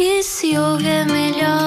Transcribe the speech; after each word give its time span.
que 0.00 0.22
se 0.22 0.56
ouve 0.56 0.88
é 0.88 1.04
melhor 1.04 1.59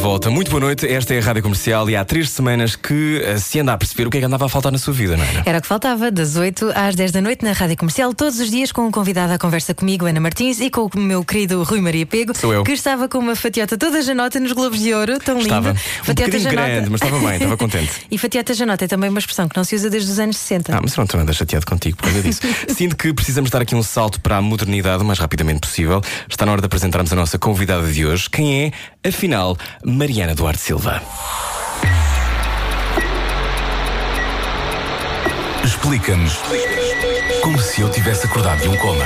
volta. 0.00 0.30
Muito 0.30 0.50
boa 0.50 0.60
noite. 0.60 0.86
Esta 0.86 1.14
é 1.14 1.18
a 1.18 1.22
Rádio 1.22 1.42
Comercial 1.42 1.88
e 1.90 1.94
há 1.94 2.02
três 2.04 2.30
semanas 2.30 2.74
que 2.74 3.22
eh, 3.22 3.36
se 3.36 3.60
anda 3.60 3.74
a 3.74 3.76
perceber 3.76 4.06
o 4.06 4.10
que 4.10 4.16
é 4.16 4.20
que 4.20 4.26
andava 4.26 4.46
a 4.46 4.48
faltar 4.48 4.72
na 4.72 4.78
sua 4.78 4.94
vida, 4.94 5.14
não 5.14 5.24
era? 5.24 5.42
Era 5.44 5.58
o 5.58 5.60
que 5.60 5.66
faltava, 5.66 6.10
das 6.10 6.36
8 6.36 6.72
às 6.74 6.94
10 6.94 7.12
da 7.12 7.20
noite 7.20 7.44
na 7.44 7.52
Rádio 7.52 7.76
Comercial, 7.76 8.14
todos 8.14 8.40
os 8.40 8.50
dias 8.50 8.72
com 8.72 8.86
um 8.86 8.90
convidado 8.90 9.34
à 9.34 9.38
conversa 9.38 9.74
comigo, 9.74 10.06
Ana 10.06 10.18
Martins, 10.18 10.58
e 10.60 10.70
com 10.70 10.88
o 10.94 10.98
meu 10.98 11.22
querido 11.22 11.62
Rui 11.64 11.82
Maria 11.82 12.06
Pego, 12.06 12.34
Sou 12.34 12.52
eu. 12.52 12.64
que 12.64 12.72
estava 12.72 13.08
com 13.08 13.18
uma 13.18 13.36
fatiota 13.36 13.76
toda 13.76 14.00
janota 14.00 14.40
nos 14.40 14.52
Globos 14.52 14.80
de 14.80 14.94
Ouro, 14.94 15.18
tão 15.18 15.34
lindo. 15.34 15.48
Estava 15.48 15.72
um 15.72 15.74
Fatiota 15.74 16.30
bocadinho 16.30 16.50
grande, 16.50 16.90
mas 16.90 17.02
estava 17.02 17.18
bem, 17.18 17.34
estava 17.34 17.56
contente. 17.56 17.90
E 18.10 18.18
fatiota 18.18 18.54
janota 18.54 18.86
é 18.86 18.88
também 18.88 19.10
uma 19.10 19.18
expressão 19.18 19.48
que 19.48 19.56
não 19.56 19.64
se 19.64 19.76
usa 19.76 19.88
desde 19.88 20.10
os 20.10 20.18
anos 20.18 20.36
60. 20.36 20.74
Ah, 20.74 20.80
mas 20.82 20.96
não 20.96 21.06
anda 21.20 21.32
chateado 21.32 21.64
contigo 21.66 21.96
por 21.98 22.04
causa 22.04 22.22
disso. 22.22 22.40
Sinto 22.68 22.96
que 22.96 23.12
precisamos 23.12 23.50
dar 23.50 23.62
aqui 23.62 23.74
um 23.74 23.82
salto 23.82 24.20
para 24.20 24.38
a 24.38 24.42
modernidade 24.42 25.02
o 25.02 25.06
mais 25.06 25.18
rapidamente 25.18 25.60
possível. 25.60 26.00
Está 26.28 26.46
na 26.46 26.52
hora 26.52 26.60
de 26.60 26.66
apresentarmos 26.66 27.12
a 27.12 27.16
nossa 27.16 27.38
convidada 27.38 27.86
de 27.86 28.04
hoje. 28.04 28.28
Quem 28.28 28.64
é, 28.64 28.72
afinal, 29.04 29.56
Mariana 29.84 30.34
Duarte 30.34 30.60
Silva. 30.60 31.02
Explica-nos 35.64 36.38
como 37.42 37.58
se 37.58 37.80
eu 37.80 37.90
tivesse 37.90 38.26
acordado 38.26 38.60
de 38.60 38.68
um 38.68 38.76
coma. 38.76 39.04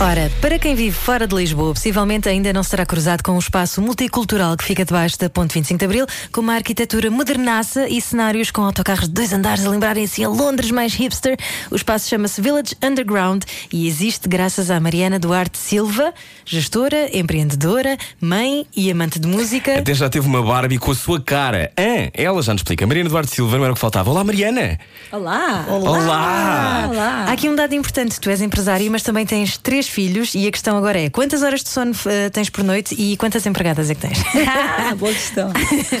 Ora, 0.00 0.30
para 0.40 0.58
quem 0.58 0.74
vive 0.74 0.94
fora 0.94 1.24
de 1.24 1.34
Lisboa, 1.36 1.72
possivelmente 1.72 2.28
ainda 2.28 2.52
não 2.52 2.64
será 2.64 2.84
cruzado 2.84 3.22
com 3.22 3.32
um 3.32 3.38
espaço 3.38 3.80
multicultural 3.80 4.56
que 4.56 4.64
fica 4.64 4.84
debaixo 4.84 5.16
da 5.18 5.30
Ponte 5.30 5.54
25 5.54 5.78
de 5.78 5.84
Abril, 5.84 6.06
com 6.32 6.40
uma 6.40 6.54
arquitetura 6.54 7.10
modernaça 7.12 7.88
e 7.88 8.00
cenários 8.00 8.50
com 8.50 8.62
autocarros 8.62 9.06
de 9.06 9.14
dois 9.14 9.32
andares 9.32 9.64
a 9.64 9.70
lembrarem 9.70 10.04
assim 10.04 10.24
a 10.24 10.28
Londres 10.28 10.72
mais 10.72 10.94
hipster. 10.94 11.36
O 11.70 11.76
espaço 11.76 12.08
chama-se 12.08 12.40
Village 12.40 12.76
Underground 12.82 13.44
e 13.72 13.86
existe 13.86 14.28
graças 14.28 14.68
à 14.68 14.80
Mariana 14.80 15.18
Duarte 15.18 15.58
Silva, 15.58 16.12
gestora, 16.44 17.16
empreendedora, 17.16 17.96
mãe 18.20 18.66
e 18.76 18.90
amante 18.90 19.20
de 19.20 19.28
música. 19.28 19.78
Até 19.78 19.94
já 19.94 20.10
teve 20.10 20.26
uma 20.26 20.42
Barbie 20.42 20.76
com 20.76 20.90
a 20.90 20.94
sua 20.94 21.20
cara. 21.20 21.72
Ah, 21.76 22.10
ela 22.12 22.42
já 22.42 22.52
nos 22.52 22.60
explica. 22.60 22.84
Mariana 22.84 23.08
Duarte 23.08 23.32
Silva 23.32 23.56
não 23.56 23.64
era 23.64 23.72
o 23.72 23.76
que 23.76 23.80
faltava. 23.80 24.10
Olá, 24.10 24.24
Mariana. 24.24 24.78
Olá! 25.12 25.64
Olá. 25.68 26.88
Olá! 26.90 27.24
Há 27.28 27.32
aqui 27.32 27.48
um 27.48 27.54
dado 27.54 27.74
importante: 27.74 28.20
tu 28.20 28.28
és 28.28 28.42
empresária, 28.42 28.90
mas 28.90 29.02
também 29.04 29.24
tens 29.24 29.56
três 29.56 29.83
filhos, 29.88 30.34
e 30.34 30.46
a 30.46 30.50
questão 30.52 30.76
agora 30.76 31.00
é: 31.00 31.10
quantas 31.10 31.42
horas 31.42 31.62
de 31.62 31.68
sono 31.68 31.92
eh, 32.06 32.30
tens 32.30 32.48
por 32.50 32.64
noite 32.64 32.94
e 32.98 33.16
quantas 33.16 33.44
empregadas 33.46 33.90
é 33.90 33.94
que 33.94 34.00
tens? 34.00 34.18
Ah, 34.48 34.94
boa 34.98 35.12
questão. 35.12 35.52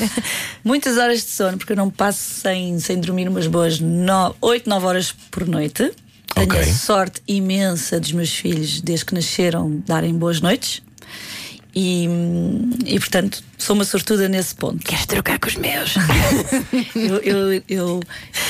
Muitas 0.64 0.98
horas 0.98 1.24
de 1.24 1.30
sono, 1.30 1.58
porque 1.58 1.72
eu 1.72 1.76
não 1.76 1.90
passo 1.90 2.40
sem, 2.40 2.78
sem 2.78 3.00
dormir 3.00 3.28
umas 3.28 3.46
boas 3.46 3.80
8, 4.40 4.68
9 4.68 4.86
horas 4.86 5.12
por 5.30 5.46
noite. 5.46 5.92
Tenho 6.34 6.46
Ok. 6.46 6.60
a 6.60 6.66
sorte 6.66 7.22
imensa 7.28 8.00
dos 8.00 8.12
meus 8.12 8.30
filhos, 8.34 8.80
desde 8.80 9.04
que 9.04 9.14
nasceram, 9.14 9.82
darem 9.86 10.14
boas 10.14 10.40
noites. 10.40 10.82
E, 11.76 12.08
e 12.86 12.98
portanto, 13.00 13.42
sou 13.58 13.74
uma 13.74 13.84
sortuda 13.84 14.28
nesse 14.28 14.54
ponto. 14.54 14.78
Queres 14.84 15.06
trocar 15.06 15.38
com 15.40 15.48
os 15.48 15.56
meus? 15.56 15.94
Eu, 16.94 17.16
eu, 17.18 17.62
eu, 17.68 18.00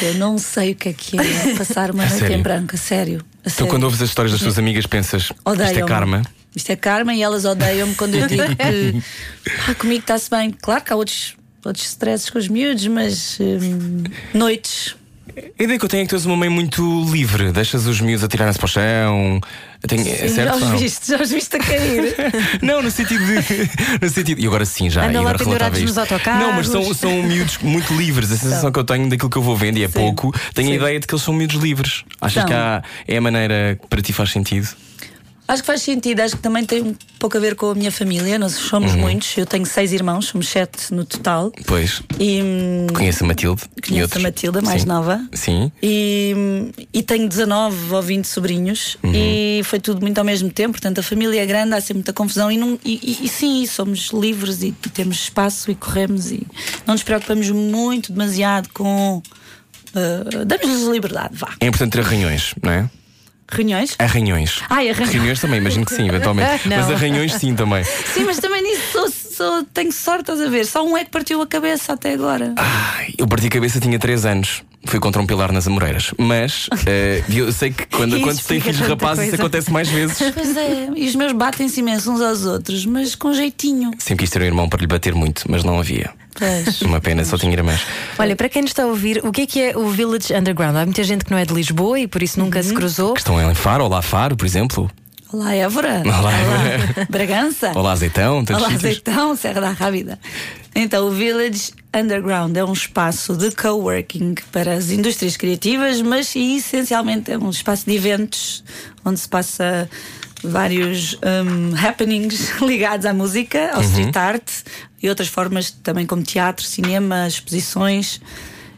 eu 0.03 0.15
não 0.15 0.37
sei 0.39 0.73
o 0.73 0.75
que 0.75 0.91
é 0.91 0.93
que 0.93 1.17
é 1.19 1.55
passar 1.57 1.91
uma 1.91 2.05
noite 2.07 2.33
em 2.33 2.43
branco, 2.43 2.75
a 2.75 2.79
sério. 2.79 3.25
A 3.45 3.49
Então, 3.49 3.51
sério. 3.51 3.71
quando 3.71 3.85
ouves 3.85 4.01
as 4.01 4.09
histórias 4.09 4.33
das 4.33 4.41
tuas 4.41 4.59
amigas, 4.59 4.87
pensas: 4.87 5.25
isto 5.25 5.79
é 5.79 5.85
karma. 5.85 6.23
Isto 6.55 6.71
é 6.71 6.77
karma 6.77 7.15
e 7.15 7.23
elas 7.23 7.45
odeiam-me 7.45 7.95
quando 7.95 8.15
eu 8.15 8.27
digo 8.29 8.43
que 8.43 9.03
ah, 9.69 9.75
comigo 9.75 10.01
está-se 10.01 10.31
bem. 10.31 10.51
Claro 10.51 10.83
que 10.83 10.93
há 10.93 10.97
outros, 10.97 11.37
outros 11.65 11.85
stresses 11.85 12.31
com 12.31 12.39
os 12.39 12.49
miúdos, 12.49 12.87
mas 12.87 13.39
hum, 13.41 14.05
noites. 14.33 14.95
A 15.59 15.63
ideia 15.63 15.79
que 15.79 15.85
eu 15.85 15.89
tenho 15.89 16.03
é 16.03 16.05
que 16.05 16.11
tu 16.11 16.17
és 16.17 16.27
uma 16.27 16.37
mãe 16.37 16.49
muito 16.49 16.83
livre. 17.11 17.51
Deixas 17.51 17.87
os 17.87 18.01
miúdos 18.01 18.25
a 18.25 18.29
tirarem-se 18.29 18.59
para 18.59 18.67
o 18.67 18.69
chão. 18.69 19.41
Tenho, 19.87 20.09
é 20.09 20.29
certo? 20.29 20.59
já 20.59 20.67
os 20.67 20.81
viste, 20.81 21.09
já 21.11 21.21
os 21.21 21.31
viste 21.31 21.57
a 21.57 21.59
cair. 21.59 22.15
Não, 22.63 22.83
no 22.83 22.91
sentido 22.91 23.25
de. 23.25 23.35
No 24.01 24.09
sentido, 24.09 24.41
e 24.41 24.47
agora 24.47 24.65
sim, 24.65 24.89
já. 24.89 25.07
Andam 25.07 25.23
lá 25.23 25.35
pendurados 25.35 25.81
nos 25.81 25.99
autocarros. 25.99 26.43
Não, 26.43 26.53
mas 26.53 26.69
são, 26.69 26.95
são 26.95 27.23
miúdos 27.23 27.59
muito 27.59 27.93
livres. 27.95 28.31
A 28.31 28.37
sensação 28.37 28.73
que 28.73 28.79
eu 28.79 28.85
tenho 28.85 29.09
daquilo 29.09 29.31
que 29.31 29.37
eu 29.37 29.43
vou 29.43 29.57
vendo, 29.57 29.79
e 29.79 29.85
é 29.85 29.89
Sim. 29.89 29.93
pouco, 29.93 30.33
tenho 30.55 30.69
a 30.69 30.73
Sim. 30.73 30.77
ideia 30.77 31.01
de 31.01 31.07
que 31.07 31.15
eles 31.15 31.23
são 31.23 31.35
miúdos 31.35 31.57
livres. 31.57 32.05
Achas 32.21 32.43
São. 32.43 32.47
que 32.47 32.55
há, 32.55 32.83
é 33.07 33.17
a 33.17 33.21
maneira 33.21 33.79
que 33.81 33.87
para 33.89 34.01
ti 34.01 34.13
faz 34.13 34.31
sentido? 34.31 34.69
Acho 35.47 35.63
que 35.63 35.67
faz 35.67 35.83
sentido, 35.83 36.21
acho 36.21 36.37
que 36.37 36.43
também 36.43 36.65
tem 36.65 36.81
um 36.83 36.95
pouco 37.19 37.37
a 37.37 37.41
ver 37.41 37.55
com 37.55 37.71
a 37.71 37.75
minha 37.75 37.93
família. 37.93 38.39
Nós 38.39 38.53
somos 38.55 38.93
Uhum. 38.93 39.01
muitos, 39.01 39.37
eu 39.37 39.45
tenho 39.45 39.67
seis 39.67 39.93
irmãos, 39.93 40.25
somos 40.27 40.49
sete 40.49 40.93
no 40.95 41.05
total. 41.05 41.53
Pois. 41.67 42.03
E 42.19 42.41
hum, 42.43 42.87
Conheço 42.95 43.25
a 43.25 43.27
Matilde. 43.27 43.63
conheço 43.87 44.17
a. 44.17 44.21
Matilda, 44.23 44.63
mais 44.63 44.83
Sim. 44.83 44.89
nova. 44.89 45.21
Sim. 45.35 45.71
E, 45.83 46.33
hum, 46.35 46.71
e 46.95 47.03
tenho 47.03 47.29
19 47.29 47.95
ou 47.95 48.01
20 48.01 48.25
sobrinhos 48.25 48.97
Uhum. 49.03 49.13
e 49.15 49.61
foi 49.65 49.79
tudo 49.81 50.01
muito 50.01 50.17
ao 50.19 50.25
mesmo 50.25 50.49
tempo. 50.51 50.73
Portanto, 50.73 51.01
a 51.01 51.03
família 51.03 51.43
é 51.43 51.45
grande, 51.47 51.75
há 51.75 51.81
sempre 51.81 51.95
muita 51.97 52.15
confusão 52.15 52.51
e, 52.51 52.57
não- 52.57 52.79
e- 52.83 53.01
e- 53.21 53.27
e 53.27 53.29
sim, 53.29 53.67
somos 53.67 54.09
livres 54.15 54.63
e, 54.63 54.69
e 54.69 54.73
temos 54.89 55.17
espaço 55.25 55.71
e 55.71 55.75
corremos 55.75 56.31
e 56.33 56.47
não 56.87 56.95
nos 56.95 57.03
preocupamos 57.03 57.51
muito, 57.51 58.13
demasiado 58.13 58.69
com. 58.73 59.23
Uh, 59.95 60.45
Damos-lhes 60.47 60.89
liberdade, 60.89 61.37
vá. 61.37 61.55
É 61.61 61.67
importante 61.67 61.93
ter 61.93 62.01
arranhões, 62.01 62.55
não 62.63 62.73
é? 62.73 62.91
Reuniões? 63.51 63.95
Arranhões. 63.99 64.63
Ai, 64.69 64.91
arranhões. 64.91 65.13
Reuniões 65.13 65.41
também, 65.41 65.59
imagino 65.59 65.85
que 65.85 65.95
sim, 65.95 66.09
eventualmente. 66.09 66.67
Não. 66.69 66.77
Mas 66.77 66.91
arranhões 66.91 67.35
sim 67.35 67.55
também. 67.55 67.85
Sim, 67.85 68.25
mas 68.25 68.39
também 68.39 68.63
nisso 68.63 68.93
sou, 68.93 69.09
sou- 69.35 69.65
tenho 69.73 69.93
sorte, 69.93 70.23
estás 70.23 70.41
a 70.41 70.49
ver? 70.49 70.65
Só 70.67 70.85
um 70.85 70.97
é 70.97 71.05
que 71.05 71.11
partiu 71.11 71.41
a 71.43 71.47
cabeça 71.47 71.93
até 71.95 72.13
agora. 72.15 72.53
Ai, 72.57 73.15
eu 73.19 73.27
parti 73.27 73.47
a 73.47 73.51
cabeça, 73.51 73.81
tinha 73.81 73.99
3 73.99 74.25
anos. 74.27 74.63
Fui 74.87 75.01
contra 75.01 75.21
um 75.23 75.27
pilar 75.27 75.51
nas 75.51 75.67
Amoreiras. 75.67 76.13
Mas 76.19 76.69
eh, 76.87 77.23
eu 77.31 77.51
sei 77.53 77.71
que 77.73 77.87
quando, 77.87 78.17
Isso 78.17 78.21
quando 78.27 78.37
se 78.39 78.45
tem 78.47 78.59
explica 78.59 78.65
filhos 78.65 78.79
tanta 78.81 78.91
rapazes, 78.91 79.23
isso 79.25 79.31
coisa. 79.31 79.43
acontece 79.43 79.73
mais 79.73 79.89
vezes. 79.89 80.19
Pois 80.35 80.57
é, 80.57 80.89
e 80.95 81.07
os 81.09 81.15
meus 81.15 81.33
batem-se 81.33 81.81
imenso 81.81 82.11
uns 82.13 82.21
aos 82.21 82.45
outros, 82.45 82.85
mas 82.85 83.15
com 83.15 83.33
jeitinho. 83.33 83.93
Sempre 83.99 84.25
quis 84.25 84.31
ter 84.31 84.43
um 84.43 84.45
irmão 84.45 84.69
para 84.69 84.81
lhe 84.81 84.87
bater 84.87 85.15
muito, 85.15 85.45
mas 85.49 85.65
não 85.65 85.79
havia. 85.79 86.11
Pois. 86.35 86.83
Uma 86.83 87.01
pena, 87.01 87.25
só 87.25 87.39
tinha 87.39 87.53
irmãs. 87.53 87.81
Olha, 88.19 88.37
para 88.37 88.49
quem 88.51 88.61
nos 88.61 88.73
está 88.73 88.83
a 88.83 88.87
ouvir, 88.87 89.23
o 89.25 89.33
que 89.33 89.43
é 89.43 89.47
que 89.47 89.61
é 89.61 89.79
o 89.79 89.89
Village 89.89 90.35
Underground? 90.35 90.77
Há 90.77 90.85
muita 90.85 91.03
gente 91.03 91.25
que 91.25 91.31
não 91.31 91.39
é 91.39 91.47
de 91.47 91.55
Lisboa 91.55 91.99
e 92.01 92.07
por 92.07 92.23
isso 92.23 92.39
nunca 92.39 92.59
Uhum. 92.59 92.65
se 92.65 92.75
cruzou. 92.75 93.15
Que 93.15 93.21
estão 93.21 93.41
em 93.41 93.55
Faro, 93.55 93.85
olá 93.85 94.03
Faro, 94.03 94.37
por 94.37 94.45
exemplo. 94.45 94.91
Olá, 95.35 95.53
Évora. 95.53 96.01
Olá, 96.07 96.33
Évora. 96.33 97.09
Bragança. 97.11 97.73
Olá 97.75 97.91
Azeitão, 97.91 98.45
Olá, 98.49 98.71
sítios. 98.71 98.75
Azeitão, 98.77 99.35
Serra 99.35 99.63
da 99.63 99.71
Rábida. 99.73 100.17
Então, 100.77 101.09
o 101.09 101.11
Village 101.11 101.73
Underground 101.93 102.57
é 102.57 102.65
um 102.65 102.73
espaço 102.73 103.37
de 103.37 103.51
coworking 103.51 104.37
para 104.53 104.75
as 104.75 104.93
indústrias 104.93 105.37
criativas, 105.37 106.01
mas 106.01 106.37
essencialmente 106.37 107.33
é 107.33 107.37
um 107.37 107.51
espaço 107.51 107.85
de 107.85 107.97
eventos 107.97 108.63
onde 109.05 109.19
se 109.19 109.29
passa 109.29 109.91
vários 110.41 111.15
hum, 111.15 111.75
happenings 111.85 112.53
ligados 112.63 113.05
à 113.05 113.13
música, 113.13 113.73
ao 113.73 113.83
street 113.83 114.17
art 114.17 114.49
e 115.03 115.09
outras 115.09 115.27
formas 115.27 115.73
também 115.73 116.07
como 116.07 116.23
teatro, 116.23 116.65
cinema, 116.65 117.27
exposições. 117.27 118.21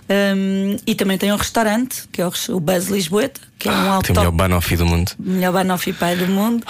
Hum, 0.08 0.78
e 0.86 0.94
também 0.94 1.18
tem 1.18 1.30
um 1.34 1.36
restaurante, 1.36 2.04
que 2.10 2.22
é 2.22 2.26
o 2.26 2.60
Buzz 2.60 2.86
Lisboeta, 2.86 3.42
que 3.58 3.68
é 3.68 3.72
um 3.72 4.00
Tem 4.00 4.14
o 4.14 4.18
melhor 4.18 4.32
banoffee 4.32 4.76
do 4.76 4.86
mundo. 4.86 5.12
melhor 5.18 5.52
banoffee 5.52 5.92
pai 5.92 6.16
do 6.16 6.26
mundo. 6.28 6.64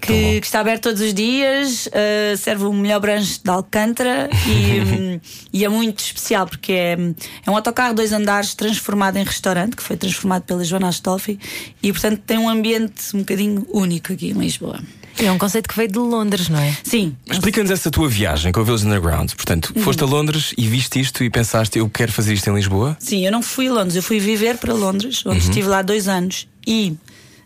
Que, 0.00 0.40
que 0.40 0.46
está 0.46 0.60
aberto 0.60 0.84
todos 0.84 1.02
os 1.02 1.12
dias, 1.12 1.86
uh, 1.88 2.36
serve 2.38 2.64
o 2.64 2.72
melhor 2.72 2.98
branche 2.98 3.40
de 3.44 3.50
Alcântara 3.50 4.30
e, 4.46 5.20
e 5.52 5.64
é 5.64 5.68
muito 5.68 5.98
especial 5.98 6.46
porque 6.46 6.72
é, 6.72 6.96
é 7.44 7.50
um 7.50 7.54
autocarro 7.54 7.94
dois 7.94 8.12
andares 8.12 8.54
transformado 8.54 9.18
em 9.18 9.24
restaurante, 9.24 9.76
que 9.76 9.82
foi 9.82 9.98
transformado 9.98 10.44
pela 10.44 10.64
Joana 10.64 10.88
Astolfi 10.88 11.38
e 11.82 11.92
portanto 11.92 12.22
tem 12.24 12.38
um 12.38 12.48
ambiente 12.48 13.14
um 13.14 13.18
bocadinho 13.18 13.66
único 13.70 14.14
aqui 14.14 14.30
em 14.30 14.32
Lisboa. 14.32 14.80
E 15.20 15.26
é 15.26 15.32
um 15.32 15.38
conceito 15.38 15.68
que 15.68 15.74
veio 15.76 15.90
de 15.90 15.98
Londres, 15.98 16.48
não 16.48 16.58
é? 16.60 16.76
Sim, 16.84 17.16
Explica-nos 17.30 17.70
essa 17.70 17.90
tua 17.90 18.08
viagem 18.08 18.52
com 18.52 18.60
o 18.60 18.64
Village 18.64 18.86
Underground. 18.86 19.32
Portanto, 19.34 19.72
Uhum. 19.74 19.82
foste 19.82 20.02
a 20.02 20.06
Londres 20.06 20.54
e 20.56 20.66
viste 20.68 21.00
isto 21.00 21.24
e 21.24 21.30
pensaste, 21.30 21.78
eu 21.78 21.88
quero 21.88 22.12
fazer 22.12 22.34
isto 22.34 22.48
em 22.48 22.54
Lisboa? 22.54 22.96
Sim, 23.00 23.26
eu 23.26 23.32
não 23.32 23.42
fui 23.42 23.66
a 23.68 23.72
Londres, 23.72 23.96
eu 23.96 24.02
fui 24.02 24.20
viver 24.20 24.58
para 24.58 24.72
Londres, 24.72 25.24
onde 25.26 25.38
Uhum. 25.38 25.44
estive 25.44 25.66
lá 25.68 25.82
dois 25.82 26.06
anos. 26.08 26.46
E 26.66 26.94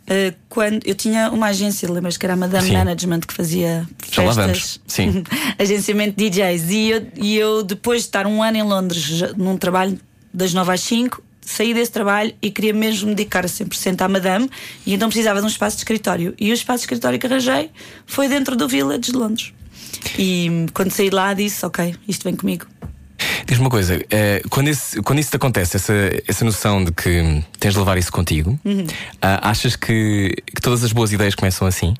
eh, 0.06 0.34
quando 0.48 0.84
eu 0.86 0.94
tinha 0.94 1.30
uma 1.30 1.46
agência, 1.46 1.90
lembras 1.90 2.16
que 2.16 2.26
era 2.26 2.34
a 2.34 2.36
Madame 2.36 2.66
Sim. 2.66 2.74
Management 2.74 3.20
que 3.20 3.32
fazia 3.32 3.86
Já 4.10 4.22
lá 4.22 4.32
vamos. 4.32 4.58
festas, 4.58 4.80
Sim. 4.86 5.24
agenciamento 5.58 6.16
de 6.16 6.28
DJs. 6.28 6.70
E 6.70 6.90
eu, 6.90 7.06
e 7.16 7.36
eu, 7.36 7.62
depois 7.62 8.02
de 8.02 8.08
estar 8.08 8.26
um 8.26 8.42
ano 8.42 8.56
em 8.58 8.62
Londres, 8.62 9.22
num 9.36 9.56
trabalho 9.56 9.98
das 10.34 10.52
9 10.52 10.72
às 10.72 10.80
5, 10.80 11.22
saí 11.44 11.74
desse 11.74 11.90
trabalho 11.92 12.32
e 12.40 12.50
queria 12.50 12.72
mesmo 12.72 13.08
me 13.08 13.14
dedicar 13.14 13.44
a 13.44 13.48
100% 13.48 14.00
à 14.00 14.08
Madame. 14.08 14.48
E 14.86 14.94
então 14.94 15.08
precisava 15.08 15.40
de 15.40 15.44
um 15.44 15.48
espaço 15.48 15.76
de 15.76 15.80
escritório. 15.80 16.34
E 16.38 16.50
o 16.50 16.54
espaço 16.54 16.78
de 16.78 16.84
escritório 16.84 17.18
que 17.18 17.26
arranjei 17.26 17.70
foi 18.06 18.28
dentro 18.28 18.56
do 18.56 18.66
Village 18.68 19.00
de 19.00 19.12
Londres. 19.12 19.52
E 20.18 20.66
quando 20.74 20.90
saí 20.90 21.10
lá 21.10 21.34
disse: 21.34 21.64
Ok, 21.66 21.94
isto 22.08 22.24
vem 22.24 22.34
comigo. 22.36 22.66
Diz-me 23.46 23.64
uma 23.64 23.70
coisa, 23.70 24.02
eh, 24.10 24.42
quando, 24.50 24.68
esse- 24.68 25.00
quando 25.02 25.18
isso 25.18 25.30
te 25.30 25.36
acontece, 25.36 25.76
essa, 25.76 25.92
essa 26.26 26.44
noção 26.44 26.82
de 26.84 26.90
que 26.92 27.42
tens 27.60 27.72
de 27.72 27.78
levar 27.78 27.96
isso 27.98 28.10
contigo, 28.10 28.58
Uhum. 28.64 28.86
ah, 29.20 29.50
achas 29.50 29.76
que, 29.76 30.34
que 30.46 30.60
todas 30.60 30.82
as 30.82 30.92
boas 30.92 31.12
ideias 31.12 31.34
começam 31.34 31.66
assim? 31.66 31.94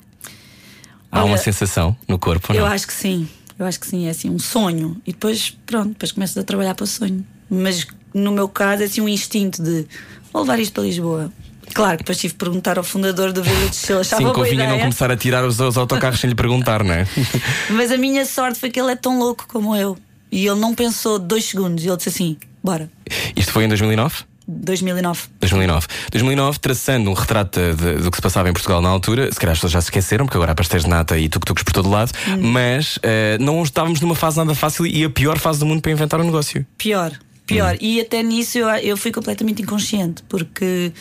Há 1.11 1.19
Olha, 1.21 1.25
uma 1.31 1.37
sensação 1.37 1.95
no 2.07 2.17
corpo? 2.17 2.51
Eu 2.53 2.61
não? 2.65 2.71
acho 2.71 2.87
que 2.87 2.93
sim. 2.93 3.27
Eu 3.57 3.65
acho 3.65 3.79
que 3.79 3.85
sim, 3.87 4.07
é 4.07 4.09
assim, 4.09 4.29
um 4.29 4.39
sonho. 4.39 4.99
E 5.05 5.11
depois, 5.13 5.55
pronto, 5.65 5.89
depois 5.89 6.11
começas 6.11 6.35
a 6.37 6.43
trabalhar 6.43 6.73
para 6.75 6.83
o 6.85 6.87
sonho. 6.87 7.25
Mas 7.49 7.85
no 8.13 8.31
meu 8.31 8.47
caso 8.47 8.83
é 8.83 8.85
assim 8.85 9.01
um 9.01 9.09
instinto 9.09 9.61
de 9.63 9.85
vou 10.31 10.41
levar 10.43 10.59
isto 10.59 10.73
para 10.73 10.83
Lisboa. 10.83 11.31
Claro 11.73 11.97
que 11.97 12.03
depois 12.03 12.17
tive 12.19 12.33
de 12.33 12.37
perguntar 12.37 12.77
ao 12.77 12.83
fundador 12.83 13.31
do 13.31 13.41
Village 13.41 13.73
se 13.75 13.91
ele 13.91 14.01
achava 14.01 14.21
Sim, 14.27 14.33
convinha 14.33 14.67
não 14.67 14.79
começar 14.79 15.09
a 15.09 15.17
tirar 15.17 15.43
os, 15.45 15.59
os 15.59 15.77
autocarros 15.77 16.19
sem 16.19 16.29
lhe 16.29 16.35
perguntar, 16.35 16.83
não 16.83 16.93
é? 16.93 17.07
Mas 17.71 17.91
a 17.91 17.97
minha 17.97 18.25
sorte 18.25 18.59
foi 18.59 18.69
que 18.69 18.79
ele 18.79 18.91
é 18.91 18.95
tão 18.95 19.17
louco 19.17 19.45
como 19.47 19.75
eu. 19.75 19.97
E 20.31 20.45
ele 20.45 20.59
não 20.59 20.75
pensou 20.75 21.17
dois 21.17 21.45
segundos. 21.45 21.83
Ele 21.85 21.95
disse 21.95 22.09
assim: 22.09 22.37
bora. 22.63 22.89
Isto 23.35 23.51
foi 23.51 23.63
em 23.63 23.67
2009? 23.67 24.23
2009. 24.45 25.21
2009. 25.39 25.87
2009, 26.11 26.59
traçando 26.59 27.09
um 27.09 27.13
retrato 27.13 27.59
de- 27.75 27.95
do 28.03 28.11
que 28.11 28.17
se 28.17 28.21
passava 28.21 28.49
em 28.49 28.53
Portugal 28.53 28.81
na 28.81 28.89
altura, 28.89 29.31
se 29.31 29.39
calhar 29.39 29.53
as 29.53 29.57
pessoas 29.57 29.71
já 29.71 29.81
se 29.81 29.85
esqueceram, 29.87 30.25
porque 30.25 30.37
agora 30.37 30.51
há 30.51 30.55
pastéis 30.55 30.83
de 30.83 30.89
nata 30.89 31.17
e 31.17 31.29
tuk-tuks 31.29 31.63
por 31.63 31.71
todo 31.71 31.89
lado, 31.89 32.11
Hum. 32.27 32.51
mas 32.51 32.99
eh, 33.03 33.37
não 33.39 33.63
estávamos 33.63 34.01
numa 34.01 34.15
fase 34.15 34.37
nada 34.37 34.53
fácil 34.53 34.85
e 34.85 35.03
a 35.05 35.09
pior 35.09 35.39
fase 35.39 35.59
do 35.59 35.65
mundo 35.65 35.81
para 35.81 35.91
inventar 35.91 36.19
um 36.19 36.25
negócio. 36.25 36.65
Pior, 36.77 37.11
pior. 37.45 37.77
E 37.81 38.01
até 38.01 38.21
nisso 38.23 38.57
eu, 38.57 38.67
eu 38.69 38.97
fui 38.97 39.11
completamente 39.11 39.61
inconsciente, 39.61 40.23
porque 40.29 40.91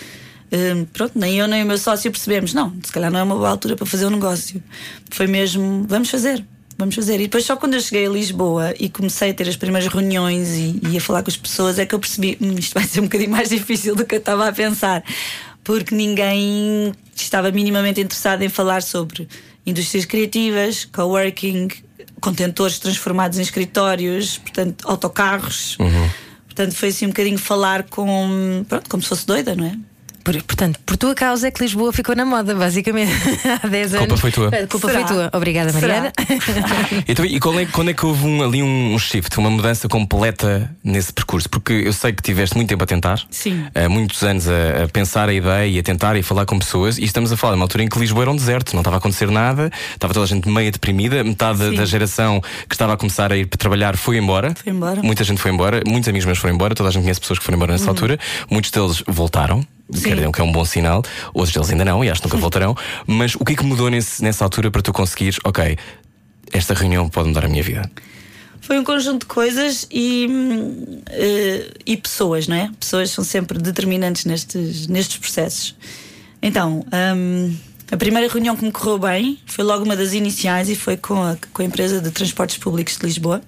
hum, 0.53 0.87
pronto, 0.93 1.19
nem 1.19 1.39
eu 1.39 1.47
nem 1.47 1.62
o 1.62 1.67
meu 1.67 1.79
sócio 1.79 2.11
percebemos, 2.11 2.53
não, 2.53 2.73
se 2.83 2.93
calhar 2.93 3.11
não 3.11 3.21
é 3.21 3.23
uma 3.23 3.35
boa 3.35 3.49
altura 3.49 3.77
para 3.77 3.87
fazer 3.87 4.06
um 4.06 4.11
negócio. 4.11 4.62
Foi 5.11 5.27
mesmo, 5.27 5.85
vamos 5.89 6.11
fazer. 6.11 6.44
Vamos 6.79 6.94
fazer. 6.94 7.17
E 7.17 7.25
depois, 7.25 7.44
só 7.44 7.55
quando 7.55 7.75
eu 7.75 7.81
cheguei 7.81 8.06
a 8.06 8.11
Lisboa 8.11 8.75
e 8.81 8.89
comecei 8.89 9.31
a 9.31 9.35
ter 9.35 9.49
as 9.49 9.56
primeiras 9.56 9.93
reuniões 9.93 10.49
e, 10.56 10.81
e 10.91 10.97
a 10.97 11.00
falar 11.00 11.23
com 11.23 11.31
as 11.31 11.37
pessoas, 11.37 11.79
é 11.79 11.87
que 11.87 11.94
eu 11.94 11.99
percebi: 11.99 12.37
"Hum, 12.41 12.56
isto 12.59 12.75
vai 12.75 12.85
ser 12.85 13.00
um 13.00 13.05
bocadinho 13.05 13.31
mais 13.31 13.50
difícil 13.50 13.95
do 13.95 14.05
que 14.05 14.17
eu 14.17 14.19
estava 14.19 14.49
a 14.49 14.53
pensar, 14.53 15.05
porque 15.62 15.95
ninguém 15.95 16.93
estava 17.15 17.53
minimamente 17.53 18.00
interessado 18.00 18.43
em 18.43 18.49
falar 18.49 18.83
sobre 18.83 19.29
indústrias 19.65 20.05
criativas, 20.06 20.85
coworking, 20.87 21.69
contentores 22.21 22.79
transformados 22.79 23.38
em 23.38 23.43
escritórios, 23.43 24.38
portanto, 24.38 24.85
autocarros. 24.88 25.77
Portanto, 26.54 26.76
foi 26.76 26.90
assim 26.90 27.06
um 27.06 27.08
bocadinho 27.08 27.38
falar 27.38 27.84
com. 27.84 28.64
Pronto, 28.69 28.90
como 28.90 29.02
se 29.02 29.08
fosse 29.08 29.26
doida, 29.26 29.54
não 29.54 29.64
é? 29.64 29.76
Por- 30.25 30.43
portanto, 30.43 30.79
por 30.87 30.97
tua 30.97 31.15
causa 31.15 31.49
é 31.49 31.51
que 31.51 31.63
Lisboa 31.63 31.93
ficou 31.93 32.15
na 32.15 32.25
moda, 32.25 32.55
basicamente. 32.55 33.13
Há 33.63 33.67
10 33.67 33.95
A 33.95 33.97
anos. 33.99 34.09
culpa 34.09 34.21
foi 34.21 34.31
tua. 34.33 34.49
A 34.49 34.67
culpa 34.67 34.89
Será? 34.89 35.07
foi 35.07 35.17
tua. 35.17 35.31
Obrigada? 35.33 35.73
Mariana. 35.73 36.13
Então, 37.09 37.25
e 37.25 37.41
qual 37.41 37.59
é, 37.59 37.67
quando 37.67 37.91
é 37.91 37.95
que 37.95 38.05
houve 38.05 38.25
um- 38.27 38.43
ali 38.43 38.63
um, 38.63 38.99
shift, 38.99 39.37
uma 39.39 39.51
mudança 39.51 39.89
completa 39.89 40.71
nesse 40.85 41.13
percurso? 41.13 41.49
Porque 41.49 41.73
eu 41.73 41.93
sei 41.93 42.13
que 42.13 42.23
tiveste 42.23 42.55
muito 42.57 42.69
tempo 42.69 42.83
a 42.85 42.87
tentar, 42.87 43.21
Sim. 43.31 43.65
há 43.75 43.89
muitos 43.89 44.23
anos 44.23 44.47
a, 44.49 44.85
a 44.85 44.89
pensar 44.89 45.29
a 45.29 45.33
ideia 45.35 45.67
e 45.67 45.79
a 45.79 45.83
tentar 45.83 46.17
e 46.17 46.21
a 46.21 46.23
falar 46.25 46.47
com 46.47 46.59
pessoas, 46.59 46.99
e 46.99 47.05
estamos 47.05 47.33
a 47.33 47.37
falar 47.37 47.55
de 47.55 47.59
uma 47.59 47.65
altura 47.65 47.85
em 47.85 47.89
que 47.89 47.99
Lisboa 47.99 48.25
era 48.25 48.31
um 48.31 48.37
deserto, 48.37 48.73
não 48.75 48.81
estava 48.81 48.97
a 48.97 48.99
acontecer 48.99 49.31
nada, 49.31 49.71
estava 49.95 50.13
toda 50.15 50.25
a 50.25 50.29
gente 50.29 50.49
meio 50.49 50.71
deprimida, 50.71 51.23
metade 51.25 51.59
da- 51.59 51.71
Sim. 51.71 51.75
da 51.77 51.85
geração 51.85 52.41
que 52.69 52.75
estava 52.75 52.93
a 52.95 52.97
começar 52.97 53.33
a 53.33 53.37
ir 53.37 53.47
para 53.47 53.59
trabalhar 53.59 53.97
foi 53.97 54.17
embora. 54.19 54.55
Foi 54.63 54.73
embora. 54.73 55.03
Muita 55.03 55.25
gente 55.25 55.41
foi 55.41 55.51
embora, 55.51 55.83
muitos 55.87 56.09
amigos 56.09 56.27
meus 56.27 56.39
foram 56.39 56.55
embora, 56.55 56.75
toda 56.75 56.89
a 56.89 56.93
gente 56.93 57.03
conhece 57.03 57.21
pessoas 57.21 57.39
que 57.39 57.45
foram 57.45 57.57
embora 57.57 57.73
nessa 57.73 57.89
altura, 57.89 58.19
muitos 58.51 58.71
deles 58.71 59.03
voltaram. 59.07 59.67
Sim. 59.93 60.03
Quer 60.09 60.15
dizer, 60.17 60.27
o 60.29 60.33
que 60.33 60.41
é 60.41 60.44
um 60.44 60.53
bom 60.53 60.65
sinal, 60.65 61.03
outros 61.35 61.53
deles 61.55 61.71
ainda 61.71 61.85
não, 61.85 62.05
e 62.05 62.11
acho 62.11 62.21
que 62.23 62.27
nunca 62.29 62.39
voltarão. 62.41 62.75
Mas 63.06 63.35
o 63.35 63.44
que 63.44 63.53
é 63.53 63.56
que 63.56 63.65
mudou 63.65 63.89
nesse- 63.91 64.23
nessa 64.23 64.43
altura 64.44 64.71
para 64.71 64.83
tu 64.83 64.93
conseguires, 64.93 65.39
ok, 65.44 65.77
esta 66.53 66.75
reunião 66.75 67.09
pode 67.09 67.29
mudar 67.29 67.44
a 67.44 67.49
minha 67.49 67.62
vida? 67.62 67.91
Foi 68.61 68.79
um 68.79 68.85
conjunto 68.85 69.21
de 69.23 69.27
coisas 69.27 69.87
e, 69.91 70.27
hum, 70.31 71.00
eh, 71.11 71.71
e 71.85 71.97
pessoas, 71.97 72.47
não 72.47 72.55
é? 72.56 72.71
Pessoas 72.79 73.11
são 73.11 73.25
sempre 73.25 73.59
determinantes 73.59 74.25
nestes, 74.25 74.87
nestes 74.87 75.17
processos. 75.19 75.75
Então, 76.41 76.85
hum, 77.17 77.56
a 77.91 77.97
primeira 77.97 78.29
reunião 78.33 78.56
que 78.56 78.65
me 78.65 78.71
correu 78.71 78.99
bem 78.99 79.38
foi 79.47 79.65
logo 79.65 79.85
uma 79.85 79.97
das 79.97 80.12
iniciais 80.12 80.69
e 80.69 80.77
foi 80.77 80.97
com 80.97 81.21
a, 81.23 81.37
com 81.53 81.61
a 81.62 81.65
empresa 81.65 82.00
de 82.00 82.11
transportes 82.12 82.56
públicos 82.56 82.97
de 82.97 83.05
Lisboa. 83.05 83.43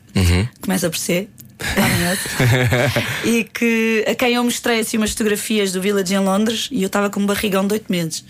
Começa 0.61 0.91
por 0.91 0.99
C. 0.99 1.29
e 3.25 3.45
que 3.45 4.05
a 4.09 4.15
quem 4.15 4.35
eu 4.35 4.45
mostrei 4.45 4.81
assim 4.81 4.97
umas 4.97 5.11
fotografias 5.11 5.73
do 5.73 5.81
Village 5.81 6.15
em 6.15 6.19
Londres 6.19 6.69
e 6.71 6.83
eu 6.83 6.87
estava 6.87 7.11
com 7.11 7.21
um 7.21 7.27
barrigão 7.27 7.67
de 7.67 7.75
8 7.75 7.91
meses. 7.91 8.25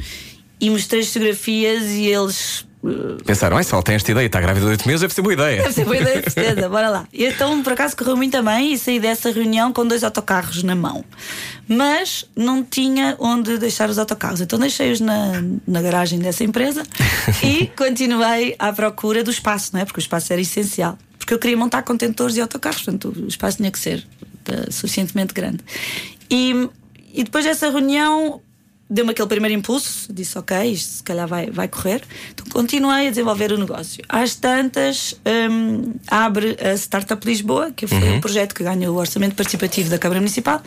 E 0.61 0.71
mostrei 0.71 1.01
as 1.03 1.09
fotografias 1.09 1.85
e 1.91 2.07
eles 2.07 2.65
eh, 2.87 3.23
Pensaram, 3.27 3.57
"Ai, 3.57 3.65
ela 3.71 3.83
tem 3.83 3.95
esta 3.95 4.11
ideia 4.11 4.27
está 4.27 4.41
grávida 4.41 4.67
de 4.67 4.73
8 4.73 4.87
meses, 4.87 5.01
deve 5.01 5.15
ser 5.15 5.23
boa 5.23 5.33
ideia. 5.33 5.63
Deve 5.63 5.75
ser 5.75 5.85
boa 5.85 5.97
ideia, 5.97 6.23
de 6.23 6.31
certeza, 6.31 6.69
bora 6.69 6.89
lá. 6.89 7.07
E 7.13 7.25
então, 7.25 7.63
por 7.63 7.73
acaso, 7.73 7.97
correu 7.97 8.17
muito 8.17 8.41
bem 8.43 8.73
e 8.73 8.79
saí 8.79 9.01
dessa 9.01 9.31
reunião 9.31 9.73
com 9.73 9.87
dois 9.87 10.05
autocarros 10.05 10.63
na 10.63 10.75
mão. 10.75 11.05
Mas 11.67 12.27
não 12.37 12.63
tinha 12.63 13.17
onde 13.19 13.59
deixar 13.59 13.89
os 13.89 13.99
autocarros. 13.99 14.41
Então 14.41 14.59
deixei-os 14.59 15.01
na, 15.01 15.43
na 15.67 15.83
garagem 15.83 16.19
dessa 16.19 16.45
empresa 16.45 16.83
e 17.43 17.67
continuei 17.77 18.55
à 18.59 18.73
procura 18.73 19.25
do 19.25 19.31
espaço, 19.31 19.71
não 19.73 19.81
é? 19.81 19.85
Porque 19.85 19.99
o 19.99 20.03
espaço 20.03 20.33
era 20.33 20.41
essencial. 20.43 20.99
Porque 21.25 21.33
eu 21.33 21.39
queria 21.39 21.57
montar 21.57 21.83
contentores 21.83 22.37
e 22.37 22.41
autocarros, 22.43 22.83
portanto, 22.83 23.15
o 23.17 23.29
espaço 23.29 23.57
tinha 23.57 23.71
que 23.71 23.79
ser 23.79 24.07
eh, 24.47 24.71
suficientemente 24.71 25.33
grande. 25.33 25.61
E, 26.31 26.69
e 27.15 27.25
depois 27.25 27.47
dessa 27.47 27.71
reunião 27.71 28.43
deu-me 28.91 29.13
aquele 29.13 29.27
primeiro 29.27 29.59
impulso, 29.59 30.13
disse 30.13 30.39
ok, 30.39 30.71
isto 30.71 30.97
se 30.97 31.03
calhar 31.03 31.27
vai, 31.27 31.51
vai 31.51 31.67
correr. 31.67 32.03
Então 32.31 32.45
continuei 32.53 33.07
a 33.07 33.11
desenvolver 33.11 33.53
o 33.53 33.57
negócio. 33.57 34.05
Às 34.07 34.37
tantas, 34.37 35.19
hum, 35.51 35.95
abre 36.07 36.59
a 36.61 36.75
Startup 36.75 37.27
Lisboa, 37.27 37.71
que 37.71 37.87
foi 37.87 38.11
um 38.11 38.21
projeto 38.21 38.55
que 38.55 38.63
ganhou 38.63 38.95
o 38.95 38.99
orçamento 38.99 39.35
participativo 39.35 39.89
da 39.89 39.99
Câmara 39.99 40.21
Municipal. 40.21 40.63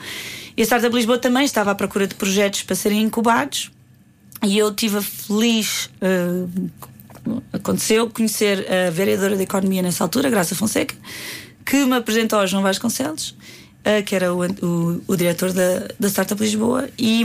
E 0.57 0.61
a 0.63 0.65
Startup 0.65 0.93
Lisboa 0.93 1.19
também 1.19 1.45
estava 1.45 1.69
à 1.69 1.75
procura 1.75 2.07
de 2.07 2.15
projetos 2.15 2.63
para 2.63 2.75
serem 2.75 3.03
incubados. 3.03 3.69
E 4.43 4.57
eu 4.57 4.73
tive 4.73 4.97
a 4.97 5.01
feliz. 5.03 5.91
hum, 6.01 6.69
aconteceu 7.51 8.09
conhecer 8.09 8.65
a 8.71 8.89
vereadora 8.89 9.35
da 9.35 9.43
Economia 9.43 9.81
nessa 9.81 10.03
altura, 10.03 10.29
Graça 10.29 10.55
Fonseca, 10.55 10.95
que 11.65 11.85
me 11.85 11.95
apresentou 11.95 12.39
ao 12.39 12.47
João 12.47 12.63
Vasconcelos, 12.63 13.35
eh, 13.83 14.01
que 14.01 14.15
era 14.15 14.33
o, 14.33 14.45
o, 14.45 15.01
o 15.07 15.15
diretor 15.15 15.53
da, 15.53 15.87
da 15.99 16.07
Startup 16.09 16.41
Lisboa, 16.41 16.89
e, 16.97 17.23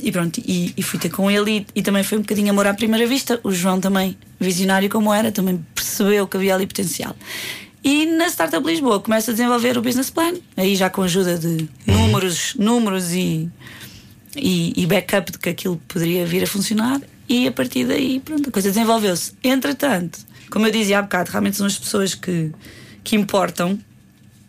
e 0.00 0.10
pronto, 0.10 0.40
e, 0.44 0.72
e 0.76 0.82
fui 0.82 0.98
ter 0.98 1.08
com 1.10 1.30
ele. 1.30 1.58
E, 1.58 1.66
e 1.76 1.82
também 1.82 2.02
foi 2.02 2.18
um 2.18 2.22
bocadinho 2.22 2.50
amor 2.50 2.66
à 2.66 2.74
primeira 2.74 3.06
vista. 3.06 3.40
O 3.44 3.52
João, 3.52 3.80
também, 3.80 4.16
visionário 4.38 4.88
como 4.88 5.12
era, 5.12 5.30
também 5.30 5.64
percebeu 5.74 6.26
que 6.26 6.36
havia 6.36 6.54
ali 6.54 6.66
potencial. 6.66 7.14
E 7.82 8.06
na 8.06 8.26
Startup 8.26 8.66
Lisboa 8.66 9.00
começa 9.00 9.30
a 9.30 9.34
desenvolver 9.34 9.78
o 9.78 9.82
business 9.82 10.10
plan, 10.10 10.34
aí 10.56 10.76
já 10.76 10.90
com 10.90 11.02
a 11.02 11.04
ajuda 11.06 11.38
de 11.38 11.68
números, 11.86 12.54
números 12.58 13.12
e, 13.12 13.48
e, 14.36 14.72
e 14.76 14.86
backup 14.86 15.32
de 15.32 15.38
que 15.38 15.48
aquilo 15.48 15.80
poderia 15.88 16.26
vir 16.26 16.42
a 16.42 16.46
funcionar 16.46 17.00
e 17.30 17.46
a 17.46 17.52
partir 17.52 17.86
daí 17.86 18.18
pronto, 18.18 18.48
a 18.48 18.52
coisa 18.52 18.70
desenvolveu-se. 18.70 19.32
Entretanto, 19.44 20.18
como 20.50 20.66
eu 20.66 20.72
dizia 20.72 20.98
há 20.98 21.02
bocado, 21.02 21.30
realmente 21.30 21.56
são 21.56 21.64
as 21.64 21.78
pessoas 21.78 22.12
que, 22.12 22.50
que 23.04 23.14
importam. 23.14 23.78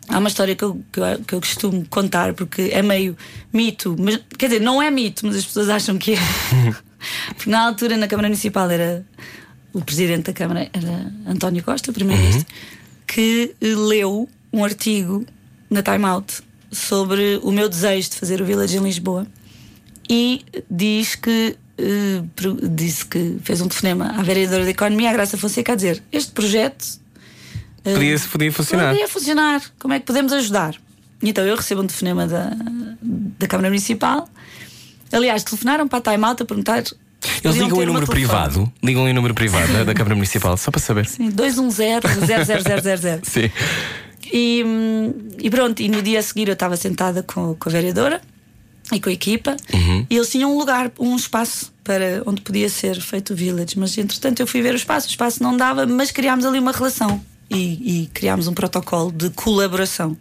Há 0.08 0.18
uma 0.18 0.28
história 0.28 0.56
que 0.56 0.64
eu, 0.64 0.82
que, 0.90 0.98
eu, 0.98 1.18
que 1.24 1.34
eu 1.36 1.40
costumo 1.40 1.86
contar 1.88 2.34
porque 2.34 2.70
é 2.72 2.82
meio 2.82 3.16
mito, 3.52 3.94
mas 3.96 4.18
quer 4.36 4.46
dizer, 4.46 4.60
não 4.60 4.82
é 4.82 4.90
mito, 4.90 5.24
mas 5.24 5.36
as 5.36 5.44
pessoas 5.44 5.68
acham 5.68 5.96
que 5.96 6.14
é. 6.14 6.18
porque 7.36 7.48
na 7.48 7.64
altura 7.64 7.96
na 7.96 8.08
Câmara 8.08 8.28
Municipal 8.28 8.68
era 8.68 9.06
o 9.72 9.80
presidente 9.80 10.24
da 10.24 10.32
Câmara 10.32 10.68
era 10.72 11.12
António 11.24 11.62
Costa, 11.62 11.92
o 11.92 11.94
primeiro-ministro, 11.94 12.52
que 13.06 13.54
eh, 13.60 13.66
leu 13.76 14.28
um 14.52 14.64
artigo 14.64 15.24
na 15.70 15.82
Time 15.82 16.04
Out 16.04 16.42
sobre 16.72 17.38
o 17.44 17.52
meu 17.52 17.68
desejo 17.68 18.10
de 18.10 18.16
fazer 18.16 18.42
o 18.42 18.44
Village 18.44 18.76
em 18.76 18.82
Lisboa 18.82 19.24
e 20.10 20.44
diz 20.68 21.14
que 21.14 21.56
eh, 21.78 22.22
pro- 22.36 22.58
disse 22.68 23.04
que 23.06 23.38
fez 23.42 23.60
um 23.60 23.68
telefonema 23.68 24.14
à 24.18 24.22
vereadora 24.22 24.64
da 24.64 24.70
Economia, 24.70 25.10
a 25.10 25.12
Graça 25.12 25.36
Fonseca, 25.36 25.72
a 25.72 25.76
dizer: 25.76 26.02
Este 26.12 26.32
projeto 26.32 26.84
eh, 27.84 27.94
Podia, 27.94 28.16
podia 28.30 28.52
funcionar. 28.52 28.90
Podia 28.92 29.08
funcionar. 29.08 29.62
Como 29.78 29.94
é 29.94 30.00
que 30.00 30.06
podemos 30.06 30.32
ajudar? 30.32 30.74
Então 31.22 31.44
eu 31.46 31.54
recebo 31.56 31.82
um 31.82 31.86
telefonema 31.86 32.26
da, 32.26 32.50
da 33.02 33.46
Câmara 33.46 33.68
Municipal. 33.68 34.28
Aliás, 35.12 35.42
telefonaram 35.44 35.86
para 35.86 35.98
a 35.98 36.12
Time 36.12 36.24
Out 36.24 36.42
a 36.42 36.46
perguntar. 36.46 36.82
Eles 37.44 37.56
ligam 37.56 37.80
em 37.82 37.86
número 37.86 38.06
privado, 38.06 38.72
ligam 38.82 39.08
em 39.08 39.12
número 39.12 39.32
privado 39.34 39.72
da, 39.72 39.84
da 39.84 39.94
Câmara 39.94 40.14
Municipal, 40.16 40.56
só 40.56 40.70
para 40.72 40.80
saber. 40.80 41.06
Sim, 41.06 41.30
210-00000. 41.30 43.20
Sim. 43.24 43.50
E, 44.32 44.62
hum, 44.66 45.14
e 45.38 45.50
pronto, 45.50 45.80
e 45.80 45.88
no 45.88 46.00
dia 46.02 46.18
a 46.18 46.22
seguir 46.22 46.48
eu 46.48 46.54
estava 46.54 46.76
sentada 46.76 47.22
com, 47.22 47.54
com 47.54 47.68
a 47.68 47.72
vereadora 47.72 48.20
e 48.90 49.00
com 49.00 49.08
a 49.08 49.12
equipa 49.12 49.56
e 50.10 50.16
eles 50.16 50.28
tinham 50.30 50.52
um 50.54 50.58
lugar, 50.58 50.90
um 50.98 51.14
espaço 51.16 51.72
para 51.84 52.22
onde 52.26 52.40
podia 52.42 52.68
ser 52.68 53.00
feito 53.00 53.32
o 53.32 53.36
village. 53.36 53.78
Mas 53.78 53.96
entretanto 53.98 54.40
eu 54.40 54.46
fui 54.46 54.60
ver 54.62 54.72
o 54.72 54.76
espaço, 54.76 55.06
o 55.06 55.10
espaço 55.10 55.42
não 55.42 55.56
dava, 55.56 55.86
mas 55.86 56.10
criámos 56.10 56.44
ali 56.44 56.58
uma 56.58 56.72
relação 56.72 57.20
e, 57.50 58.02
e 58.02 58.06
criámos 58.12 58.48
um 58.48 58.54
protocolo 58.54 59.12
de 59.12 59.30
colaboração. 59.30 60.16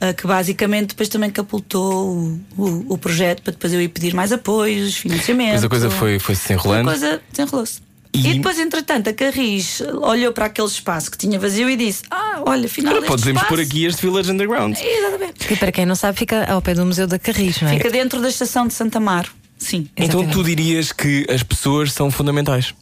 ah, 0.00 0.12
Que 0.12 0.26
basicamente 0.26 0.88
depois 0.90 1.08
também 1.08 1.30
capultou 1.30 2.08
o, 2.16 2.40
o, 2.56 2.94
o 2.94 2.98
projeto 2.98 3.42
para 3.42 3.52
depois 3.52 3.72
eu 3.72 3.80
ir 3.80 3.88
pedir 3.88 4.14
mais 4.14 4.32
apoios, 4.32 4.96
financiamento. 4.96 5.52
Mas 5.52 5.64
a 5.64 5.68
coisa 5.68 5.90
foi, 5.90 6.18
foi 6.18 6.34
se 6.34 6.52
enrolando. 6.52 6.88
A 6.88 6.92
coisa 6.92 7.22
desenrolou-se. 7.30 7.80
E 8.14 8.34
depois, 8.34 8.58
entretanto, 8.58 9.08
a 9.08 9.12
Carris 9.12 9.80
olhou 10.02 10.32
para 10.32 10.46
aquele 10.46 10.68
espaço 10.68 11.10
que 11.10 11.16
tinha 11.16 11.38
vazio 11.38 11.68
e 11.70 11.76
disse: 11.76 12.02
Ah, 12.10 12.42
olha, 12.46 12.66
afinal. 12.66 12.92
Agora 12.94 13.06
podemos 13.06 13.42
espaço... 13.42 13.48
pôr 13.48 13.60
aqui 13.60 13.84
este 13.86 14.02
Village 14.02 14.30
Underground. 14.30 14.76
Exatamente. 14.78 15.52
E 15.52 15.56
para 15.56 15.72
quem 15.72 15.86
não 15.86 15.94
sabe, 15.94 16.18
fica 16.18 16.44
ao 16.44 16.60
pé 16.60 16.74
do 16.74 16.84
Museu 16.84 17.06
da 17.06 17.18
Carris, 17.18 17.60
não 17.62 17.70
é? 17.70 17.74
Fica 17.76 17.90
dentro 17.90 18.20
da 18.20 18.28
estação 18.28 18.66
de 18.66 18.74
Santa 18.74 18.98
Amaro. 18.98 19.30
Sim, 19.56 19.88
Então 19.96 20.20
Exatamente. 20.20 20.32
tu 20.32 20.44
dirias 20.44 20.92
que 20.92 21.24
as 21.30 21.42
pessoas 21.42 21.92
são 21.92 22.10
fundamentais. 22.10 22.74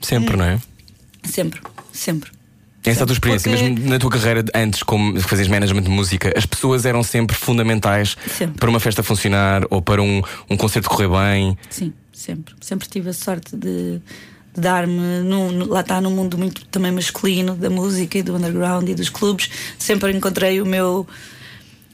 Sempre, 0.00 0.36
não 0.36 0.44
é? 0.44 0.58
sempre, 1.24 1.60
sempre. 1.92 2.30
Essa 2.84 3.00
é 3.00 3.02
a 3.04 3.06
tua 3.06 3.12
experiência, 3.12 3.48
Porque- 3.52 3.68
mesmo 3.70 3.88
na 3.88 3.98
tua 4.00 4.10
carreira 4.10 4.42
de- 4.42 4.50
antes, 4.52 4.82
como 4.82 5.20
fazias 5.20 5.46
management 5.46 5.82
de 5.82 5.90
música, 5.90 6.32
as 6.36 6.44
pessoas 6.44 6.84
eram 6.84 7.04
sempre 7.04 7.36
fundamentais 7.36 8.16
Sempre. 8.36 8.58
para 8.58 8.68
uma 8.68 8.80
festa 8.80 9.02
funcionar 9.04 9.62
ou 9.70 9.80
para 9.80 10.02
um, 10.02 10.20
um 10.50 10.56
concerto 10.56 10.88
correr 10.90 11.06
bem. 11.08 11.56
Sim, 11.70 11.92
sempre. 12.12 12.54
Sempre 12.60 12.88
tive 12.88 13.10
a 13.10 13.12
sorte 13.12 13.56
de, 13.56 14.00
de 14.54 14.60
dar-me. 14.60 15.22
lá 15.68 15.80
está 15.80 16.00
num 16.00 16.10
mundo 16.10 16.36
muito 16.38 16.64
também 16.66 16.92
masculino 16.92 17.54
da 17.54 17.70
música 17.70 18.18
e 18.18 18.22
do 18.22 18.36
underground 18.36 18.88
e 18.88 18.94
dos 18.94 19.08
clubes. 19.08 19.50
Sempre 19.78 20.12
encontrei 20.12 20.60
o 20.60 20.66
meu. 20.66 21.06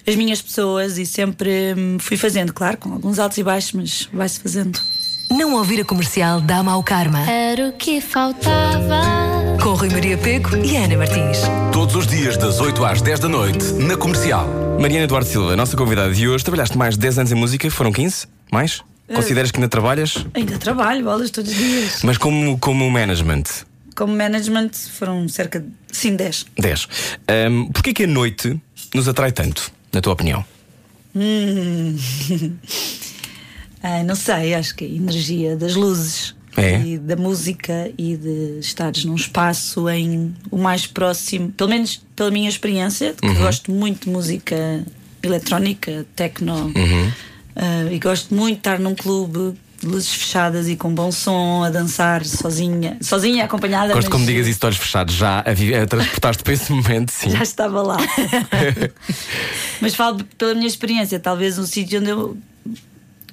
As 0.07 0.17
minhas 0.17 0.41
pessoas 0.41 0.97
e 0.97 1.05
sempre 1.05 1.75
hum, 1.77 1.99
fui 2.01 2.17
fazendo, 2.17 2.53
claro, 2.53 2.79
com 2.79 2.93
alguns 2.93 3.19
altos 3.19 3.37
e 3.37 3.43
baixos, 3.43 3.73
mas 3.73 4.09
vai-se 4.13 4.41
fazendo. 4.41 4.81
Não 5.31 5.55
ouvir 5.55 5.81
a 5.81 5.85
comercial 5.85 6.41
dá 6.41 6.63
mau 6.63 6.83
karma. 6.83 7.31
Era 7.31 7.69
o 7.69 7.73
que 7.73 8.01
faltava. 8.01 9.03
Com 9.63 9.75
Rui 9.75 9.91
Maria 9.91 10.17
Peco 10.17 10.57
e 10.57 10.77
Ana 10.77 10.97
Martins. 10.97 11.41
Todos 11.71 11.95
os 11.95 12.07
dias, 12.07 12.39
das 12.39 12.59
8 12.59 12.83
às 12.85 13.03
10 13.03 13.21
da 13.21 13.29
noite, 13.29 13.73
na 13.75 13.97
comercial. 13.97 14.49
Mariana 14.81 15.05
Eduardo 15.05 15.29
Silva, 15.29 15.55
nossa 15.55 15.77
convidada 15.77 16.15
de 16.15 16.27
hoje, 16.27 16.43
trabalhaste 16.43 16.79
mais 16.79 16.95
de 16.95 17.01
10 17.01 17.19
anos 17.19 17.33
em 17.33 17.35
música, 17.35 17.71
foram 17.71 17.93
15? 17.93 18.27
Mais? 18.51 18.83
Consideras 19.15 19.51
que 19.51 19.59
ainda 19.59 19.69
trabalhas? 19.69 20.25
Ainda 20.35 20.59
trabalho, 20.59 21.05
bolas 21.05 21.31
todos 21.31 21.51
os 21.51 21.57
dias. 21.57 22.03
Mas 22.03 22.19
como, 22.19 22.59
como 22.59 22.91
management? 22.91 23.45
Como 23.97 24.15
management 24.15 24.71
foram 24.97 25.29
cerca 25.29 25.61
de. 25.61 25.67
Sim, 25.91 26.15
10. 26.17 26.47
10. 26.59 26.89
Um, 27.51 27.67
Porquê 27.73 27.93
que 27.93 28.05
a 28.05 28.07
noite 28.07 28.61
nos 28.95 29.09
atrai 29.09 29.33
tanto, 29.33 29.73
na 29.93 30.01
tua 30.01 30.13
opinião? 30.13 30.45
Ai, 33.83 34.05
não 34.07 34.15
sei, 34.15 34.55
acho 34.55 34.75
que 34.75 34.85
a 34.85 34.89
energia 34.89 35.57
das 35.57 35.75
luzes 35.75 36.35
É? 36.57 36.79
e 36.81 36.99
da 36.99 37.17
música 37.17 37.91
e 37.97 38.17
de 38.17 38.59
estares 38.61 39.05
num 39.05 39.15
espaço 39.15 39.89
em 39.89 40.35
o 40.51 40.59
mais 40.59 40.87
próximo, 40.87 41.51
pelo 41.53 41.71
menos 41.71 42.01
pela 42.15 42.31
minha 42.31 42.49
experiência, 42.49 43.15
que 43.21 43.35
gosto 43.35 43.71
muito 43.73 44.05
de 44.05 44.11
música 44.11 44.85
eletrónica, 45.23 46.07
techno, 46.15 46.73
ah, 47.59 47.93
e 47.93 47.99
gosto 47.99 48.35
muito 48.35 48.55
de 48.55 48.61
estar 48.61 48.79
num 48.79 48.95
clube 48.95 49.55
de 49.81 49.87
luzes 49.87 50.13
fechadas 50.13 50.69
e 50.69 50.75
com 50.75 50.93
bom 50.93 51.13
som, 51.13 51.63
a 51.63 51.71
dançar 51.71 52.25
sozinha, 52.25 52.97
sozinha 53.01 53.45
acompanhada. 53.45 53.95
Gosto 53.95 54.07
mas 54.07 54.13
como 54.13 54.27
digas 54.27 54.47
isso 54.49 54.59
de 54.59 54.67
olhos 54.67 54.79
fechados, 54.79 55.15
já 55.15 55.39
a, 55.39 55.83
a 55.83 55.87
transportar-te 55.87 56.43
para 56.43 56.53
esse 56.53 56.73
momento, 56.73 57.11
sim. 57.13 57.31
Já 57.31 57.43
estava 57.43 57.83
lá. 57.83 57.97
mas 59.81 59.95
falo 59.95 60.25
pela 60.37 60.55
minha 60.55 60.67
experiência, 60.67 61.19
talvez 61.21 61.59
um 61.59 61.67
sítio 61.67 62.01
onde 62.01 62.11
eu 62.11 62.37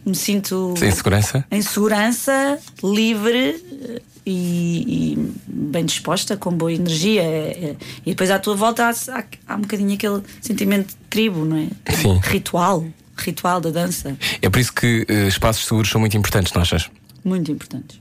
me 0.06 0.16
sinto 0.16 0.76
Sem 0.78 0.92
segurança? 0.92 1.44
em 1.50 1.62
segurança, 1.64 2.60
livre 2.84 3.38
eh, 3.82 4.02
e, 4.24 5.14
e 5.14 5.34
bem 5.48 5.84
disposta, 5.86 6.38
com 6.38 6.52
boa 6.52 6.72
energia. 6.72 7.24
É- 7.24 7.26
é- 7.72 7.76
E 8.06 8.10
depois 8.12 8.30
à 8.30 8.38
tua 8.38 8.56
volta 8.56 8.86
há, 8.86 8.90
há, 9.18 9.24
há 9.48 9.56
um 9.56 9.62
bocadinho 9.62 9.94
aquele 9.96 10.22
sentimento 10.42 10.90
de 10.90 10.96
tribo, 11.10 11.44
não 11.44 11.58
é? 11.58 11.92
Sim. 11.92 12.20
Ritual, 12.24 12.86
ritual 13.16 13.62
da 13.62 13.70
dança. 13.70 14.18
É 14.42 14.50
por 14.50 14.60
isso 14.60 14.74
que 14.74 15.06
eh, 15.08 15.28
espaços 15.28 15.66
seguros 15.66 15.90
são 15.90 16.00
muito 16.00 16.18
importantes, 16.18 16.54
não 16.54 16.62
achas? 16.62 16.90
Muito 17.24 17.52
importantes. 17.52 18.00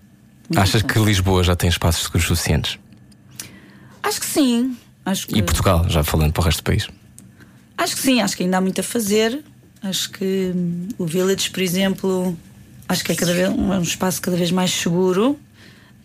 Muito 0.49 0.61
Achas 0.61 0.83
que. 0.83 0.99
Lisboa 0.99 1.43
já 1.43 1.57
tem 1.57 1.69
espaços 1.69 2.03
seguros 2.03 2.27
suficientes? 2.27 2.79
Acho 4.03 4.21
que 4.21 4.27
sim. 4.27 4.77
Acho 5.05 5.27
que, 5.27 5.39
E 5.39 5.43
Portugal, 5.43 5.87
já 5.89 6.03
falando 6.03 6.33
para 6.33 6.43
o 6.43 6.45
resto 6.45 6.61
do 6.61 6.65
país? 6.65 6.89
Acho 7.77 7.97
que 7.97 8.03
sim, 8.03 8.21
acho 8.21 8.37
que 8.37 8.43
ainda 8.43 8.59
há 8.59 8.61
muito 8.61 8.81
a 8.81 8.85
fazer. 8.85 9.43
Acho 9.83 10.11
que 10.11 10.53
hum, 10.55 10.89
o 10.99 11.07
Village, 11.07 11.51
por 11.51 11.61
exemplo, 11.61 12.37
acho 12.89 13.05
que 13.05 13.13
é 13.13 13.15
cada 13.15 13.33
vez 13.33 13.49
um, 13.51 13.73
é 13.73 13.79
um 13.79 13.83
espaço 13.83 14.21
cada 14.21 14.37
vez 14.37 14.51
mais 14.51 14.71
seguro. 14.71 15.39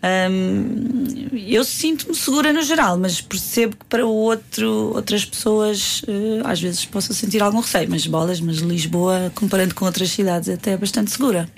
Hum, 0.02 1.28
eu 1.46 1.62
sinto-me 1.62 2.14
segura 2.14 2.52
no 2.52 2.62
geral, 2.62 2.96
mas 2.96 3.20
percebo 3.20 3.76
que 3.76 3.84
para 3.84 4.06
o 4.06 4.10
outro, 4.10 4.92
outras 4.94 5.24
pessoas 5.24 6.02
eh, 6.08 6.40
às 6.44 6.60
vezes 6.60 6.86
possa 6.86 7.12
sentir 7.12 7.42
algum 7.42 7.60
receio, 7.60 7.88
mas 7.90 8.06
bolas, 8.06 8.40
mas 8.40 8.58
Lisboa, 8.58 9.30
comparando 9.34 9.74
com 9.74 9.84
outras 9.84 10.10
cidades, 10.10 10.48
é 10.48 10.54
até 10.54 10.76
bastante 10.76 11.10
segura. 11.10 11.48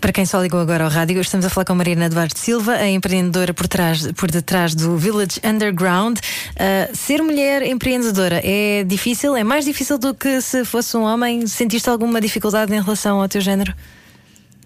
Para 0.00 0.10
quem 0.10 0.24
só 0.24 0.40
ligou 0.40 0.58
agora 0.58 0.84
ao 0.84 0.90
rádio, 0.90 1.20
estamos 1.20 1.44
a 1.44 1.50
falar 1.50 1.64
com 1.66 1.74
a 1.74 1.76
Mariana 1.76 2.06
Eduardo 2.06 2.36
Silva, 2.36 2.72
a 2.72 2.88
empreendedora 2.88 3.52
por, 3.52 3.68
trás, 3.68 4.10
por 4.12 4.30
detrás 4.30 4.74
do 4.74 4.96
Village 4.96 5.38
Underground. 5.44 6.18
Ah, 6.58 6.88
ser 6.94 7.22
mulher 7.22 7.62
empreendedora 7.62 8.40
é 8.42 8.84
difícil? 8.84 9.36
É 9.36 9.44
mais 9.44 9.64
difícil 9.64 9.98
do 9.98 10.14
que 10.14 10.40
se 10.40 10.64
fosse 10.64 10.96
um 10.96 11.02
homem? 11.02 11.46
Sentiste 11.46 11.90
alguma 11.90 12.20
dificuldade 12.20 12.74
em 12.74 12.80
relação 12.80 13.20
ao 13.20 13.28
teu 13.28 13.40
género? 13.40 13.74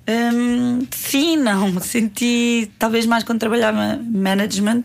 Hum, 0.09 0.87
sim, 0.91 1.37
não. 1.37 1.81
Senti 1.81 2.71
talvez 2.79 3.07
mais 3.07 3.25
quando 3.25 3.39
trabalhava 3.39 4.01
management, 4.03 4.85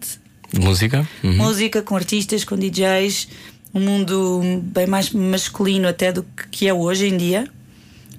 música? 0.54 1.08
Uhum. 1.24 1.38
música 1.38 1.82
com 1.82 1.96
artistas, 1.96 2.44
com 2.44 2.56
DJs, 2.56 3.28
um 3.74 3.80
mundo 3.80 4.42
bem 4.64 4.88
mais 4.88 5.10
masculino 5.12 5.88
até 5.88 6.12
do 6.12 6.26
que 6.52 6.68
é 6.68 6.74
hoje 6.74 7.08
em 7.08 7.18
dia. 7.18 7.48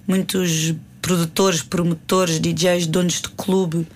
Muitos 0.07 0.75
produtores, 1.01 1.63
promotores, 1.63 2.41
DJs, 2.41 2.87
donos 2.87 3.21
de 3.23 3.29
clube, 3.31 3.87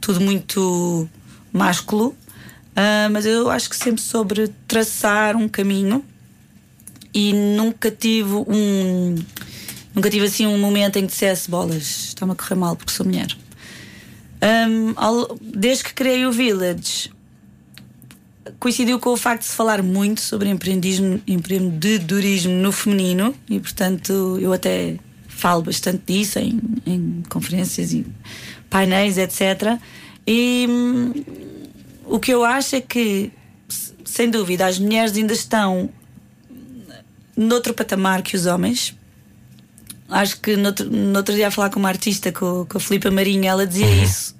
tudo 0.00 0.20
muito 0.20 1.08
másculo. 1.52 2.14
Ah, 2.74 3.08
mas 3.10 3.24
eu 3.24 3.48
acho 3.50 3.70
que 3.70 3.76
sempre 3.76 4.02
sobre 4.02 4.48
traçar 4.68 5.34
um 5.34 5.48
caminho 5.48 6.04
e 7.14 7.32
nunca 7.32 7.90
tive 7.90 8.34
um 8.34 9.14
nunca 9.96 10.08
tive 10.10 10.26
assim 10.26 10.46
um 10.46 10.58
momento 10.58 10.96
em 10.98 11.02
que 11.06 11.12
dissesse 11.12 11.50
bolas, 11.50 12.08
está-me 12.08 12.32
a 12.32 12.34
correr 12.36 12.54
mal 12.54 12.76
porque 12.76 12.92
sou 12.92 13.04
mulher. 13.04 13.26
Hum, 14.68 14.92
ao- 14.96 15.36
desde 15.40 15.82
que 15.84 15.94
criei 15.94 16.24
o 16.26 16.30
Village 16.30 17.10
coincidiu 18.60 19.00
com 19.00 19.10
o 19.10 19.16
facto 19.16 19.40
de 19.40 19.48
se 19.48 19.56
falar 19.56 19.82
muito 19.82 20.20
sobre 20.20 20.48
empreendismo, 20.50 21.20
empreendedorismo 21.26 22.52
no 22.52 22.70
feminino 22.70 23.34
e 23.48 23.58
portanto 23.58 24.38
eu 24.40 24.52
até 24.52 24.96
falo 25.26 25.62
bastante 25.62 26.02
disso 26.06 26.38
em, 26.38 26.60
em 26.86 27.22
conferências 27.28 27.92
e 27.92 28.06
painéis, 28.70 29.18
etc. 29.18 29.78
E 30.26 30.66
hum, 30.68 31.12
o 32.04 32.18
que 32.20 32.32
eu 32.32 32.44
acho 32.44 32.76
é 32.76 32.80
que, 32.80 33.32
sem 34.04 34.30
dúvida, 34.30 34.66
as 34.66 34.78
mulheres 34.78 35.16
ainda 35.16 35.32
estão 35.32 35.88
noutro 37.36 37.74
patamar 37.74 38.22
que 38.22 38.36
os 38.36 38.46
homens. 38.46 38.94
Acho 40.08 40.40
que 40.40 40.56
no 40.56 40.66
outro, 40.68 40.88
no 40.88 41.16
outro 41.16 41.34
dia 41.34 41.48
a 41.48 41.50
falar 41.50 41.70
com 41.70 41.80
uma 41.80 41.88
artista, 41.88 42.30
com, 42.30 42.64
com 42.64 42.78
a 42.78 42.80
Filipa 42.80 43.10
Marinho, 43.10 43.44
ela 43.44 43.66
dizia 43.66 43.88
isso, 44.04 44.36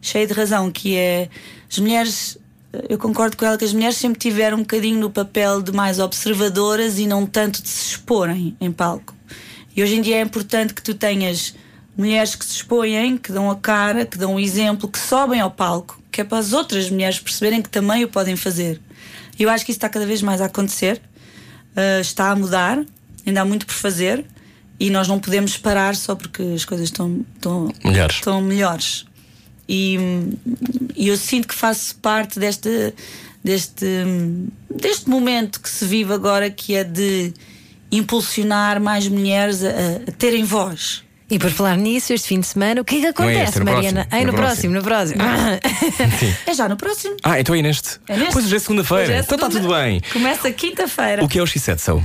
cheia 0.00 0.26
de 0.26 0.32
razão, 0.32 0.70
que 0.70 0.96
é 0.96 1.28
as 1.70 1.78
mulheres, 1.78 2.38
eu 2.88 2.98
concordo 2.98 3.36
com 3.36 3.44
ela 3.44 3.58
que 3.58 3.64
as 3.64 3.72
mulheres 3.72 3.96
sempre 3.96 4.18
tiveram 4.18 4.58
um 4.58 4.60
bocadinho 4.60 5.00
no 5.00 5.10
papel 5.10 5.60
de 5.60 5.72
mais 5.72 5.98
observadoras 5.98 6.98
e 6.98 7.06
não 7.06 7.26
tanto 7.26 7.62
de 7.62 7.68
se 7.68 7.90
exporem 7.92 8.56
em 8.60 8.70
palco. 8.70 9.14
E 9.76 9.82
hoje 9.82 9.96
em 9.96 10.00
dia 10.00 10.16
é 10.16 10.20
importante 10.20 10.72
que 10.72 10.82
tu 10.82 10.94
tenhas 10.94 11.54
mulheres 11.96 12.36
que 12.36 12.44
se 12.44 12.56
expõem, 12.56 13.16
que 13.16 13.32
dão 13.32 13.50
a 13.50 13.56
cara, 13.56 14.06
que 14.06 14.16
dão 14.16 14.34
um 14.34 14.40
exemplo, 14.40 14.88
que 14.88 14.98
sobem 14.98 15.40
ao 15.40 15.50
palco, 15.50 16.00
que 16.12 16.20
é 16.20 16.24
para 16.24 16.38
as 16.38 16.52
outras 16.52 16.88
mulheres 16.90 17.18
perceberem 17.18 17.60
que 17.60 17.68
também 17.68 18.04
o 18.04 18.08
podem 18.08 18.36
fazer. 18.36 18.80
E 19.36 19.42
eu 19.42 19.50
acho 19.50 19.64
que 19.64 19.72
isso 19.72 19.78
está 19.78 19.88
cada 19.88 20.06
vez 20.06 20.22
mais 20.22 20.40
a 20.40 20.46
acontecer, 20.46 21.00
uh, 21.76 22.00
está 22.00 22.30
a 22.30 22.36
mudar, 22.36 22.84
ainda 23.26 23.40
há 23.40 23.44
muito 23.44 23.66
por 23.66 23.74
fazer 23.74 24.24
e 24.80 24.90
nós 24.90 25.08
não 25.08 25.18
podemos 25.18 25.56
parar 25.56 25.94
só 25.96 26.14
porque 26.14 26.42
as 26.54 26.64
coisas 26.64 26.86
estão, 26.88 27.24
estão, 27.34 27.72
Melhores. 27.84 28.16
estão 28.16 28.40
melhores. 28.40 29.04
E, 29.68 29.98
e 30.96 31.08
eu 31.08 31.16
sinto 31.16 31.48
que 31.48 31.54
faço 31.54 31.94
parte 31.96 32.38
deste, 32.38 32.94
deste, 33.44 33.84
deste 34.70 35.08
momento 35.10 35.60
que 35.60 35.68
se 35.68 35.84
vive 35.84 36.12
agora, 36.12 36.50
que 36.50 36.74
é 36.74 36.84
de 36.84 37.32
impulsionar 37.90 38.80
mais 38.80 39.08
mulheres 39.08 39.62
a, 39.64 39.68
a 40.08 40.12
terem 40.12 40.44
voz. 40.44 41.02
E 41.30 41.38
por 41.38 41.50
falar 41.50 41.76
nisso, 41.76 42.10
este 42.14 42.26
fim 42.28 42.40
de 42.40 42.46
semana, 42.46 42.80
o 42.80 42.84
que 42.84 42.96
é 42.96 43.00
que 43.00 43.06
acontece, 43.08 43.42
este, 43.42 43.58
no 43.58 43.64
Mariana? 43.66 44.06
próximo, 44.06 44.16
Ai, 44.16 44.24
no 44.24 44.32
no 44.32 44.38
próximo, 44.38 44.74
no 44.74 44.82
próximo. 44.82 45.22
É 46.46 46.54
já 46.54 46.68
no 46.68 46.76
próximo. 46.76 47.16
Ah, 47.22 47.38
então 47.38 47.54
é 47.54 47.60
neste. 47.60 48.00
É 48.08 48.16
neste? 48.16 48.32
Pois 48.32 48.46
hoje 48.46 48.56
é 48.56 48.58
segunda-feira. 48.58 49.12
é 49.14 49.18
então 49.20 49.36
está 49.36 49.50
segunda- 49.50 49.60
tudo 49.74 49.82
bem. 49.82 50.00
Começa 50.10 50.50
quinta-feira. 50.50 51.22
O 51.22 51.28
que 51.28 51.38
é 51.38 51.42
o 51.42 51.44
X7 51.44 51.78
Soul? 51.78 52.02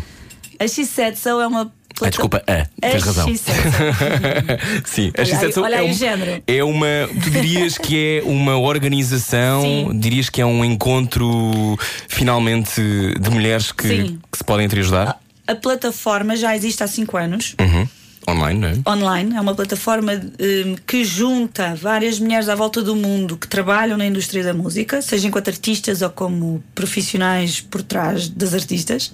A 0.60 0.66
X7 0.66 1.16
Soul 1.16 1.42
é 1.42 1.48
uma. 1.48 1.74
Ah, 2.02 2.10
desculpa, 2.10 2.44
a. 2.48 2.62
A 2.86 2.92
Tens 2.92 3.04
razão. 3.04 3.28
X7 3.28 3.38
Soul. 3.38 3.56
Sim, 4.86 5.12
a 5.18 5.22
Olha 5.22 5.32
X7 5.32 5.44
aí- 5.46 5.52
Soul 5.54 5.66
olha 5.66 5.76
é, 5.76 5.80
aí 5.80 5.92
um- 5.92 6.44
é 6.48 6.64
uma. 6.64 6.88
Tu 7.24 7.30
dirias 7.30 7.78
que 7.78 8.22
é 8.22 8.24
uma 8.26 8.58
organização, 8.58 9.62
Sim. 9.62 10.00
dirias 10.00 10.30
que 10.30 10.42
é 10.42 10.46
um 10.46 10.64
encontro 10.66 11.78
finalmente 12.08 12.82
de 13.20 13.30
mulheres 13.30 13.72
que, 13.72 13.88
que 14.32 14.38
se 14.38 14.44
podem 14.44 14.66
entreajudar? 14.66 15.20
A 15.48 15.56
plataforma 15.56 16.36
já 16.36 16.56
existe 16.56 16.84
há 16.84 16.88
5 16.88 17.18
anos. 17.18 17.56
Uhum. 17.60 17.88
Online, 18.30 18.58
não 18.60 18.70
é? 18.70 18.90
online, 18.96 19.36
é 19.36 19.42
uma 19.42 19.54
plataforma 19.54 20.14
hum, 20.14 20.76
que 20.88 21.04
junta 21.04 21.76
várias 21.76 22.22
mulheres 22.22 22.48
à 22.48 22.56
volta 22.56 22.82
do 22.82 22.96
mundo 22.96 23.36
que 23.36 23.46
trabalham 23.46 23.98
na 23.98 24.06
indústria 24.06 24.42
da 24.42 24.54
música, 24.54 25.02
seja 25.02 25.28
enquanto 25.28 25.50
artistas 25.50 26.02
ou 26.02 26.10
como 26.10 26.64
profissionais 26.74 27.60
por 27.60 27.82
trás 27.82 28.30
das 28.30 28.54
artistas, 28.54 29.14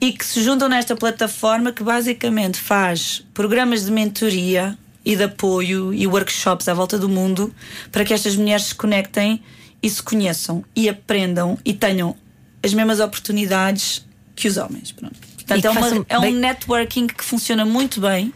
e 0.00 0.12
que 0.12 0.24
se 0.24 0.42
juntam 0.42 0.68
nesta 0.68 0.94
plataforma 0.96 1.72
que 1.72 1.82
basicamente 1.82 2.58
faz 2.58 3.24
programas 3.32 3.84
de 3.84 3.90
mentoria 3.90 4.76
e 5.04 5.16
de 5.16 5.22
apoio 5.24 5.92
e 5.94 6.06
workshops 6.06 6.68
à 6.68 6.74
volta 6.74 6.98
do 6.98 7.08
mundo 7.08 7.54
para 7.92 8.04
que 8.04 8.12
estas 8.14 8.36
mulheres 8.36 8.66
se 8.66 8.74
conectem 8.74 9.42
e 9.82 9.88
se 9.90 10.02
conheçam 10.02 10.64
e 10.74 10.88
aprendam 10.88 11.58
e 11.64 11.72
tenham 11.72 12.16
as 12.62 12.72
mesmas 12.72 13.00
oportunidades 13.00 14.04
que 14.34 14.48
os 14.48 14.56
homens. 14.56 14.92
Pronto. 14.92 15.14
Portanto, 15.36 15.64
é, 15.66 15.70
uma- 15.70 16.06
é 16.08 16.18
um 16.18 16.32
networking 16.32 17.06
que 17.06 17.22
funciona 17.22 17.64
muito 17.66 18.00
bem. 18.00 18.32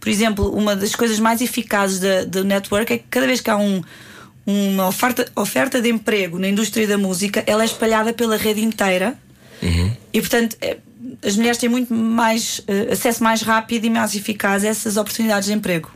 Por 0.00 0.08
exemplo, 0.08 0.50
uma 0.56 0.74
das 0.76 0.94
coisas 0.94 1.18
mais 1.20 1.40
eficazes 1.40 2.00
do 2.26 2.44
network 2.44 2.92
é 2.92 2.98
que 2.98 3.04
cada 3.08 3.26
vez 3.26 3.40
que 3.40 3.50
há 3.50 3.56
um- 3.56 3.82
uma 4.46 4.88
oferta, 4.88 5.30
oferta 5.36 5.80
de 5.80 5.88
emprego 5.88 6.38
na 6.38 6.48
indústria 6.48 6.86
da 6.88 6.98
música, 6.98 7.42
ela 7.46 7.62
é 7.62 7.66
espalhada 7.66 8.12
pela 8.12 8.36
rede 8.36 8.60
inteira. 8.62 9.16
E 10.18 10.20
portanto, 10.20 10.56
é- 10.60 10.78
as 11.24 11.36
mulheres 11.36 11.58
têm 11.58 11.68
muito 11.68 11.94
mais 11.94 12.60
eh, 12.66 12.88
acesso 12.90 13.22
mais 13.22 13.40
rápido 13.40 13.84
e 13.84 13.90
mais 13.90 14.16
eficaz 14.16 14.64
a 14.64 14.68
essas 14.68 14.96
oportunidades 14.96 15.46
de 15.46 15.54
emprego. 15.54 15.92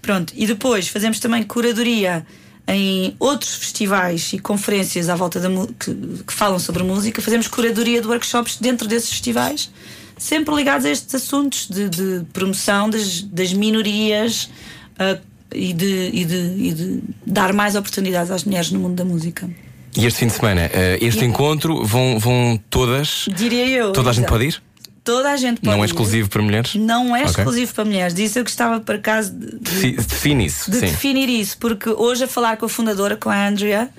Pronto, 0.00 0.32
e 0.34 0.46
depois 0.46 0.88
fazemos 0.88 1.20
também 1.20 1.42
curadoria 1.42 2.26
em 2.66 3.14
outros 3.18 3.54
festivais 3.54 4.32
e 4.32 4.38
conferências 4.38 5.10
à 5.10 5.14
volta 5.14 5.38
da 5.38 5.50
que, 5.78 5.94
que 6.26 6.32
falam 6.32 6.58
sobre 6.58 6.82
música, 6.82 7.20
fazemos 7.20 7.48
curadoria 7.48 8.00
de 8.00 8.08
workshops 8.08 8.56
dentro 8.58 8.88
desses 8.88 9.10
festivais, 9.10 9.70
sempre 10.16 10.54
ligados 10.54 10.86
a 10.86 10.90
estes 10.90 11.14
assuntos 11.14 11.68
de, 11.68 11.90
de 11.90 12.24
promoção 12.32 12.88
das, 12.88 13.20
das 13.20 13.52
minorias 13.52 14.48
ah, 14.98 15.18
e, 15.54 15.74
de, 15.74 16.10
e, 16.14 16.24
de, 16.24 16.54
e 16.56 16.72
de 16.72 17.00
dar 17.26 17.52
mais 17.52 17.76
oportunidades 17.76 18.30
às 18.30 18.42
mulheres 18.44 18.70
no 18.70 18.80
mundo 18.80 18.94
da 18.94 19.04
música. 19.04 19.50
E 19.96 20.06
este 20.06 20.20
fim 20.20 20.26
de 20.26 20.32
semana, 20.32 20.70
eh, 20.72 20.98
este 21.02 21.24
encontro, 21.24 21.84
vão, 21.84 22.18
vão 22.18 22.58
todas. 22.70 23.26
Diria 23.34 23.66
eu. 23.68 23.92
Toda 23.92 24.10
a 24.10 24.12
gente 24.12 24.22
exato. 24.24 24.32
pode 24.32 24.44
ir? 24.46 24.62
Toda 25.04 25.30
a 25.32 25.36
gente 25.36 25.60
pode 25.60 25.76
Não 25.76 25.82
é 25.82 25.86
ir. 25.86 25.90
exclusivo 25.90 26.28
para 26.30 26.42
mulheres? 26.42 26.74
Não 26.76 27.14
é 27.16 27.20
Ok. 27.22 27.30
exclusivo 27.32 27.74
para 27.74 27.84
mulheres. 27.84 28.14
Disso 28.14 28.38
eu 28.38 28.44
gostava, 28.44 28.80
por 28.80 28.94
acaso, 28.94 29.32
de, 29.32 29.46
de- 29.46 29.58
Defi- 29.58 29.96
Define 29.96 30.46
isso. 30.46 30.70
de 30.70 30.76
sim. 30.78 30.86
definir 30.86 31.28
isso, 31.28 31.58
porque 31.58 31.90
hoje 31.90 32.24
a 32.24 32.28
falar 32.28 32.56
com 32.56 32.66
a 32.66 32.68
fundadora, 32.68 33.16
com 33.16 33.28
a 33.28 33.48
Andrea, 33.48 33.90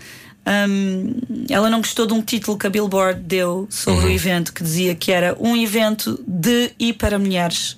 hum, 0.69 1.13
ela 1.49 1.69
não 1.69 1.79
gostou 1.79 2.05
de 2.07 2.13
um 2.13 2.21
título 2.21 2.57
que 2.57 2.65
a 2.65 2.69
Billboard 2.69 3.19
deu 3.21 3.67
sobre 3.69 4.05
o 4.05 4.09
evento 4.09 4.53
que 4.53 4.63
dizia 4.63 4.95
que 4.95 5.11
era 5.11 5.35
um 5.39 5.55
evento 5.55 6.19
de 6.27 6.71
e 6.79 6.91
para 6.93 7.19
mulheres. 7.19 7.77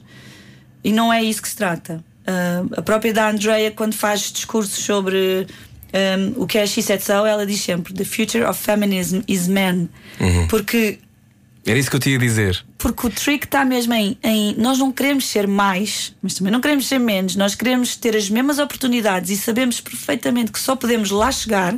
E 0.84 0.92
não 0.92 1.12
é 1.12 1.24
isso 1.24 1.42
que 1.42 1.50
se 1.50 1.56
trata. 1.56 2.04
Hum, 2.28 2.70
a 2.78 2.82
própria 2.82 3.12
da 3.14 3.30
Andrea, 3.30 3.72
quando 3.72 3.94
faz 3.96 4.32
discursos 4.32 4.84
sobre 4.86 5.48
hum, 6.20 6.34
o 6.44 6.48
é 6.58 6.62
a 6.62 6.68
Said 6.68 7.02
So, 7.02 7.26
ela 7.26 7.46
diz 7.46 7.62
sempre: 7.62 7.94
The 7.94 8.04
future 8.06 8.44
of 8.46 8.60
feminism 8.62 9.22
is 9.28 9.48
men. 9.48 9.90
Porque 10.50 11.00
Era 11.66 11.80
isso 11.80 11.90
que 11.90 11.96
eu 11.96 12.00
te 12.00 12.10
ia 12.12 12.20
dizer. 12.20 12.64
porque 12.78 13.08
o 13.08 13.10
trick 13.10 13.46
está 13.46 13.66
mesmo 13.66 13.94
em, 13.94 14.18
em 14.24 14.54
nós 14.58 14.78
não 14.78 14.92
queremos 14.92 15.26
ser 15.28 15.48
mais, 15.48 16.16
mas 16.22 16.36
também 16.36 16.52
não 16.52 16.62
queremos 16.62 16.88
ser 16.88 17.00
menos. 17.00 17.36
Nós 17.36 17.56
queremos 17.56 17.96
ter 17.96 18.16
as 18.16 18.30
mesmas 18.30 18.60
oportunidades 18.60 19.32
e 19.32 19.38
sabemos 19.38 19.82
perfeitamente 19.82 20.52
que 20.52 20.60
só 20.60 20.76
podemos 20.76 21.10
lá 21.10 21.32
chegar 21.32 21.76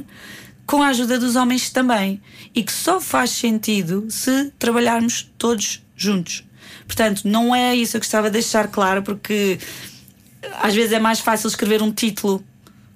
com 0.66 0.84
a 0.84 0.88
ajuda 0.88 1.18
dos 1.18 1.36
homens 1.38 1.70
também. 1.70 2.22
E 2.54 2.64
que 2.64 2.74
só 2.74 3.00
faz 3.00 3.30
sentido 3.30 4.08
se 4.10 4.52
trabalharmos 4.60 5.32
todos 5.38 5.82
juntos. 5.96 6.44
Portanto, 6.86 7.22
não 7.26 7.56
é 7.56 7.76
isso 7.76 7.92
que 7.92 7.98
eu 7.98 8.02
gostava 8.02 8.28
de 8.30 8.34
deixar 8.34 8.68
claro, 8.68 9.02
porque 9.04 9.58
às 10.62 10.74
vezes 10.76 10.92
é 10.92 11.00
mais 11.00 11.20
fácil 11.20 11.48
escrever 11.48 11.82
um 11.82 11.92
título 11.92 12.44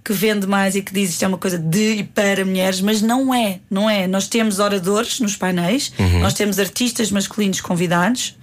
que 0.04 0.14
vende 0.14 0.48
mais 0.48 0.76
e 0.76 0.82
que 0.82 0.94
diz 0.94 1.12
isto 1.12 1.24
é 1.24 1.28
uma 1.28 1.38
coisa 1.38 1.58
de 1.58 1.98
e 1.98 2.04
para 2.04 2.44
mulheres, 2.44 2.82
mas 2.82 3.02
não 3.02 3.34
é, 3.34 3.60
não 3.70 3.90
é. 3.90 4.08
Nós 4.08 4.28
temos 4.28 4.60
oradores 4.60 5.20
nos 5.20 5.36
painéis, 5.36 5.92
nós 6.22 6.34
temos 6.34 6.60
artistas 6.60 7.12
masculinos 7.12 7.62
convidados. 7.62 8.36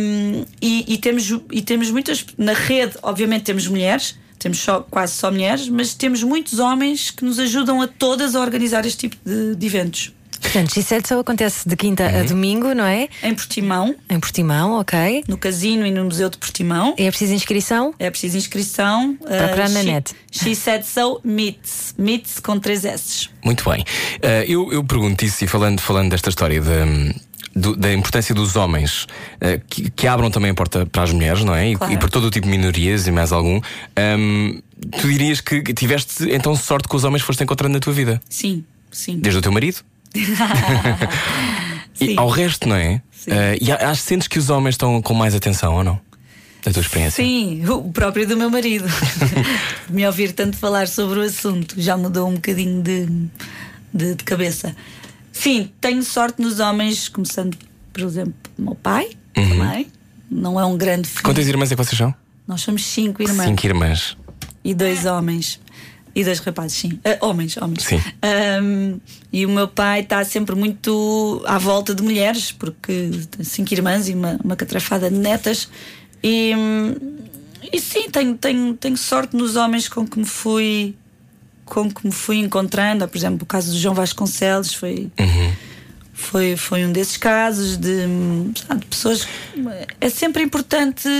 hum, 0.00 0.44
e, 0.60 0.94
e 0.94 0.98
temos, 0.98 1.32
e 1.50 1.62
temos 1.62 1.90
muitas 1.90 2.24
na 2.36 2.52
rede, 2.52 2.94
obviamente 3.02 3.44
temos 3.44 3.66
mulheres, 3.66 4.16
temos 4.38 4.58
só, 4.58 4.80
quase 4.80 5.14
só 5.14 5.30
mulheres, 5.30 5.68
mas 5.68 5.94
temos 5.94 6.22
muitos 6.22 6.58
homens 6.58 7.10
que 7.10 7.24
nos 7.24 7.38
ajudam 7.38 7.80
a 7.80 7.88
todas 7.88 8.34
a 8.34 8.40
organizar 8.40 8.84
este 8.86 9.08
tipo 9.08 9.16
de, 9.24 9.54
de 9.54 9.66
eventos. 9.66 10.15
Portanto, 10.52 10.74
Gisele 10.74 11.02
só 11.06 11.20
acontece 11.20 11.68
de 11.68 11.76
quinta 11.76 12.06
a 12.06 12.22
domingo, 12.22 12.72
não 12.74 12.84
é? 12.84 13.08
Em 13.22 13.34
Portimão, 13.34 13.94
Em 14.08 14.18
Portimão, 14.20 14.78
ok. 14.80 15.24
no 15.28 15.36
Casino 15.36 15.86
e 15.86 15.90
no 15.90 16.04
Museu 16.04 16.30
de 16.30 16.38
Portimão. 16.38 16.94
É 16.96 17.08
preciso 17.10 17.34
inscrição? 17.34 17.94
É 17.98 18.08
preciso 18.10 18.36
inscrição. 18.38 19.16
Procurar 19.16 19.68
uh, 19.68 19.72
na 19.72 19.80
she, 19.80 19.86
net. 19.86 20.14
She 20.30 20.54
said 20.54 20.84
so, 20.84 21.20
meets. 21.24 21.94
Meets 21.98 22.40
com 22.40 22.58
três 22.58 22.84
S. 22.84 23.28
Muito 23.44 23.68
bem. 23.68 23.84
Eh, 24.22 24.44
eu, 24.48 24.72
eu 24.72 24.82
pergunto 24.84 25.24
isso 25.24 25.44
e 25.44 25.46
falando, 25.46 25.80
falando 25.80 26.10
desta 26.10 26.28
história 26.30 26.60
da, 26.62 26.84
do- 27.54 27.76
da 27.76 27.92
importância 27.92 28.34
dos 28.34 28.56
homens 28.56 29.06
eh, 29.40 29.60
que, 29.68 29.90
que 29.90 30.06
abram 30.06 30.30
também 30.30 30.50
a 30.50 30.54
porta 30.54 30.86
para 30.86 31.02
as 31.02 31.12
mulheres, 31.12 31.44
não 31.44 31.54
é? 31.54 31.70
E, 31.70 31.76
Claro. 31.76 31.92
e 31.92 31.96
para 31.98 32.08
todo 32.08 32.26
o 32.26 32.30
tipo 32.30 32.46
de 32.46 32.50
minorias 32.50 33.06
e 33.06 33.10
mais 33.10 33.32
algum. 33.32 33.60
Ahm, 33.96 34.60
tu 35.00 35.08
dirias 35.08 35.40
que 35.40 35.62
tiveste 35.74 36.24
então 36.30 36.54
sorte 36.56 36.88
com 36.88 36.96
os 36.96 37.04
homens 37.04 37.22
que 37.22 37.26
foste 37.26 37.42
encontrando 37.42 37.74
na 37.74 37.80
tua 37.80 37.92
vida? 37.92 38.20
Sim, 38.28 38.64
sim. 38.90 39.18
Desde 39.18 39.38
o 39.38 39.42
teu 39.42 39.52
marido? 39.52 39.78
e 42.00 42.16
ao 42.16 42.28
resto, 42.28 42.68
não 42.68 42.76
é? 42.76 43.02
Eh, 43.26 43.58
e 43.60 43.72
acho 43.72 44.02
que 44.02 44.08
sentes 44.08 44.28
que 44.28 44.38
os 44.38 44.50
homens 44.50 44.74
estão 44.74 45.00
com 45.02 45.14
mais 45.14 45.34
atenção 45.34 45.74
ou 45.74 45.84
não? 45.84 46.00
Da 46.64 46.72
tua 46.72 46.82
experiência? 46.82 47.24
Sim, 47.24 47.64
o 47.68 47.92
próprio 47.92 48.26
do 48.26 48.36
meu 48.36 48.50
marido. 48.50 48.86
Me 49.88 50.06
ouvir 50.06 50.32
tanto 50.32 50.56
falar 50.56 50.88
sobre 50.88 51.20
o 51.20 51.22
assunto 51.22 51.74
já 51.78 51.96
mudou 51.96 52.28
um 52.28 52.34
bocadinho 52.34 52.82
de, 52.82 53.06
de, 53.92 54.14
de 54.14 54.24
cabeça. 54.24 54.74
Sim, 55.32 55.70
tenho 55.80 56.02
sorte 56.02 56.40
nos 56.40 56.60
homens, 56.60 57.08
começando, 57.08 57.56
por 57.92 58.02
exemplo, 58.02 58.34
o 58.58 58.62
meu 58.62 58.74
pai 58.74 59.10
também. 59.34 59.86
Não 60.30 60.58
é 60.58 60.64
um 60.64 60.76
grande 60.76 61.08
filho. 61.08 61.22
Quantas 61.22 61.46
irmãs 61.46 61.70
é 61.70 61.76
que 61.76 61.84
vocês 61.84 61.96
são? 61.96 62.12
Nós 62.48 62.60
somos 62.62 62.84
cinco 62.84 63.22
irmãs. 63.22 63.46
Cinco 63.46 63.66
irmãs. 63.66 64.16
E 64.64 64.74
dois 64.74 65.04
homens. 65.04 65.60
E 66.16 66.24
dois 66.24 66.38
rapazes, 66.38 66.78
sim. 66.78 66.98
Ah, 67.04 67.18
homens, 67.26 67.58
homens. 67.58 67.84
Sim. 67.84 68.02
Ahm, 68.22 68.98
e 69.30 69.44
o 69.44 69.50
meu 69.50 69.68
pai 69.68 70.00
está 70.00 70.24
sempre 70.24 70.54
muito 70.54 71.42
à 71.46 71.58
volta 71.58 71.94
de 71.94 72.02
mulheres, 72.02 72.50
porque 72.50 73.10
tem 73.30 73.44
cinco 73.44 73.74
irmãs 73.74 74.08
e 74.08 74.14
uma, 74.14 74.40
uma 74.42 74.56
catrafada 74.56 75.10
de 75.10 75.16
netas. 75.18 75.68
E, 76.24 76.52
e 77.70 77.78
sim, 77.78 78.08
tenho, 78.08 78.34
tenho, 78.34 78.72
tenho 78.72 78.96
sorte 78.96 79.36
nos 79.36 79.56
homens 79.56 79.90
com 79.90 80.08
que 80.08 80.18
me 80.18 80.24
fui 80.24 80.94
com 81.66 81.90
que 81.90 82.06
me 82.06 82.12
fui 82.12 82.38
encontrando. 82.38 83.06
Por 83.06 83.18
exemplo, 83.18 83.42
o 83.42 83.46
caso 83.46 83.70
do 83.72 83.78
João 83.78 83.94
Vasconcelos 83.94 84.72
foi. 84.72 85.10
Foi, 86.14 86.56
foi 86.56 86.86
um 86.86 86.92
desses 86.92 87.18
casos 87.18 87.76
de, 87.76 88.06
de 88.54 88.86
pessoas. 88.86 89.28
É 90.00 90.08
sempre 90.08 90.42
importante 90.42 91.10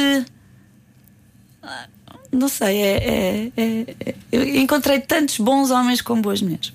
não 2.37 2.49
sei, 2.49 2.77
é, 2.79 2.96
é- 2.96 3.53
é- 3.57 3.94
é- 4.07 4.14
eu 4.33 4.57
encontrei 4.57 5.01
tantos 5.01 5.38
bons 5.38 5.70
homens 5.70 6.01
com 6.01 6.20
boas 6.20 6.40
mulheres. 6.42 6.72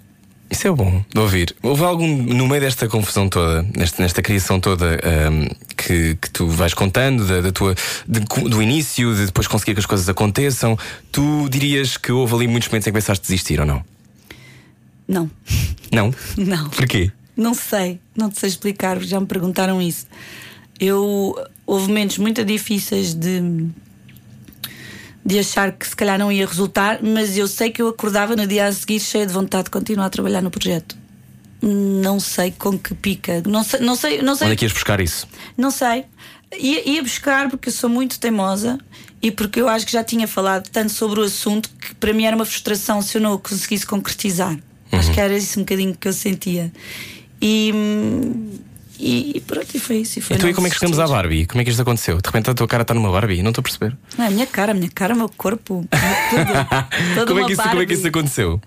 Isso 0.50 0.68
é 0.68 0.72
bom 0.72 1.02
de 1.10 1.18
ouvir. 1.20 1.56
Houve 1.64 1.84
algum, 1.86 2.08
no 2.08 2.46
meio 2.46 2.60
desta 2.60 2.86
confusão 2.90 3.30
toda, 3.30 3.64
nesta, 3.74 4.02
nesta 4.04 4.22
criação 4.22 4.60
toda 4.60 5.00
ahm, 5.02 5.48
que, 5.78 6.16
que 6.16 6.30
tu 6.30 6.46
vais 6.50 6.74
contando, 6.74 7.26
da, 7.26 7.40
da 7.40 7.52
tua, 7.54 7.74
de 8.06 8.20
do 8.20 8.62
início, 8.62 9.16
de 9.16 9.28
depois 9.28 9.48
conseguir 9.48 9.74
que 9.76 9.80
as 9.80 9.86
coisas 9.86 10.10
aconteçam, 10.10 10.78
tu 11.10 11.48
dirias 11.50 11.96
que 11.96 12.12
houve 12.12 12.36
ali 12.36 12.48
muitos 12.50 12.68
momentos 12.68 12.86
em 12.86 12.92
que 12.92 12.94
pensaste 12.96 13.22
desistir 13.24 13.62
ou 13.62 13.66
não? 13.66 13.82
Não, 15.08 15.32
Não? 15.92 16.14
não. 16.38 16.70
Porquê? 16.70 17.12
Não 17.38 17.54
sei, 17.54 18.00
não 18.16 18.30
te 18.30 18.38
sei 18.38 18.50
explicar, 18.50 19.00
já 19.02 19.20
me 19.22 19.26
perguntaram 19.26 19.82
isso. 19.82 20.06
Eu 20.78 21.34
houve 21.66 21.88
momentos 21.88 22.18
muito 22.18 22.44
difíceis 22.44 23.14
de 23.14 23.42
de 25.24 25.40
achar 25.40 25.72
que 25.72 25.88
se 25.88 25.96
calhar 25.96 26.18
não 26.18 26.32
ia 26.32 26.46
resultar, 26.46 27.00
mas 27.02 27.38
eu 27.38 27.48
sei 27.48 27.70
que 27.70 27.82
eu 27.82 27.88
acordava 27.88 28.36
no 28.36 28.48
dia 28.48 28.66
a 28.66 28.72
seguir 28.72 29.00
cheia 29.00 29.26
de 29.26 29.34
vontade 29.34 29.66
de 29.66 29.72
continuar 29.72 30.06
a 30.08 30.10
trabalhar 30.10 30.42
no 30.42 30.50
projeto. 30.50 30.98
Não 31.62 32.20
sei 32.20 32.52
com 32.52 32.78
que 32.78 32.96
pica, 32.96 33.44
não 33.46 33.64
sei, 33.64 33.80
não 33.82 33.96
sei, 33.96 34.22
não 34.22 34.36
sei. 34.36 34.48
Onde 34.48 34.54
é 34.54 34.58
que 34.58 34.66
ias 34.66 34.74
buscar 34.74 35.00
isso? 35.00 35.28
Não 35.56 35.70
sei. 35.70 36.06
Ia, 36.60 36.90
ia 36.90 37.04
buscar 37.04 37.50
porque 37.50 37.70
eu 37.70 37.74
sou 37.74 37.90
muito 37.90 38.20
teimosa 38.20 38.80
e 39.22 39.30
porque 39.32 39.62
eu 39.62 39.70
acho 39.70 39.86
que 39.86 39.92
já 39.92 40.04
tinha 40.04 40.28
falado 40.28 40.68
tanto 40.70 40.92
sobre 40.92 41.20
o 41.20 41.24
assunto 41.24 41.70
que 41.70 41.94
para 41.96 42.12
mim 42.14 42.26
era 42.26 42.36
uma 42.36 42.46
frustração 42.46 43.02
se 43.02 43.18
eu 43.18 43.22
não 43.22 43.34
o 43.34 43.40
conseguisse 43.40 43.86
concretizar. 43.86 44.58
Acho 44.92 45.14
que 45.14 45.20
era 45.20 45.36
isso 45.38 45.60
um 45.60 45.64
bocadinho 45.64 45.96
que 45.96 46.08
eu 46.08 46.14
sentia. 46.14 46.72
E, 47.42 47.72
hum, 47.74 48.60
e, 49.02 49.38
e 49.38 49.42
pronto, 49.42 49.68
e 49.74 49.80
foi 49.80 49.98
isso. 49.98 50.20
E 50.20 50.22
foi 50.22 50.36
Então 50.36 50.46
não 50.48 50.52
e 50.52 50.54
como 50.56 50.68
é 50.68 50.70
que 50.70 50.76
chegamos 50.78 51.00
à. 51.00 51.08
Barbie? 51.08 51.46
Como 51.46 51.62
é 51.62 51.64
que 51.64 51.70
isto 51.72 51.82
aconteceu? 51.82 52.18
De 52.18 52.28
repente 52.28 52.50
a 52.50 52.54
tua 52.54 52.68
cara 52.68 52.84
está 52.84 52.94
numa 52.94 53.12
Barbie? 53.12 53.42
Não 53.42 53.50
estou 53.50 53.62
a 53.62 53.64
perceber. 53.64 53.98
Não, 54.18 54.26
é 54.26 54.28
a 54.28 54.32
minha 54.32 54.46
cara, 54.48 54.72
a 54.72 54.76
minha 54.76 54.90
cara, 54.94 55.14
o 55.14 55.18
meu 55.18 55.30
corpo. 55.30 55.86
Tudo. 56.30 57.26
Como, 57.28 57.40
é 57.40 57.46
que 57.46 57.54
isso, 57.54 57.64
como 57.64 57.82
é 57.82 57.86
que 57.86 57.94
isso 57.94 58.08
aconteceu? 58.08 58.62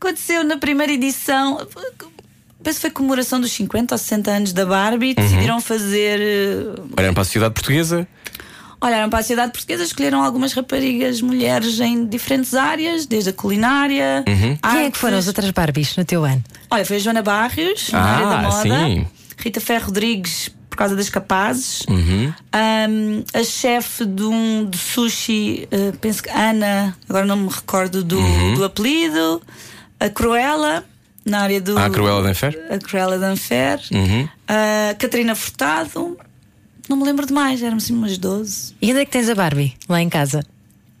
Aconteceu 0.00 0.44
na 0.44 0.56
primeira 0.58 0.92
edição. 0.92 1.66
Penso 2.62 2.76
que 2.78 2.80
foi 2.82 2.90
comemoração 2.90 3.40
dos 3.40 3.52
50 3.52 3.94
ou 3.94 3.98
60 3.98 4.30
anos 4.30 4.52
da 4.52 4.64
Barbie. 4.66 5.14
Uhum. 5.18 5.24
Decidiram 5.24 5.60
fazer. 5.60 6.20
eh, 6.20 6.80
Olhando 6.98 7.14
para 7.14 7.22
a 7.22 7.24
sociedade 7.24 7.54
portuguesa, 7.54 8.06
Olharam 8.80 9.08
para 9.08 9.20
a 9.20 9.22
sociedade 9.22 9.50
portuguesa, 9.52 9.82
escolheram 9.82 10.22
algumas 10.22 10.52
raparigas, 10.52 11.22
mulheres 11.22 11.80
em 11.80 12.04
diferentes 12.06 12.52
áreas, 12.54 13.06
desde 13.06 13.30
a 13.30 13.32
culinária. 13.32 14.22
Uhum. 14.28 14.58
Quem 14.58 14.84
é 14.84 14.90
que 14.90 14.98
foram 14.98 15.16
as 15.16 15.26
outras 15.26 15.50
Barbies 15.52 15.96
no 15.96 16.04
teu 16.04 16.22
ano? 16.22 16.44
Olha, 16.70 16.84
foi 16.84 16.96
a 16.96 16.98
Joana 16.98 17.22
Barrios, 17.22 17.90
na 17.90 17.98
Ah, 17.98 18.14
área 18.14 18.26
da 18.26 18.38
moda. 18.42 18.62
sim. 18.86 19.06
Rita 19.44 19.60
Ferro 19.60 19.86
Rodrigues, 19.86 20.50
por 20.70 20.76
causa 20.78 20.96
das 20.96 21.08
capazes. 21.10 21.82
Uhum. 21.88 22.32
Ahm, 22.52 23.22
a 23.32 23.44
chefe 23.44 24.04
de 24.06 24.22
um 24.24 24.64
de 24.68 24.78
sushi, 24.78 25.68
eh, 25.70 25.92
penso 26.00 26.22
que 26.22 26.30
Ana, 26.30 26.96
agora 27.08 27.26
não 27.26 27.36
me 27.36 27.48
recordo 27.50 28.02
do, 28.02 28.18
Uhum. 28.18 28.54
do 28.54 28.64
apelido. 28.64 29.42
A 30.00 30.08
Cruella, 30.08 30.84
na 31.24 31.40
área 31.42 31.60
do. 31.60 31.78
Ah, 31.78 31.84
a 31.86 31.90
Cruella 31.90 32.22
d'Enfer? 32.22 32.66
A 32.70 32.78
Cruella 32.78 33.18
d'Enfer. 33.18 33.80
Uhum. 33.92 34.28
A 34.48 34.94
Catarina 34.94 35.34
Furtado. 35.34 36.16
Não 36.88 36.96
me 36.96 37.04
lembro 37.04 37.24
de 37.26 37.32
mais, 37.32 37.62
éramos 37.62 37.84
assim 37.84 37.94
umas 37.94 38.18
12. 38.18 38.74
E 38.82 38.90
onde 38.90 39.00
é 39.00 39.04
que 39.04 39.10
tens 39.12 39.28
a 39.28 39.34
Barbie? 39.34 39.74
Lá 39.88 40.02
em 40.02 40.08
casa. 40.08 40.44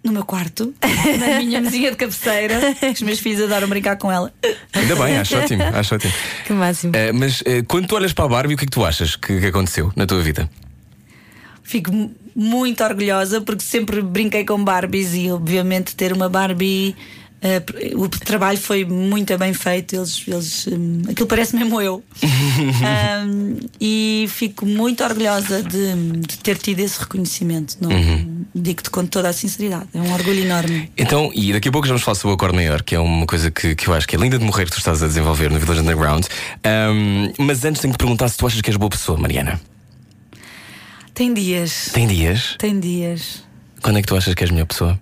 No 0.04 0.12
meu 0.12 0.24
quarto, 0.24 0.74
na 1.18 1.38
minha 1.40 1.62
mesinha 1.62 1.90
de 1.90 1.96
cabeceira. 1.96 2.60
Os 2.92 3.00
meus 3.00 3.18
filhos 3.20 3.40
adoram 3.42 3.66
brincar 3.66 3.96
com 3.96 4.12
ela. 4.12 4.30
Ainda 4.74 4.94
bem, 4.96 5.16
acho 5.16 5.34
ótimo, 5.36 5.62
acho 5.62 5.94
ótimo. 5.94 6.12
Que 6.46 6.52
máximo. 6.52 6.92
Eh, 6.94 7.10
mas 7.10 7.42
eh, 7.46 7.62
quando 7.66 7.86
tu 7.88 7.96
olhas 7.96 8.12
para 8.12 8.26
a 8.26 8.28
Barbie, 8.28 8.52
o 8.52 8.56
que 8.58 8.64
é 8.64 8.66
que 8.66 8.70
tu 8.72 8.84
achas 8.84 9.16
que, 9.16 9.40
que 9.40 9.46
aconteceu 9.46 9.90
na 9.96 10.04
tua 10.06 10.20
vida? 10.20 10.50
Fico 11.62 11.90
mu- 11.90 12.14
muito 12.36 12.84
orgulhosa 12.84 13.40
porque 13.40 13.62
sempre 13.64 14.02
brinquei 14.02 14.44
com 14.44 14.62
Barbies 14.62 15.14
e, 15.14 15.30
obviamente, 15.30 15.96
ter 15.96 16.12
uma 16.12 16.28
Barbie. 16.28 16.94
Eh, 17.44 17.62
o 17.94 18.08
trabalho 18.08 18.56
foi 18.56 18.86
muito 18.86 19.36
bem 19.36 19.52
feito, 19.52 19.94
eles, 19.94 20.24
eles, 20.26 20.66
hum, 20.66 21.02
aquilo 21.10 21.28
parece 21.28 21.54
mesmo 21.54 21.80
eu. 21.80 22.02
Hum, 22.54 23.56
e 23.80 24.26
fico 24.28 24.64
muito 24.64 25.02
orgulhosa 25.02 25.62
de, 25.62 25.94
de 26.20 26.38
ter 26.38 26.56
tido 26.56 26.80
esse 26.80 26.98
reconhecimento. 27.00 27.76
Não, 27.80 27.90
Digo-te 28.54 28.88
com 28.90 29.04
toda 29.04 29.28
a 29.28 29.32
sinceridade, 29.32 29.88
é 29.92 29.98
um 30.00 30.12
orgulho 30.12 30.40
enorme. 30.40 30.90
Então, 30.96 31.30
e 31.34 31.52
daqui 31.52 31.68
a 31.68 31.72
pouco 31.72 31.86
já 31.86 31.92
vamos 31.92 32.04
falar 32.04 32.14
sobre 32.14 32.32
o 32.32 32.34
Acorde 32.34 32.54
Maior, 32.56 32.82
que 32.82 32.94
é 32.94 33.00
uma 33.00 33.26
coisa 33.26 33.50
que, 33.50 33.74
que 33.74 33.88
eu 33.88 33.94
acho 33.94 34.06
que 34.06 34.16
é 34.16 34.18
linda 34.18 34.38
de 34.38 34.44
morrer 34.44 34.64
que 34.66 34.70
tu 34.72 34.78
estás 34.78 35.02
a 35.02 35.06
desenvolver 35.06 35.50
no 35.50 35.58
Village 35.58 35.80
Underground. 35.80 36.24
Ahm, 36.62 37.32
mas 37.38 37.64
antes 37.64 37.80
tenho 37.82 37.92
que 37.92 37.98
perguntar 37.98 38.28
se 38.28 38.36
tu 38.36 38.46
achas 38.46 38.60
que 38.60 38.70
és 38.70 38.76
boa 38.76 38.90
pessoa, 38.90 39.18
Mariana. 39.18 39.60
Tem 41.12 41.32
dias, 41.34 41.90
Tem 41.92 42.06
dias? 42.06 42.56
tem 42.58 42.78
dias. 42.80 43.44
Quando 43.82 43.98
é 43.98 44.02
que 44.02 44.08
tu 44.08 44.16
achas 44.16 44.34
que 44.34 44.42
és 44.44 44.50
melhor 44.50 44.66
pessoa? 44.66 44.98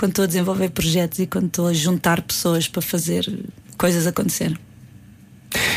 Quando 0.00 0.12
estou 0.12 0.22
a 0.22 0.26
desenvolver 0.26 0.70
projetos 0.70 1.18
e 1.18 1.26
quando 1.26 1.48
estou 1.48 1.66
a 1.68 1.74
juntar 1.74 2.22
pessoas 2.22 2.66
para 2.66 2.80
fazer 2.80 3.30
coisas 3.76 4.06
acontecer. 4.06 4.58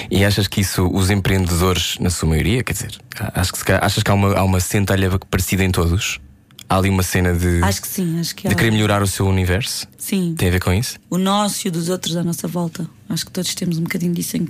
E 0.09 0.23
achas 0.23 0.47
que 0.47 0.62
isso, 0.62 0.88
os 0.88 1.09
empreendedores, 1.09 1.97
na 1.99 2.09
sua 2.09 2.29
maioria, 2.29 2.63
quer 2.63 2.71
dizer, 2.71 2.97
acho 3.33 3.51
que 3.51 3.69
achas 3.73 4.01
que 4.01 4.09
há 4.09 4.13
uma, 4.13 4.33
há 4.33 4.43
uma 4.45 4.62
centelha 4.62 5.09
parecida 5.29 5.62
em 5.65 5.71
todos? 5.71 6.21
Há 6.69 6.77
ali 6.77 6.89
uma 6.89 7.03
cena 7.03 7.33
de, 7.33 7.62
Acho 7.62 7.81
que 7.81 7.88
sim, 7.89 8.17
acho 8.17 8.33
que 8.33 8.47
de 8.47 8.53
há- 8.53 8.57
querer 8.57 8.71
melhorar 8.71 9.03
o 9.03 9.07
seu 9.07 9.27
universo? 9.27 9.86
Sim. 9.97 10.36
Tem 10.38 10.47
a 10.47 10.51
ver 10.51 10.62
com 10.62 10.71
isso? 10.71 10.97
o 11.09 11.17
nosso 11.17 11.67
e 11.67 11.69
o 11.69 11.71
dos 11.71 11.89
outros 11.89 12.15
à 12.15 12.23
nossa 12.23 12.47
volta. 12.47 12.88
Acho 13.09 13.25
que 13.25 13.31
todos 13.31 13.53
temos 13.53 13.77
um 13.77 13.83
bocadinho 13.83 14.13
disso 14.13 14.38
em, 14.38 14.47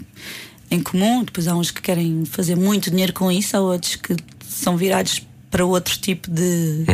em 0.69 0.79
comum. 0.83 1.23
Depois 1.23 1.47
há 1.47 1.55
uns 1.55 1.71
que 1.71 1.81
querem 1.81 2.25
fazer 2.25 2.55
muito 2.55 2.91
dinheiro 2.91 3.12
com 3.12 3.31
isso, 3.31 3.57
há 3.57 3.59
outros 3.59 3.95
que 3.95 4.15
são 4.47 4.77
virados 4.77 5.25
para 5.49 5.65
outro 5.65 5.97
tipo 5.97 6.29
de, 6.29 6.86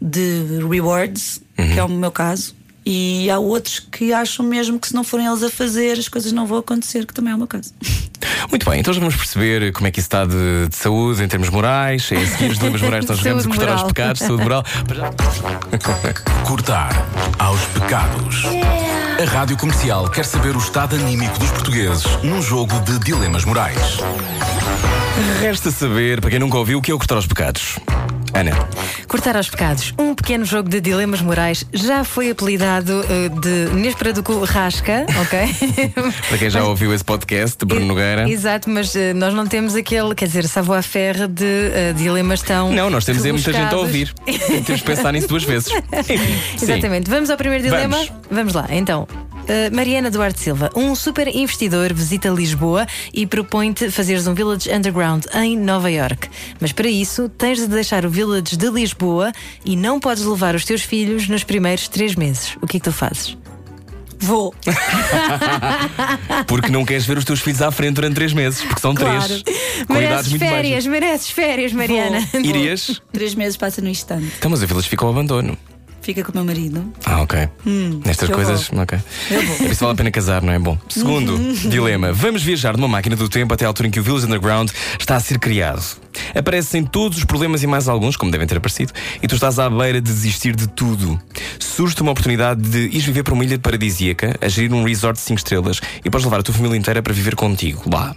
de 0.00 0.66
rewards, 0.70 1.40
que 1.68 1.78
é 1.78 1.84
o 1.84 1.88
meu 1.88 2.10
caso. 2.10 2.54
E 2.92 3.30
há 3.30 3.38
outros 3.38 3.78
que 3.78 4.12
acham 4.12 4.44
mesmo 4.44 4.76
que 4.76 4.88
se 4.88 4.94
não 4.94 5.04
forem 5.04 5.24
eles 5.24 5.44
a 5.44 5.48
fazer, 5.48 5.96
as 5.96 6.08
coisas 6.08 6.32
não 6.32 6.44
vão 6.44 6.58
acontecer, 6.58 7.06
que 7.06 7.14
também 7.14 7.32
é 7.32 7.36
meu 7.36 7.46
caso. 7.46 7.72
Muito 8.50 8.68
bem, 8.68 8.80
então 8.80 8.92
já 8.92 8.98
vamos 8.98 9.14
perceber 9.14 9.70
como 9.72 9.86
é 9.86 9.92
que 9.92 10.00
isso 10.00 10.08
está 10.08 10.24
de, 10.24 10.66
de 10.68 10.74
saúde 10.74 11.22
em 11.22 11.28
termos 11.28 11.48
morais. 11.50 12.02
A 12.10 12.26
seguir 12.26 12.50
os 12.50 12.58
dilemas 12.58 12.82
morais 12.82 13.04
que 13.04 13.12
nós 13.12 13.20
jogamos 13.22 13.46
cortar 13.46 13.68
aos 13.68 13.82
moral. 13.82 13.86
pecados, 13.94 14.22
saúde 14.22 14.42
moral. 14.42 14.64
Cortar 16.44 17.06
aos 17.38 17.60
pecados. 17.66 18.42
A 19.20 19.24
Rádio 19.24 19.56
Comercial 19.56 20.10
quer 20.10 20.24
saber 20.24 20.56
o 20.56 20.58
estado 20.58 20.96
anímico 20.96 21.38
dos 21.38 21.52
portugueses 21.52 22.04
num 22.24 22.42
jogo 22.42 22.76
de 22.80 22.98
dilemas 22.98 23.44
morais. 23.44 23.98
Resta 25.40 25.70
saber, 25.70 26.20
para 26.20 26.30
quem 26.30 26.40
nunca 26.40 26.58
ouviu, 26.58 26.78
o 26.78 26.82
que 26.82 26.90
é 26.90 26.94
o 26.94 26.98
cortar 26.98 27.14
aos 27.14 27.26
pecados. 27.28 27.78
Ana, 28.34 28.52
Cortar 29.10 29.36
aos 29.36 29.50
pecados. 29.50 29.92
Um 29.98 30.14
pequeno 30.14 30.44
jogo 30.44 30.68
de 30.68 30.80
dilemas 30.80 31.20
morais 31.20 31.66
já 31.72 32.04
foi 32.04 32.30
apelidado 32.30 32.79
eh, 32.80 33.28
de 33.28 34.12
do 34.22 34.44
Rasca, 34.44 35.06
ok? 35.20 35.38
para 36.28 36.38
quem 36.38 36.50
já 36.50 36.64
ouviu 36.64 36.92
esse 36.94 37.04
podcast 37.04 37.58
de 37.58 37.64
Bruno 37.64 37.86
Nogueira. 37.86 38.28
Exato, 38.28 38.68
mas 38.70 38.94
eh, 38.94 39.12
nós 39.14 39.34
não 39.34 39.46
temos 39.46 39.74
aquele, 39.74 40.14
quer 40.14 40.26
dizer, 40.26 40.46
savoir 40.48 40.82
faire 40.82 41.28
de 41.28 41.44
eh, 41.44 41.92
dilemas 41.96 42.42
tão. 42.42 42.72
Não, 42.72 42.90
nós 42.90 43.04
temos 43.04 43.24
muita 43.24 43.52
gente 43.52 43.74
a 43.74 43.78
ouvir. 43.78 44.12
temos 44.66 44.80
que 44.80 44.86
pensar 44.86 45.12
nisso 45.12 45.28
duas 45.28 45.44
vezes. 45.44 45.72
Enfim. 45.92 46.38
Exatamente. 46.62 47.10
Vamos 47.10 47.30
ao 47.30 47.36
primeiro 47.36 47.64
dilema? 47.64 47.98
Vamos. 48.30 48.54
lá, 48.54 48.66
então. 48.70 49.06
Uh, 49.40 49.74
Mariana 49.74 50.10
Duarte 50.10 50.38
Silva, 50.40 50.70
um 50.76 50.94
super 50.94 51.26
investidor 51.26 51.92
visita 51.92 52.28
Lisboa 52.28 52.86
e 53.12 53.26
propõe-te 53.26 53.90
fazeres 53.90 54.26
um 54.26 54.34
Village 54.34 54.70
Underground 54.72 55.24
em 55.34 55.56
Nova 55.58 55.90
York. 55.90 56.28
Mas 56.60 56.72
para 56.72 56.88
isso 56.88 57.28
tens 57.28 57.58
de 57.58 57.66
deixar 57.66 58.04
o 58.06 58.10
Village 58.10 58.56
de 58.56 58.70
Lisboa 58.70 59.32
e 59.64 59.74
não 59.76 59.98
podes 59.98 60.24
levar 60.24 60.54
os 60.54 60.64
teus 60.64 60.82
filhos 60.82 61.28
nos 61.28 61.42
primeiros 61.42 61.88
três 61.88 62.14
meses. 62.14 62.56
O 62.62 62.66
que 62.66 62.76
é 62.76 62.80
que 62.80 62.84
tu 62.84 62.92
fazes? 62.92 63.36
Vou. 64.22 64.54
Porque 66.46 66.70
não 66.70 66.84
queres 66.84 67.06
ver 67.06 67.16
os 67.18 67.24
teus 67.24 67.40
filhos 67.40 67.62
à 67.62 67.70
frente 67.70 67.94
durante 67.94 68.14
três 68.14 68.32
meses, 68.34 68.60
porque 68.60 68.80
são 68.80 68.94
Claro. 68.94 69.22
três. 69.26 69.42
Com 69.86 69.94
Mereces 69.94 70.32
férias, 70.34 70.86
mereces 70.86 71.30
férias, 71.30 71.72
Mariana. 71.72 72.20
Vou. 72.32 72.40
Irias? 72.42 73.00
Três 73.12 73.34
meses 73.34 73.56
passa 73.56 73.80
no 73.80 73.88
instante. 73.88 74.30
Então, 74.38 74.50
mas 74.50 74.62
a 74.62 74.66
Village 74.66 74.88
ficou 74.88 75.06
ao 75.08 75.14
abandono. 75.14 75.56
Fica 76.02 76.24
com 76.24 76.32
o 76.32 76.34
meu 76.34 76.44
marido. 76.44 76.92
Ah, 77.04 77.20
ok. 77.20 77.48
Nestas 78.04 78.28
eu 78.28 78.34
coisas, 78.34 78.70
ok. 78.72 78.98
É 79.30 79.56
por 79.58 79.70
isso 79.70 79.80
vale 79.80 79.92
a 79.92 79.96
pena 79.96 80.10
casar, 80.10 80.42
não 80.42 80.52
é? 80.52 80.58
Bom. 80.58 80.78
Segundo 80.88 81.38
dilema: 81.68 82.12
vamos 82.12 82.42
viajar 82.42 82.76
numa 82.76 82.88
máquina 82.88 83.14
do 83.16 83.28
tempo 83.28 83.52
até 83.52 83.64
à 83.64 83.68
altura 83.68 83.88
em 83.88 83.90
que 83.90 84.00
o 84.00 84.02
Village 84.02 84.26
Underground 84.26 84.70
está 84.98 85.16
a 85.16 85.20
ser 85.20 85.38
criado. 85.38 85.84
Aparecem 86.34 86.84
todos 86.84 87.18
os 87.18 87.24
problemas 87.24 87.62
e 87.62 87.66
mais 87.66 87.88
alguns, 87.88 88.16
como 88.16 88.32
devem 88.32 88.46
ter 88.46 88.56
aparecido, 88.56 88.92
e 89.22 89.28
tu 89.28 89.34
estás 89.34 89.58
à 89.58 89.68
beira 89.68 90.00
de 90.00 90.12
desistir 90.12 90.56
de 90.56 90.66
tudo. 90.68 91.20
Surge-te 91.58 92.02
uma 92.02 92.12
oportunidade 92.12 92.62
de 92.62 92.86
ires 92.86 93.04
viver 93.04 93.22
para 93.22 93.34
uma 93.34 93.44
ilha 93.44 93.58
paradisíaca, 93.58 94.36
a 94.40 94.48
gerir 94.48 94.72
um 94.72 94.84
resort 94.84 95.18
de 95.18 95.24
5 95.24 95.38
estrelas, 95.38 95.80
e 96.04 96.10
podes 96.10 96.24
levar 96.24 96.40
a 96.40 96.42
tua 96.42 96.54
família 96.54 96.76
inteira 96.76 97.02
para 97.02 97.12
viver 97.12 97.36
contigo 97.36 97.82
lá. 97.92 98.14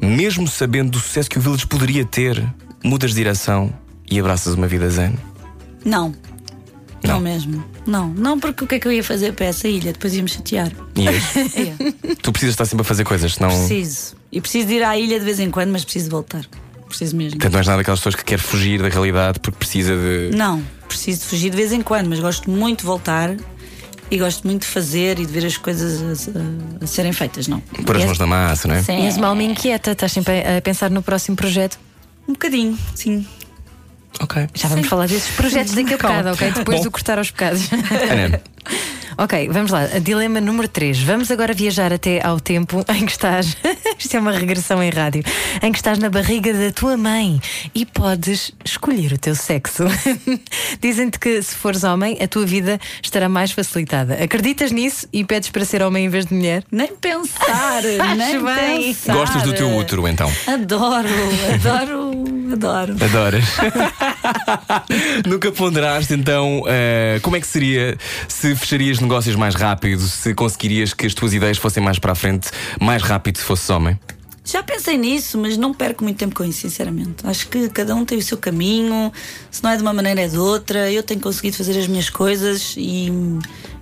Mesmo 0.00 0.46
sabendo 0.48 0.90
do 0.90 0.98
sucesso 0.98 1.30
que 1.30 1.38
o 1.38 1.40
Village 1.40 1.66
poderia 1.66 2.04
ter, 2.04 2.44
mudas 2.84 3.10
de 3.10 3.16
direção 3.16 3.72
e 4.10 4.18
abraças 4.18 4.54
uma 4.54 4.66
vida 4.66 4.90
zen. 4.90 5.14
Não. 5.84 6.14
Não. 7.04 7.14
Não, 7.14 7.20
mesmo. 7.20 7.64
Não, 7.86 8.08
não, 8.08 8.38
porque 8.38 8.64
o 8.64 8.66
que 8.66 8.76
é 8.76 8.78
que 8.78 8.86
eu 8.88 8.92
ia 8.92 9.02
fazer 9.04 9.32
para 9.32 9.46
essa 9.46 9.66
ilha? 9.68 9.92
Depois 9.92 10.14
ia-me 10.14 10.28
chatear. 10.28 10.70
Ias. 10.96 11.22
É, 11.56 12.14
tu 12.22 12.30
precisas 12.32 12.52
estar 12.54 12.64
sempre 12.64 12.82
a 12.82 12.84
fazer 12.84 13.04
coisas, 13.04 13.34
senão. 13.34 13.48
preciso. 13.50 14.14
E 14.30 14.40
preciso 14.40 14.68
de 14.68 14.74
ir 14.74 14.82
à 14.84 14.96
ilha 14.96 15.18
de 15.18 15.24
vez 15.24 15.40
em 15.40 15.50
quando, 15.50 15.70
mas 15.70 15.84
preciso 15.84 16.08
voltar. 16.10 16.46
Preciso 16.88 17.16
mesmo. 17.16 17.32
Portanto, 17.38 17.52
não 17.52 17.58
és 17.58 17.66
nada 17.66 17.78
daquelas 17.78 18.00
pessoas 18.00 18.14
que 18.14 18.24
quer 18.24 18.38
fugir 18.38 18.80
da 18.82 18.88
realidade 18.88 19.40
porque 19.40 19.58
precisa 19.58 19.96
de. 19.96 20.30
Não, 20.36 20.62
preciso 20.86 21.20
de 21.22 21.26
fugir 21.26 21.50
de 21.50 21.56
vez 21.56 21.72
em 21.72 21.80
quando, 21.82 22.08
mas 22.08 22.20
gosto 22.20 22.50
muito 22.50 22.80
de 22.80 22.84
voltar 22.86 23.34
e 24.10 24.18
gosto 24.18 24.46
muito 24.46 24.60
de 24.62 24.66
fazer 24.68 25.18
e 25.18 25.24
de 25.26 25.32
ver 25.32 25.46
as 25.46 25.56
coisas 25.56 26.28
a, 26.28 26.84
a- 26.84 26.86
serem 26.86 27.12
feitas, 27.12 27.48
não. 27.48 27.60
pôr 27.60 27.96
as 27.96 28.02
E 28.02 28.06
mãos 28.06 28.18
na 28.18 28.26
massa, 28.26 28.68
não 28.68 28.74
é? 28.74 28.82
Sim. 28.82 29.06
És 29.06 29.16
uma 29.16 29.28
alma 29.28 29.42
inquieta, 29.42 29.92
estás 29.92 30.12
sempre 30.12 30.40
a 30.40 30.60
pensar 30.60 30.90
no 30.90 31.02
próximo 31.02 31.34
projeto. 31.36 31.78
Um 32.28 32.32
bocadinho, 32.34 32.78
sim. 32.94 33.26
Ok. 34.20 34.48
Já 34.54 34.68
vamos 34.68 34.86
falar 34.86 35.08
desses 35.08 35.34
projetos 35.34 35.74
daqui 35.74 35.94
a 35.94 35.96
bocado, 35.96 36.30
ok? 36.32 36.52
Depois 36.52 36.78
Bom. 36.78 36.84
do 36.84 36.90
cortar 36.90 37.18
aos 37.18 37.30
pecados. 37.30 37.68
Ana, 37.72 38.40
ok, 39.18 39.48
vamos 39.50 39.70
lá. 39.70 39.86
Dilema 39.86 40.40
número 40.40 40.68
3. 40.68 41.02
Vamos 41.02 41.30
agora 41.30 41.52
viajar 41.52 41.92
até 41.92 42.24
ao 42.24 42.40
tempo 42.40 42.84
em 42.94 43.04
que 43.04 43.12
estás. 43.12 43.56
Isto 43.98 44.16
é 44.16 44.20
uma 44.20 44.32
regressão 44.32 44.82
em 44.82 44.90
rádio. 44.90 45.22
Em 45.62 45.70
que 45.70 45.78
estás 45.78 45.98
na 45.98 46.08
barriga 46.10 46.52
da 46.52 46.70
tua 46.72 46.96
mãe 46.96 47.40
e 47.74 47.84
podes 47.84 48.52
escolher 48.64 49.12
o 49.12 49.18
teu 49.18 49.34
sexo. 49.34 49.84
Dizem-te 50.80 51.18
que 51.18 51.42
se 51.42 51.54
fores 51.54 51.84
homem, 51.84 52.18
a 52.20 52.28
tua 52.28 52.46
vida 52.46 52.80
estará 53.02 53.28
mais 53.28 53.52
facilitada. 53.52 54.14
Acreditas 54.22 54.72
nisso 54.72 55.06
e 55.12 55.24
pedes 55.24 55.50
para 55.50 55.64
ser 55.64 55.82
homem 55.82 56.06
em 56.06 56.08
vez 56.08 56.26
de 56.26 56.34
mulher? 56.34 56.64
Nem 56.70 56.88
pensar, 56.96 57.82
nem 58.16 58.42
bem. 58.42 58.94
pensar. 58.94 59.12
gostas 59.12 59.42
do 59.42 59.52
teu 59.52 59.74
útero 59.76 60.06
então? 60.08 60.30
Adoro, 60.46 61.08
adoro, 61.54 62.24
adoro. 62.52 62.96
Adoras. 63.04 63.44
Nunca 65.26 65.50
ponderaste 65.52 66.14
então 66.14 66.64
eh, 66.66 67.18
como 67.22 67.36
é 67.36 67.40
que 67.40 67.46
seria 67.46 67.96
se 68.28 68.54
fecharias 68.54 68.98
negócios 69.02 69.36
mais 69.36 69.54
rápido, 69.54 70.02
se 70.02 70.32
conseguirias 70.34 70.94
que 70.94 71.06
as 71.06 71.14
tuas 71.14 71.34
ideias 71.34 71.58
fossem 71.58 71.82
mais 71.82 71.98
para 71.98 72.12
a 72.12 72.14
frente 72.14 72.50
mais 72.80 73.02
rápido 73.02 73.36
se 73.38 73.44
fosses 73.44 73.68
homem? 73.68 73.98
Já 74.44 74.60
pensei 74.60 74.98
nisso, 74.98 75.38
mas 75.38 75.56
não 75.56 75.72
perco 75.72 76.02
muito 76.02 76.16
tempo 76.16 76.34
com 76.34 76.42
isso, 76.42 76.62
sinceramente. 76.62 77.24
Acho 77.24 77.46
que 77.46 77.68
cada 77.68 77.94
um 77.94 78.04
tem 78.04 78.18
o 78.18 78.22
seu 78.22 78.36
caminho, 78.36 79.12
se 79.48 79.62
não 79.62 79.70
é 79.70 79.76
de 79.76 79.82
uma 79.82 79.92
maneira 79.92 80.22
é 80.22 80.26
de 80.26 80.36
outra. 80.36 80.90
Eu 80.90 81.04
tenho 81.04 81.20
conseguido 81.20 81.56
fazer 81.56 81.78
as 81.78 81.86
minhas 81.86 82.10
coisas 82.10 82.74
e, 82.76 83.08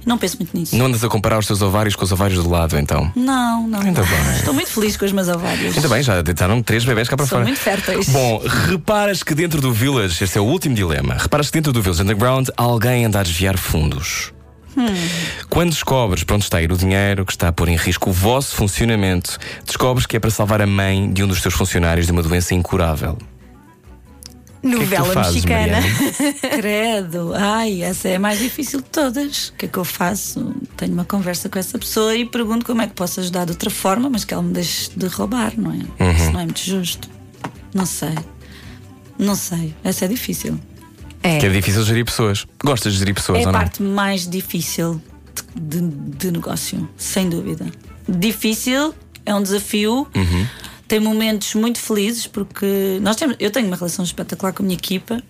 Não 0.04 0.18
penso 0.18 0.36
muito 0.38 0.54
nisso. 0.54 0.76
Não 0.76 0.84
andas 0.84 1.02
a 1.02 1.08
comparar 1.08 1.38
os 1.38 1.46
teus 1.46 1.62
ovários 1.62 1.96
com 1.96 2.04
os 2.04 2.12
ovários 2.12 2.44
do 2.44 2.50
lado, 2.50 2.76
então. 2.76 3.10
Não, 3.16 3.66
não. 3.66 3.80
Ainda 3.80 4.02
bem. 4.02 4.20
Estou 4.36 4.52
muito 4.52 4.68
feliz 4.70 4.98
com 4.98 5.06
os 5.06 5.12
meus 5.12 5.28
ovários. 5.28 5.74
Ainda 5.74 5.88
bem, 5.88 6.02
já 6.02 6.20
deitaram 6.20 6.62
três 6.62 6.84
bebés 6.84 7.08
cá 7.08 7.16
para 7.16 7.24
São 7.24 7.38
fora. 7.38 7.44
muito 7.44 7.58
férteis. 7.58 8.10
Bom, 8.10 8.42
reparas 8.68 9.22
que 9.22 9.34
dentro 9.34 9.62
do 9.62 9.72
Village, 9.72 10.22
este 10.22 10.36
é 10.36 10.42
o 10.42 10.44
último 10.44 10.74
dilema. 10.74 11.16
Reparas 11.18 11.46
que 11.46 11.54
dentro 11.54 11.72
do 11.72 11.80
Village 11.80 12.02
Underground 12.02 12.48
alguém 12.54 13.06
anda 13.06 13.20
a 13.20 13.22
desviar 13.22 13.56
fundos. 13.56 14.30
Quando 15.48 15.70
descobres 15.70 16.24
para 16.24 16.36
onde 16.36 16.44
está 16.44 16.58
a 16.58 16.62
ir 16.62 16.72
o 16.72 16.76
dinheiro 16.76 17.24
que 17.26 17.32
está 17.32 17.48
a 17.48 17.52
pôr 17.52 17.68
em 17.68 17.76
risco 17.76 18.10
o 18.10 18.12
vosso 18.12 18.54
funcionamento, 18.54 19.38
descobres 19.64 20.06
que 20.06 20.16
é 20.16 20.20
para 20.20 20.30
salvar 20.30 20.60
a 20.62 20.66
mãe 20.66 21.12
de 21.12 21.24
um 21.24 21.28
dos 21.28 21.42
teus 21.42 21.54
funcionários 21.54 22.06
de 22.06 22.12
uma 22.12 22.22
doença 22.22 22.54
incurável. 22.54 23.18
O 24.62 24.68
que 24.68 24.76
é 24.76 24.78
que 24.78 24.84
Novela 24.84 25.14
fazes, 25.14 25.44
mexicana. 25.44 25.78
Credo, 26.56 27.32
ai, 27.34 27.82
essa 27.82 28.08
é 28.08 28.16
a 28.16 28.20
mais 28.20 28.38
difícil 28.38 28.80
de 28.80 28.88
todas. 28.88 29.48
O 29.48 29.52
que 29.54 29.64
é 29.64 29.68
que 29.68 29.78
eu 29.78 29.84
faço? 29.84 30.54
Tenho 30.76 30.92
uma 30.92 31.04
conversa 31.04 31.48
com 31.48 31.58
essa 31.58 31.78
pessoa 31.78 32.14
e 32.14 32.26
pergunto 32.26 32.66
como 32.66 32.82
é 32.82 32.86
que 32.86 32.92
posso 32.92 33.20
ajudar 33.20 33.46
de 33.46 33.52
outra 33.52 33.70
forma, 33.70 34.10
mas 34.10 34.24
que 34.24 34.34
ela 34.34 34.42
me 34.42 34.52
deixe 34.52 34.90
de 34.94 35.06
roubar, 35.06 35.54
não 35.56 35.72
é? 35.72 36.04
Uhum. 36.04 36.12
Isso 36.12 36.30
não 36.32 36.40
é 36.40 36.44
muito 36.44 36.60
justo. 36.60 37.08
Não 37.72 37.86
sei. 37.86 38.14
Não 39.18 39.34
sei. 39.34 39.74
Essa 39.82 40.04
é 40.04 40.08
difícil. 40.08 40.60
É. 41.22 41.38
Que 41.38 41.46
é 41.46 41.48
difícil 41.50 41.82
gerir 41.84 42.04
pessoas. 42.04 42.46
Gostas 42.64 42.92
de 42.94 42.98
gerir 42.98 43.14
pessoas 43.14 43.40
É 43.40 43.44
a 43.44 43.46
ou 43.46 43.52
não? 43.52 43.60
parte 43.60 43.82
mais 43.82 44.26
difícil 44.28 45.00
de, 45.54 45.80
de- 45.80 46.30
negócio, 46.30 46.88
sem 46.96 47.28
dúvida. 47.28 47.66
Difícil, 48.08 48.94
é 49.26 49.34
um 49.34 49.42
desafio. 49.42 50.06
Uhum. 50.14 50.46
Tem 50.88 50.98
momentos 50.98 51.54
muito 51.54 51.78
felizes 51.78 52.26
porque 52.26 52.98
nós 53.00 53.16
temos, 53.16 53.36
eu 53.38 53.50
tenho 53.50 53.66
uma 53.66 53.76
relação 53.76 54.04
espetacular 54.04 54.52
com 54.52 54.62
a 54.62 54.66
minha 54.66 54.76
equipa, 54.76 55.22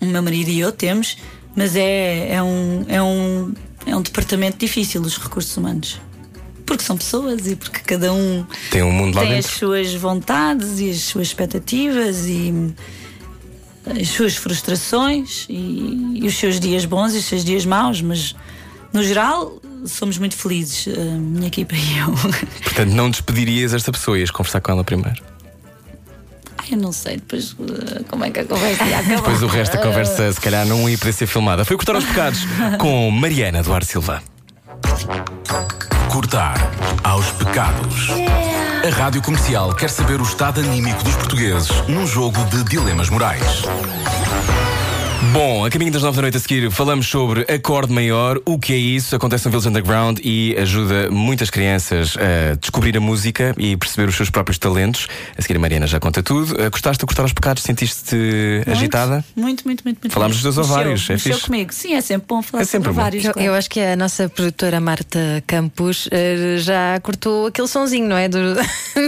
o 0.00 0.06
meu 0.06 0.22
marido 0.22 0.50
e 0.50 0.60
eu 0.60 0.70
temos, 0.70 1.16
mas 1.56 1.74
é, 1.74 2.34
é, 2.34 2.42
um, 2.42 2.84
é, 2.86 3.02
um, 3.02 3.52
é 3.86 3.96
um 3.96 4.02
departamento 4.02 4.58
difícil, 4.58 5.00
os 5.02 5.18
recursos 5.18 5.56
humanos. 5.56 6.00
Porque 6.64 6.84
são 6.84 6.96
pessoas 6.96 7.46
e 7.48 7.56
porque 7.56 7.80
cada 7.80 8.12
um 8.12 8.46
Tem 8.70 8.82
um 8.82 8.92
mundo 8.92 9.16
lá 9.16 9.22
tem 9.22 9.36
as 9.38 9.46
suas 9.46 9.92
vontades 9.94 10.78
e 10.78 10.90
as 10.90 11.00
suas 11.00 11.26
expectativas 11.26 12.26
e 12.26 12.72
as 13.86 14.08
suas 14.08 14.36
frustrações 14.36 15.46
e, 15.48 16.20
e 16.22 16.26
os 16.26 16.36
seus 16.36 16.60
dias 16.60 16.84
bons 16.84 17.14
e 17.14 17.18
os 17.18 17.24
seus 17.24 17.44
dias 17.44 17.64
maus, 17.66 18.00
mas 18.00 18.34
no 18.92 19.02
geral 19.02 19.60
somos 19.86 20.18
muito 20.18 20.36
felizes, 20.36 20.88
a 20.94 21.00
minha 21.00 21.48
equipa 21.48 21.74
e 21.74 21.98
eu. 21.98 22.12
Portanto, 22.62 22.90
não 22.92 23.10
despedirias 23.10 23.74
esta 23.74 23.90
pessoa, 23.90 24.18
ias 24.18 24.30
conversar 24.30 24.60
com 24.60 24.72
ela 24.72 24.84
primeiro. 24.84 25.22
Ai, 26.58 26.68
eu 26.72 26.76
não 26.76 26.92
sei 26.92 27.16
depois 27.16 27.52
uh, 27.52 28.04
como 28.08 28.24
é 28.24 28.30
que 28.30 28.40
a 28.40 28.44
conversa 28.44 28.84
ia 28.84 28.98
acabar. 28.98 29.16
Depois 29.16 29.42
o 29.42 29.46
resto 29.46 29.76
da 29.76 29.82
conversa, 29.82 30.32
se 30.32 30.40
calhar, 30.40 30.64
não 30.66 30.88
ia 30.88 30.96
poder 30.96 31.12
ser 31.12 31.26
filmada. 31.26 31.64
Foi 31.64 31.76
cortar 31.76 31.96
os 31.96 32.04
pecados 32.04 32.40
com 32.78 33.10
Mariana 33.10 33.62
Duarte 33.62 33.88
Silva. 33.90 34.22
Cortar 36.12 36.70
aos 37.02 37.30
pecados. 37.32 38.10
A 38.84 38.94
Rádio 38.94 39.22
Comercial 39.22 39.74
quer 39.74 39.88
saber 39.88 40.20
o 40.20 40.24
estado 40.24 40.60
anímico 40.60 41.02
dos 41.02 41.16
portugueses 41.16 41.70
num 41.88 42.06
jogo 42.06 42.44
de 42.50 42.62
dilemas 42.64 43.08
morais. 43.08 43.62
Bom, 45.30 45.64
a 45.64 45.70
caminho 45.70 45.92
das 45.92 46.02
nove 46.02 46.16
da 46.16 46.22
noite 46.22 46.36
a 46.36 46.40
seguir 46.40 46.70
falamos 46.70 47.06
sobre 47.06 47.42
acorde 47.42 47.92
maior, 47.92 48.40
o 48.44 48.58
que 48.58 48.72
é 48.72 48.76
isso, 48.76 49.14
acontece 49.14 49.44
no 49.46 49.50
Village 49.52 49.68
Underground 49.68 50.18
e 50.22 50.54
ajuda 50.58 51.10
muitas 51.10 51.48
crianças 51.48 52.16
a 52.18 52.56
descobrir 52.56 52.96
a 52.96 53.00
música 53.00 53.54
e 53.56 53.76
perceber 53.76 54.08
os 54.08 54.16
seus 54.16 54.28
próprios 54.30 54.58
talentos. 54.58 55.06
A 55.38 55.40
seguir 55.40 55.56
a 55.56 55.60
Mariana 55.60 55.86
já 55.86 56.00
conta 56.00 56.22
tudo. 56.22 56.52
Uh, 56.54 56.70
Gostaste 56.70 57.00
de 57.00 57.06
cortar 57.06 57.24
os 57.24 57.32
pecados? 57.32 57.62
Sentiste-te 57.62 58.62
agitada? 58.68 59.24
Muito, 59.36 59.64
muito, 59.64 59.84
muito. 59.84 60.00
muito 60.02 60.12
Falámos 60.12 60.36
dos 60.40 60.42
teus 60.42 60.56
Mexeu, 60.56 60.74
ovários, 60.74 61.08
é 61.08 61.16
fixe. 61.16 61.40
comigo. 61.40 61.72
Sim, 61.72 61.94
é 61.94 62.00
sempre 62.00 62.26
bom 62.28 62.42
falar 62.42 62.62
É 62.62 62.66
sempre 62.66 62.88
sobre 62.88 63.00
ovários. 63.00 63.24
Eu, 63.24 63.32
claro. 63.32 63.48
eu 63.48 63.54
acho 63.54 63.70
que 63.70 63.80
a 63.80 63.96
nossa 63.96 64.28
produtora 64.28 64.80
Marta 64.80 65.42
Campos 65.46 66.08
eh, 66.10 66.56
já 66.58 66.98
cortou 67.00 67.46
aquele 67.46 67.68
sonzinho, 67.68 68.08
não 68.08 68.16
é? 68.16 68.28
Do, 68.28 68.38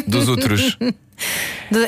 Dos 0.06 0.28
outros. 0.28 0.78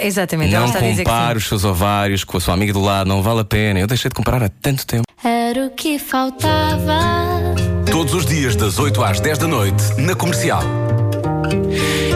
exatamente, 0.03 0.55
não 0.55 0.67
está 0.67 0.79
a 0.79 0.83
dizer 0.83 1.05
que 1.05 1.11
sim. 1.11 1.17
compare 1.17 1.39
os 1.39 1.47
seus 1.47 1.65
ovários 1.65 2.25
com 2.25 2.37
a 2.37 2.41
sua 2.41 2.55
amiga 2.55 2.73
do 2.73 2.81
lado, 2.81 3.09
não 3.09 3.23
vale 3.23 3.41
a 3.41 3.45
pena. 3.45 3.81
Eu 3.81 3.87
deixei 3.87 4.09
de 4.09 4.15
comparar 4.15 4.43
há 4.43 4.49
tanto 4.49 4.87
tempo. 4.87 5.05
Era 5.23 5.67
o 5.67 5.71
que 5.71 5.99
faltava. 5.99 7.55
Todos 7.91 8.15
os 8.15 8.27
dias 8.27 8.57
das 8.57 8.79
8 8.79 9.03
às 9.03 9.21
10 9.21 9.39
da 9.39 9.47
noite 9.47 9.83
na 9.99 10.15
Comercial. 10.15 10.63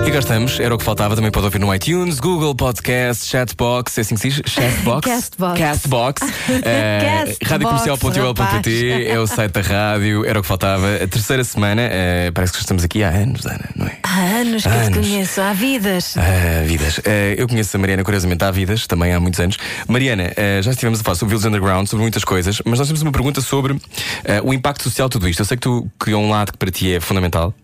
E 0.07 0.12
cá 0.12 0.18
estamos, 0.18 0.59
era 0.59 0.75
o 0.75 0.79
que 0.79 0.85
faltava. 0.85 1.14
Também 1.14 1.31
pode 1.31 1.44
ouvir 1.44 1.61
no 1.61 1.73
iTunes, 1.73 2.18
Google 2.18 2.53
Podcast, 2.55 3.27
Chatbox, 3.27 3.96
é 3.96 4.01
assim 4.01 4.16
que 4.16 4.20
se 4.20 4.29
diz? 4.29 4.42
Chatbox? 4.51 5.07
Castbox. 5.07 5.59
Castbox. 5.61 6.23
Eh, 6.64 7.01
Castbox, 7.01 7.51
Radiocomercial.ol.pt 7.51 9.07
é 9.07 9.18
o 9.20 9.27
site 9.27 9.53
da 9.53 9.61
rádio, 9.61 10.27
era 10.27 10.38
o 10.38 10.42
que 10.42 10.49
faltava. 10.49 10.96
A 10.96 11.07
terceira 11.07 11.44
semana, 11.44 11.83
eh, 11.83 12.31
parece 12.35 12.53
que 12.53 12.59
já 12.59 12.62
estamos 12.62 12.83
aqui 12.83 13.05
há 13.05 13.11
anos, 13.11 13.46
Ana, 13.46 13.68
não 13.77 13.87
é? 13.87 14.00
Há 14.12 14.40
anos 14.40 14.62
que 14.64 14.68
eu 14.68 14.73
te 14.73 14.79
Anos. 14.87 15.07
conheço, 15.07 15.40
há 15.40 15.53
vidas. 15.53 16.16
Ah, 16.16 16.64
vidas. 16.66 17.01
Eh, 17.05 17.37
eu 17.38 17.46
conheço 17.46 17.77
a 17.77 17.79
Mariana, 17.81 18.03
curiosamente, 18.03 18.42
há 18.42 18.51
vidas, 18.51 18.85
também 18.88 19.12
há 19.12 19.20
muitos 19.20 19.38
anos. 19.38 19.57
Mariana, 19.87 20.33
eh, 20.37 20.61
já 20.62 20.73
estivemos 20.73 20.99
a 21.01 21.05
falar 21.05 21.14
sobre 21.14 21.37
Village 21.37 21.46
Underground, 21.46 21.87
sobre 21.87 22.03
muitas 22.03 22.25
coisas, 22.25 22.61
mas 22.64 22.81
nós 22.81 22.88
temos 22.88 23.03
uma 23.03 23.12
pergunta 23.12 23.40
sobre 23.40 23.81
eh, 24.25 24.40
o 24.42 24.53
impacto 24.53 24.83
social 24.83 25.09
de 25.09 25.12
tudo 25.12 25.29
isto. 25.29 25.40
Eu 25.40 25.44
sei 25.46 25.57
que 25.57 25.62
tu 25.62 25.88
criou 25.96 26.20
um 26.23 26.29
lado 26.29 26.51
que 26.51 26.59
para 26.59 26.73
ti 26.73 26.92
é 26.92 26.99
fundamental, 26.99 27.55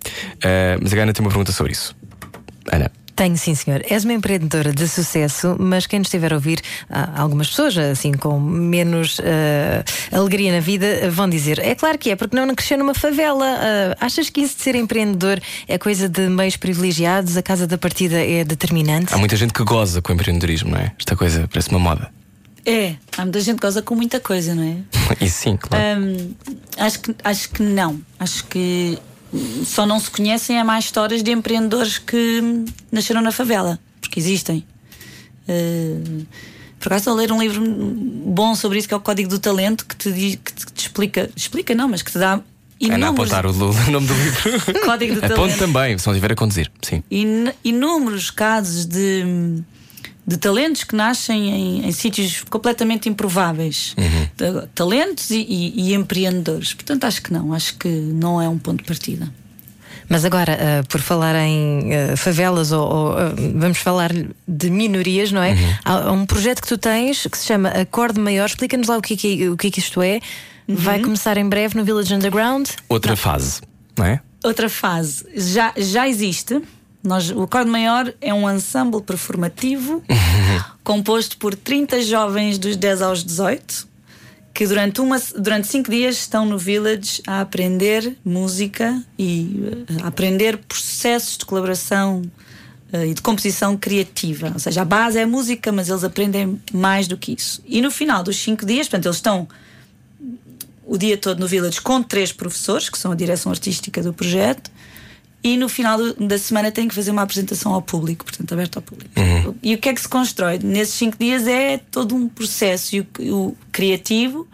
mas 0.80 0.92
a 0.94 0.96
Ana 1.02 1.12
tem 1.12 1.24
uma 1.24 1.30
pergunta 1.30 1.50
sobre 1.50 1.72
isso. 1.72 1.96
Ana. 2.70 2.92
Tenho, 3.16 3.36
sim, 3.38 3.54
senhor. 3.54 3.82
És 3.88 4.04
uma 4.04 4.12
empreendedora 4.12 4.74
de 4.74 4.86
sucesso, 4.86 5.56
mas 5.58 5.86
quem 5.86 6.00
nos 6.00 6.08
estiver 6.08 6.34
a 6.34 6.36
ouvir, 6.36 6.60
algumas 7.16 7.48
pessoas, 7.48 7.76
assim, 7.78 8.12
com 8.12 8.38
menos 8.38 9.18
eh, 9.24 9.82
alegria 10.12 10.52
na 10.52 10.60
vida, 10.60 11.10
vão 11.10 11.26
dizer: 11.26 11.58
é 11.58 11.74
claro 11.74 11.96
que 11.96 12.10
é, 12.10 12.16
porque 12.16 12.36
não 12.36 12.54
crescer 12.54 12.76
numa 12.76 12.92
favela. 12.92 13.46
Ah, 13.46 13.96
achas 14.04 14.28
que 14.28 14.42
isso 14.42 14.58
de 14.58 14.62
ser 14.62 14.74
empreendedor 14.74 15.40
é 15.66 15.78
coisa 15.78 16.10
de 16.10 16.28
meios 16.28 16.58
privilegiados? 16.58 17.38
A 17.38 17.42
casa 17.42 17.66
da 17.66 17.78
partida 17.78 18.22
é 18.22 18.44
determinante? 18.44 19.14
Há 19.14 19.16
muita 19.16 19.34
gente 19.34 19.54
que 19.54 19.64
goza 19.64 20.02
com 20.02 20.12
o 20.12 20.14
empreendedorismo, 20.14 20.72
não 20.72 20.78
é? 20.78 20.92
Esta 20.98 21.16
coisa 21.16 21.48
parece 21.50 21.70
uma 21.70 21.78
moda. 21.78 22.12
É, 22.66 22.96
há 23.16 23.22
muita 23.22 23.40
gente 23.40 23.56
que 23.56 23.66
goza 23.66 23.80
com 23.80 23.94
muita 23.94 24.20
coisa, 24.20 24.54
não 24.54 24.62
é? 24.62 25.24
Isso 25.24 25.38
sim, 25.42 25.56
claro. 25.56 26.02
Hum, 26.02 26.34
acho, 26.76 27.00
que, 27.00 27.14
acho 27.24 27.48
que 27.48 27.62
não. 27.62 27.98
Acho 28.18 28.44
que 28.44 28.98
só 29.64 29.86
não 29.86 29.98
se 30.00 30.10
conhecem 30.10 30.58
há 30.58 30.64
mais 30.64 30.84
histórias 30.84 31.22
de 31.22 31.30
empreendedores 31.30 31.98
que 31.98 32.42
nasceram 32.90 33.20
na 33.20 33.32
favela, 33.32 33.78
porque 34.00 34.18
existem. 34.18 34.64
Uh, 35.48 36.26
por 36.78 36.88
acaso, 36.88 37.02
estou 37.02 37.14
a 37.14 37.16
ler 37.16 37.32
um 37.32 37.40
livro 37.40 37.62
bom 37.64 38.54
sobre 38.54 38.78
isso, 38.78 38.86
que 38.88 38.94
é 38.94 38.96
o 38.96 39.00
Código 39.00 39.28
do 39.28 39.38
Talento, 39.38 39.86
que 39.86 39.96
te, 39.96 40.12
diz, 40.12 40.36
que 40.36 40.52
te, 40.52 40.66
te 40.72 40.80
explica, 40.82 41.30
explica 41.34 41.74
não, 41.74 41.88
mas 41.88 42.02
que 42.02 42.12
te 42.12 42.18
dá 42.18 42.32
Ana, 42.32 42.42
inúmeros, 42.78 43.32
apontar 43.32 43.46
o, 43.46 43.50
o 43.50 43.90
nome 43.90 44.06
do 44.06 44.14
livro. 44.14 44.80
Código 44.84 45.14
do 45.20 45.24
Aponte 45.24 45.56
também, 45.56 45.96
se 45.98 46.06
não 46.06 46.12
estiver 46.14 46.32
a 46.32 46.34
conduzir. 46.36 46.70
Sim. 46.82 47.02
in- 47.10 47.50
inúmeros 47.64 48.30
casos 48.30 48.84
de, 48.84 49.24
de 50.26 50.36
talentos 50.36 50.82
que 50.84 50.96
nascem 50.96 51.50
em, 51.50 51.86
em 51.86 51.92
sítios 51.92 52.42
completamente 52.50 53.08
improváveis. 53.08 53.94
De- 54.36 54.66
talentos 54.74 55.30
e, 55.30 55.36
e- 55.48 55.90
e 55.90 55.94
empreendedores. 55.94 56.74
Portanto, 56.74 57.04
acho 57.04 57.22
que 57.22 57.32
não. 57.32 57.52
Acho 57.52 57.76
que 57.76 57.88
não 57.88 58.40
é 58.42 58.48
um 58.48 58.58
ponto 58.58 58.78
de 58.82 58.84
partida. 58.84 59.32
Mas 60.08 60.24
agora, 60.24 60.56
ah, 60.60 60.84
por 60.88 61.00
falar 61.00 61.34
em 61.36 61.90
ah, 61.94 62.16
favelas, 62.16 62.70
ou, 62.72 62.88
ou, 62.88 63.12
ah, 63.12 63.32
vamos 63.56 63.78
falar 63.78 64.10
de 64.46 64.70
minorias, 64.70 65.32
não 65.32 65.42
é? 65.42 65.54
Há, 65.84 66.08
há 66.08 66.12
um 66.12 66.24
projeto 66.26 66.60
que 66.62 66.68
tu 66.68 66.78
tens 66.78 67.26
que 67.30 67.36
se 67.38 67.46
chama 67.46 67.68
Acorde 67.70 68.20
Maior. 68.20 68.46
Explica-nos 68.46 68.88
lá 68.88 68.96
o 68.98 69.02
que 69.02 69.14
é 69.14 69.16
que, 69.16 69.48
o 69.48 69.56
que, 69.56 69.66
é 69.68 69.70
que 69.70 69.78
isto 69.80 70.00
é. 70.02 70.20
Vai 70.68 71.00
começar 71.00 71.36
em 71.36 71.48
breve 71.48 71.76
no 71.76 71.84
Village 71.84 72.12
Underground. 72.12 72.68
Outra 72.88 73.14
fase, 73.16 73.60
não 73.96 74.04
é? 74.06 74.20
Outra 74.44 74.68
fase. 74.68 75.24
Já, 75.36 75.72
já 75.76 76.08
existe. 76.08 76.60
Nós, 77.06 77.30
o 77.30 77.42
Acorde 77.42 77.70
Maior 77.70 78.12
é 78.20 78.34
um 78.34 78.50
ensemble 78.50 79.00
performativo 79.00 80.02
composto 80.82 81.36
por 81.38 81.54
30 81.54 82.02
jovens 82.02 82.58
dos 82.58 82.76
10 82.76 83.02
aos 83.02 83.24
18 83.24 83.96
que 84.56 84.66
durante, 84.66 85.02
uma, 85.02 85.20
durante 85.38 85.68
cinco 85.68 85.90
dias 85.90 86.16
estão 86.16 86.46
no 86.46 86.56
Village 86.56 87.20
a 87.26 87.42
aprender 87.42 88.16
música 88.24 89.02
e 89.18 89.62
eh, 89.90 90.02
a 90.02 90.08
aprender 90.08 90.56
processos 90.56 91.36
de 91.36 91.44
colaboração 91.44 92.22
eh, 92.90 93.08
e 93.08 93.14
de 93.14 93.20
composição 93.20 93.76
criativa. 93.76 94.50
Ou 94.54 94.58
seja, 94.58 94.80
a 94.80 94.84
base 94.86 95.18
é 95.18 95.24
a 95.24 95.26
música, 95.26 95.70
mas 95.70 95.90
eles 95.90 96.02
aprendem 96.02 96.58
mais 96.72 97.06
do 97.06 97.18
que 97.18 97.34
isso. 97.34 97.62
E 97.66 97.82
no 97.82 97.90
final 97.90 98.22
dos 98.22 98.38
cinco 98.38 98.64
dias, 98.64 98.88
portanto, 98.88 99.04
eles 99.04 99.16
estão 99.16 99.46
o 100.86 100.96
dia 100.96 101.18
todo 101.18 101.38
no 101.38 101.46
Village 101.46 101.82
com 101.82 102.02
três 102.02 102.32
professores, 102.32 102.88
que 102.88 102.96
são 102.96 103.12
a 103.12 103.14
direção 103.14 103.52
artística 103.52 104.02
do 104.02 104.14
projeto, 104.14 104.70
e 105.46 105.56
no 105.56 105.68
final 105.68 105.96
da 106.14 106.36
semana 106.38 106.72
têm 106.72 106.88
que 106.88 106.94
fazer 106.94 107.12
uma 107.12 107.22
apresentação 107.22 107.72
ao 107.72 107.80
público, 107.80 108.24
portanto, 108.24 108.52
aberto 108.52 108.78
ao 108.78 108.82
público. 108.82 109.12
E 109.62 109.74
o 109.76 109.78
que 109.78 109.88
é 109.88 109.94
que 109.94 110.00
se 110.00 110.08
constrói? 110.08 110.58
Nesses 110.58 110.94
cinco 110.94 111.16
dias 111.16 111.46
é 111.46 111.78
todo 111.78 112.16
um 112.16 112.28
processo 112.28 112.96
e 112.96 113.00
o, 113.00 113.06
o 113.32 113.56
criativo 113.70 114.48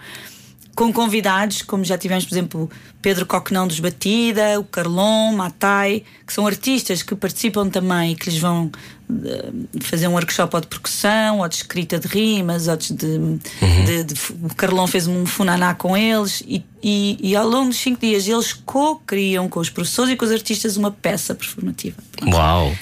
com 0.74 0.92
convidados, 0.92 1.62
como 1.62 1.84
já 1.84 1.98
tivemos, 1.98 2.24
por 2.24 2.34
exemplo, 2.34 2.70
Pedro 3.02 3.26
Coquenão 3.26 3.66
dos 3.68 3.78
Batida, 3.78 4.58
o 4.58 4.64
Carlon, 4.64 5.32
Matai, 5.32 6.02
que 6.26 6.32
são 6.32 6.46
artistas 6.46 7.02
que 7.02 7.14
participam 7.14 7.68
também 7.68 8.12
e 8.12 8.16
que 8.16 8.30
lhes 8.30 8.38
vão 8.38 8.70
uh, 9.10 9.80
fazer 9.82 10.08
um 10.08 10.12
workshop 10.12 10.54
ou 10.54 10.60
de 10.60 10.66
percussão, 10.66 11.40
ou 11.40 11.48
de 11.48 11.56
escrita 11.56 11.98
de 11.98 12.08
rimas, 12.08 12.68
ou 12.68 12.76
de. 12.76 13.06
Uhum. 13.06 13.38
de, 13.84 14.04
de 14.04 14.14
o 14.42 14.54
Carlon 14.54 14.86
fez 14.86 15.06
um 15.06 15.26
funaná 15.26 15.74
com 15.74 15.94
eles 15.94 16.42
e, 16.46 16.64
e, 16.82 17.18
e 17.20 17.36
ao 17.36 17.46
longo 17.46 17.68
dos 17.68 17.78
cinco 17.78 18.00
dias 18.00 18.26
eles 18.26 18.52
co-criam 18.52 19.48
com 19.48 19.60
os 19.60 19.68
professores 19.68 20.12
e 20.12 20.16
com 20.16 20.24
os 20.24 20.32
artistas 20.32 20.76
uma 20.78 20.90
peça 20.90 21.34
performativa. 21.34 21.96
Uau! 22.26 22.72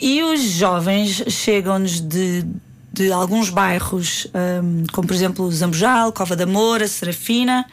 E 0.00 0.20
os 0.24 0.40
jovens 0.40 1.22
chegam-nos 1.28 2.00
de, 2.00 2.44
de 2.92 3.10
alguns 3.10 3.48
bairros, 3.48 4.26
um, 4.62 4.84
como 4.92 5.08
por 5.08 5.14
exemplo 5.14 5.50
Zambojal, 5.50 6.12
Cova 6.12 6.36
da 6.36 6.46
Moura, 6.46 6.86
Serafina, 6.86 7.64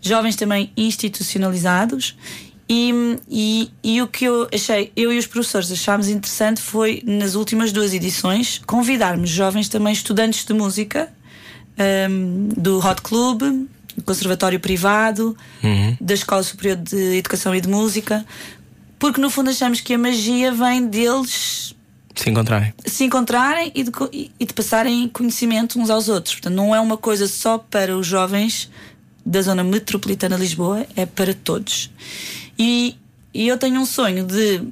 jovens 0.00 0.36
também 0.36 0.72
institucionalizados. 0.76 2.16
E, 2.68 3.18
e, 3.28 3.70
e, 3.82 4.00
o 4.02 4.06
que 4.06 4.24
eu 4.24 4.48
achei, 4.52 4.90
eu 4.96 5.12
e 5.12 5.18
os 5.18 5.26
professores 5.26 5.70
achámos 5.70 6.08
interessante 6.08 6.62
foi, 6.62 7.02
nas 7.04 7.34
últimas 7.34 7.72
duas 7.72 7.92
edições, 7.92 8.60
convidarmos 8.66 9.28
jovens 9.28 9.68
também 9.68 9.92
estudantes 9.92 10.44
de 10.46 10.54
música 10.54 11.12
um, 12.10 12.48
do 12.56 12.78
Hot 12.78 13.02
Club, 13.02 13.42
do 13.96 14.02
Conservatório 14.04 14.58
Privado, 14.58 15.36
Uhum. 15.62 15.96
da 16.00 16.14
Escola 16.14 16.42
Superior 16.42 16.76
de 16.76 17.18
Educação 17.18 17.54
e 17.54 17.60
de 17.60 17.68
Música, 17.68 18.24
porque 18.98 19.20
no 19.20 19.28
fundo 19.28 19.50
achamos 19.50 19.80
que 19.80 19.92
a 19.92 19.98
magia 19.98 20.50
vem 20.50 20.86
deles 20.86 21.73
Se 22.14 22.30
encontrarem. 22.30 22.72
se 22.86 23.04
encontrarem 23.04 23.72
e 23.74 23.82
de, 23.82 23.90
e 24.38 24.46
de 24.46 24.52
passarem 24.52 25.08
conhecimento 25.08 25.78
uns 25.80 25.90
aos 25.90 26.08
outros. 26.08 26.34
Portanto, 26.34 26.54
não 26.54 26.74
é 26.74 26.80
uma 26.80 26.96
coisa 26.96 27.26
só 27.26 27.58
para 27.58 27.96
os 27.96 28.06
jovens 28.06 28.70
da 29.26 29.42
zona 29.42 29.64
metropolitana 29.64 30.36
de 30.36 30.42
Lisboa, 30.42 30.86
é 30.94 31.06
para 31.06 31.34
todos. 31.34 31.90
E, 32.58 32.96
e 33.32 33.48
eu 33.48 33.58
tenho 33.58 33.80
um 33.80 33.86
sonho 33.86 34.24
de 34.24 34.62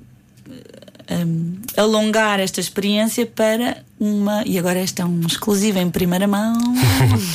eh, 1.09 1.25
um, 1.25 1.59
alongar 1.77 2.39
esta 2.39 2.61
experiência 2.61 3.27
para 3.27 3.83
uma. 3.99 4.45
E 4.47 4.59
agora 4.59 4.79
esta 4.79 5.03
é 5.03 5.05
um 5.05 5.21
exclusivo 5.27 5.79
em 5.79 5.91
primeira 5.91 6.27
mão. 6.27 6.55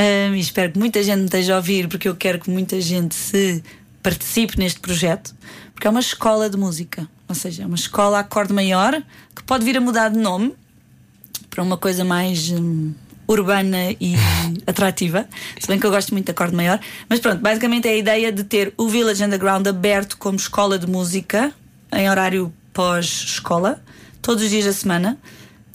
Um, 0.00 0.34
espero 0.34 0.72
que 0.72 0.78
muita 0.78 1.02
gente 1.02 1.18
me 1.18 1.24
esteja 1.26 1.52
a 1.52 1.56
ouvir, 1.58 1.86
porque 1.86 2.08
eu 2.08 2.16
quero 2.16 2.38
que 2.38 2.48
muita 2.48 2.80
gente 2.80 3.14
se 3.14 3.62
participe 4.02 4.58
neste 4.58 4.80
projeto, 4.80 5.34
porque 5.74 5.86
é 5.86 5.90
uma 5.90 6.00
escola 6.00 6.48
de 6.48 6.56
música, 6.56 7.06
ou 7.30 7.34
seja, 7.34 7.62
é 7.62 7.66
uma 7.66 7.76
escola 7.76 8.16
a 8.16 8.20
acorde 8.22 8.52
maior 8.52 9.00
que 9.36 9.42
pode 9.44 9.64
vir 9.64 9.76
a 9.76 9.80
mudar 9.80 10.08
de 10.08 10.18
nome 10.18 10.52
para 11.48 11.62
uma 11.62 11.76
coisa 11.76 12.04
mais 12.04 12.50
hum, 12.50 12.92
urbana 13.28 13.92
e 14.00 14.16
atrativa. 14.66 15.28
Se 15.56 15.68
bem 15.68 15.78
que 15.78 15.86
eu 15.86 15.92
gosto 15.92 16.10
muito 16.10 16.24
de 16.24 16.32
acorde 16.32 16.56
maior, 16.56 16.80
mas 17.08 17.20
pronto, 17.20 17.40
basicamente 17.40 17.86
é 17.86 17.92
a 17.92 17.96
ideia 17.96 18.32
de 18.32 18.42
ter 18.42 18.74
o 18.76 18.88
Village 18.88 19.22
Underground 19.22 19.64
aberto 19.64 20.18
como 20.18 20.36
escola 20.36 20.76
de 20.76 20.88
música 20.88 21.52
em 21.92 22.10
horário 22.10 22.52
pós-escola, 22.72 23.80
todos 24.20 24.42
os 24.42 24.50
dias 24.50 24.64
da 24.64 24.72
semana 24.72 25.16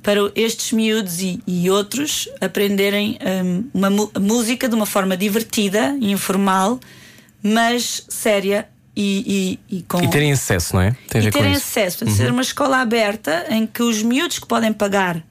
para 0.04 0.20
estes 0.36 0.74
miúdos 0.74 1.22
e, 1.22 1.42
e 1.48 1.70
outros 1.70 2.28
aprenderem 2.42 3.18
hum, 3.46 3.64
uma 3.74 3.90
música 3.90 4.68
de 4.68 4.76
uma 4.76 4.86
forma 4.86 5.16
divertida 5.16 5.98
e 6.02 6.12
informal, 6.12 6.82
mas 7.42 8.06
séria 8.10 8.68
e, 8.96 9.60
e, 9.70 9.78
e 9.78 9.84
com. 9.84 10.02
E 10.02 10.08
terem 10.10 10.32
acesso, 10.32 10.76
não 10.76 10.82
é? 10.82 10.96
Tem 11.10 11.20
a 11.20 11.24
ver 11.24 11.30
e 11.30 11.32
com 11.32 11.38
terem. 11.40 11.52
Uhum. 11.52 11.58
acesso. 11.58 11.98
Portanto, 12.00 12.18
ser 12.18 12.32
uma 12.32 12.42
escola 12.42 12.78
aberta 12.80 13.46
em 13.50 13.66
que 13.68 13.82
os 13.84 14.02
miúdos 14.02 14.40
que 14.40 14.48
podem 14.48 14.72
pagar, 14.72 15.22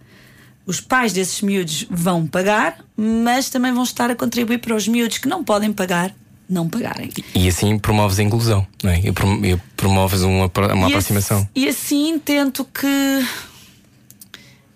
os 0.66 0.80
pais 0.80 1.12
desses 1.12 1.40
miúdos 1.42 1.86
vão 1.90 2.26
pagar, 2.26 2.78
mas 2.96 3.48
também 3.50 3.72
vão 3.72 3.82
estar 3.84 4.10
a 4.10 4.14
contribuir 4.16 4.58
para 4.58 4.74
os 4.74 4.86
miúdos 4.88 5.18
que 5.18 5.28
não 5.28 5.42
podem 5.44 5.72
pagar, 5.72 6.14
não 6.48 6.68
pagarem. 6.68 7.10
E 7.34 7.48
assim 7.48 7.78
promoves 7.78 8.18
a 8.18 8.22
inclusão, 8.22 8.66
não 8.82 8.90
é? 8.90 9.00
E 9.00 9.12
prom- 9.12 9.40
promoves 9.76 10.22
uma, 10.22 10.50
uma 10.74 10.88
E 10.88 10.92
aproximação. 10.92 11.38
ass- 11.38 11.48
E 11.54 11.68
assim 11.68 12.18
tento 12.18 12.64
que 12.66 13.26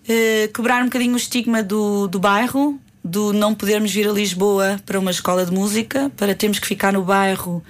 eh, 0.09 0.51
quebrar 0.55 0.83
um 0.83 0.87
bocadinho 0.87 1.15
o 1.15 1.17
estigma 1.17 1.63
do, 1.63 2.07
do 2.09 2.19
bairro, 2.19 2.79
do 3.09 3.33
não 3.33 3.55
podermos 3.55 3.93
vir 3.93 4.09
a 4.09 4.13
Lisboa 4.13 4.81
para 4.85 4.99
uma 4.99 5.11
escola 5.11 5.45
de 5.45 5.53
música, 5.53 6.11
para 6.17 6.35
termos 6.35 6.59
que 6.59 6.67
ficar 6.67 6.93
no 6.93 7.03
bairro, 7.03 7.63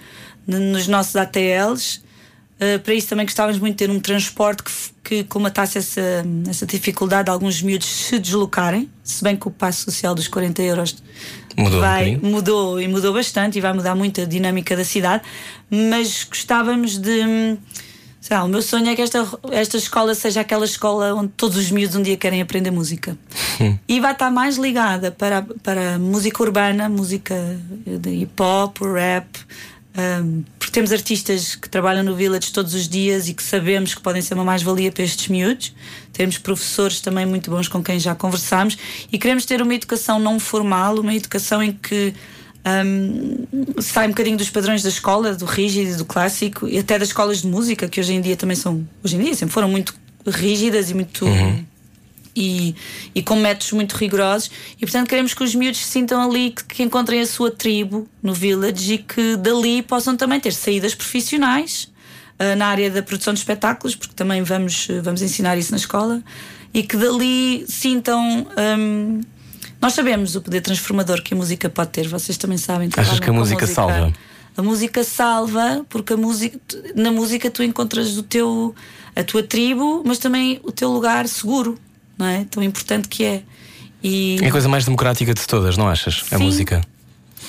nos 0.46 0.86
nossos 0.88 1.16
ATLs. 1.16 2.02
Eh, 2.60 2.78
para 2.78 2.92
isso 2.92 3.08
também 3.08 3.24
gostávamos 3.24 3.60
muito 3.60 3.74
de 3.74 3.86
ter 3.86 3.90
um 3.90 4.00
transporte 4.00 4.64
que, 4.64 4.72
que 5.04 5.24
colmatasse 5.24 5.78
essa, 5.78 6.26
essa 6.48 6.66
dificuldade 6.66 7.26
de 7.26 7.30
alguns 7.30 7.62
miúdos 7.62 7.86
se 7.86 8.18
deslocarem, 8.18 8.90
se 9.04 9.22
bem 9.22 9.36
que 9.36 9.46
o 9.46 9.50
passo 9.50 9.84
social 9.84 10.14
dos 10.14 10.26
40 10.26 10.60
euros 10.62 10.96
Mudou 11.56 11.78
um 11.78 11.80
vai, 11.80 12.04
bocadinho. 12.10 12.32
mudou 12.32 12.80
e 12.80 12.88
mudou 12.88 13.12
bastante 13.12 13.58
e 13.58 13.60
vai 13.60 13.72
mudar 13.72 13.94
muito 13.94 14.20
a 14.20 14.24
dinâmica 14.24 14.76
da 14.76 14.84
cidade, 14.84 15.22
mas 15.70 16.24
gostávamos 16.24 16.98
de. 16.98 17.56
Hum, 18.18 18.20
Sei 18.20 18.36
lá, 18.36 18.44
o 18.44 18.48
meu 18.48 18.62
sonho 18.62 18.88
é 18.88 18.96
que 18.96 19.02
esta, 19.02 19.26
esta 19.52 19.76
escola 19.76 20.14
seja 20.14 20.40
aquela 20.40 20.64
escola 20.64 21.14
onde 21.14 21.32
todos 21.36 21.56
os 21.56 21.70
miúdos 21.70 21.96
um 21.96 22.02
dia 22.02 22.16
querem 22.16 22.42
aprender 22.42 22.70
música. 22.70 23.16
E 23.88 24.00
vai 24.00 24.12
estar 24.12 24.30
mais 24.30 24.56
ligada 24.56 25.10
para, 25.10 25.42
para 25.62 25.98
música 25.98 26.42
urbana, 26.42 26.88
música 26.88 27.34
de 27.86 28.10
hip 28.10 28.42
hop, 28.42 28.78
rap. 28.82 29.26
hum, 30.22 30.44
porque 30.58 30.72
temos 30.72 30.92
artistas 30.92 31.56
que 31.56 31.68
trabalham 31.68 32.04
no 32.04 32.14
Village 32.14 32.52
todos 32.52 32.74
os 32.74 32.88
dias 32.88 33.28
e 33.28 33.34
que 33.34 33.42
sabemos 33.42 33.94
que 33.94 34.02
podem 34.02 34.20
ser 34.20 34.34
uma 34.34 34.44
mais-valia 34.44 34.92
para 34.92 35.02
estes 35.02 35.28
miúdos. 35.28 35.74
Temos 36.12 36.38
professores 36.38 37.00
também 37.00 37.24
muito 37.24 37.50
bons 37.50 37.68
com 37.68 37.82
quem 37.82 37.98
já 37.98 38.14
conversamos 38.14 38.76
e 39.10 39.18
queremos 39.18 39.44
ter 39.44 39.62
uma 39.62 39.74
educação 39.74 40.18
não 40.18 40.38
formal, 40.38 40.96
uma 40.98 41.14
educação 41.14 41.62
em 41.62 41.72
que 41.72 42.14
hum, 42.84 43.46
sai 43.80 44.06
um 44.06 44.10
bocadinho 44.10 44.36
dos 44.36 44.50
padrões 44.50 44.82
da 44.82 44.88
escola, 44.88 45.34
do 45.34 45.44
rígido, 45.44 45.96
do 45.98 46.04
clássico 46.04 46.66
e 46.68 46.78
até 46.78 46.98
das 46.98 47.08
escolas 47.08 47.42
de 47.42 47.46
música, 47.46 47.88
que 47.88 48.00
hoje 48.00 48.14
em 48.14 48.20
dia 48.20 48.36
também 48.36 48.56
são, 48.56 48.86
hoje 49.02 49.16
em 49.16 49.20
dia 49.20 49.34
sempre 49.34 49.52
foram 49.52 49.68
muito 49.68 49.94
rígidas 50.26 50.90
e 50.90 50.94
muito. 50.94 51.26
E, 52.36 52.76
e 53.16 53.20
com 53.20 53.34
métodos 53.34 53.72
muito 53.72 53.96
rigorosos, 53.96 54.48
e 54.76 54.86
portanto 54.86 55.08
queremos 55.08 55.34
que 55.34 55.42
os 55.42 55.56
miúdos 55.56 55.80
se 55.80 55.90
sintam 55.90 56.22
ali, 56.22 56.52
que, 56.52 56.62
que 56.62 56.82
encontrem 56.84 57.20
a 57.20 57.26
sua 57.26 57.50
tribo 57.50 58.08
no 58.22 58.32
village 58.32 58.94
e 58.94 58.98
que 58.98 59.34
dali 59.36 59.82
possam 59.82 60.16
também 60.16 60.38
ter 60.38 60.52
saídas 60.52 60.94
profissionais 60.94 61.90
ah, 62.38 62.54
na 62.54 62.68
área 62.68 62.88
da 62.90 63.02
produção 63.02 63.34
de 63.34 63.40
espetáculos, 63.40 63.96
porque 63.96 64.14
também 64.14 64.44
vamos, 64.44 64.86
vamos 65.02 65.20
ensinar 65.20 65.58
isso 65.58 65.72
na 65.72 65.78
escola, 65.78 66.22
e 66.72 66.84
que 66.84 66.96
dali 66.96 67.64
sintam. 67.66 68.46
hum, 68.78 69.20
nós 69.80 69.92
sabemos 69.94 70.34
o 70.36 70.40
poder 70.42 70.60
transformador 70.60 71.22
que 71.22 71.34
a 71.34 71.36
música 71.36 71.68
pode 71.70 71.90
ter, 71.90 72.08
vocês 72.08 72.36
também 72.36 72.58
sabem. 72.58 72.88
Achas 72.96 73.18
que 73.20 73.24
a 73.24 73.32
com 73.32 73.38
música 73.38 73.66
salva? 73.66 74.12
A 74.56 74.62
música 74.62 75.04
salva, 75.04 75.86
porque 75.88 76.12
a 76.14 76.16
música, 76.16 76.58
na 76.96 77.12
música 77.12 77.48
tu 77.50 77.62
encontras 77.62 78.16
o 78.18 78.22
teu, 78.24 78.74
a 79.14 79.22
tua 79.22 79.42
tribo, 79.42 80.02
mas 80.04 80.18
também 80.18 80.60
o 80.64 80.72
teu 80.72 80.90
lugar 80.90 81.28
seguro, 81.28 81.78
não 82.18 82.26
é? 82.26 82.44
Tão 82.50 82.60
importante 82.62 83.06
que 83.08 83.22
é. 83.24 83.42
E, 84.02 84.36
É 84.42 84.48
a 84.48 84.50
coisa 84.50 84.68
mais 84.68 84.84
democrática 84.84 85.32
de 85.32 85.46
todas, 85.46 85.76
não 85.76 85.88
achas? 85.88 86.24
A 86.32 86.38
Sim. 86.38 86.44
música. 86.44 86.80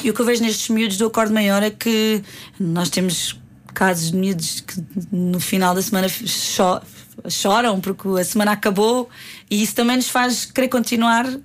e 0.04 0.10
o 0.10 0.14
que 0.14 0.22
eu 0.22 0.26
vejo 0.26 0.42
nestes 0.44 0.70
miúdos 0.70 0.98
do 0.98 1.08
acorde 1.08 1.34
maior 1.34 1.62
é 1.64 1.72
que 1.72 2.22
nós 2.60 2.90
temos 2.90 3.36
casos 3.74 4.12
de 4.12 4.18
miúdos 4.18 4.62
que 4.62 4.76
no 5.12 5.40
final 5.40 5.74
da 5.76 5.82
semana 5.82 6.08
cho- 6.08 6.82
choram 7.28 7.80
porque 7.82 8.08
a 8.20 8.24
semana 8.24 8.52
acabou 8.52 9.10
e 9.50 9.62
isso 9.64 9.74
também 9.76 9.96
nos 9.98 10.10
faz 10.10 10.46
querer 10.46 10.68
continuar 10.70 11.26
a- 11.28 11.32
a 11.32 11.40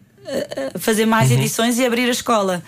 fazer 0.78 1.06
mais 1.06 1.30
edições 1.30 1.78
e 1.78 1.84
abrir 1.86 2.06
a 2.08 2.10
escola. 2.12 2.62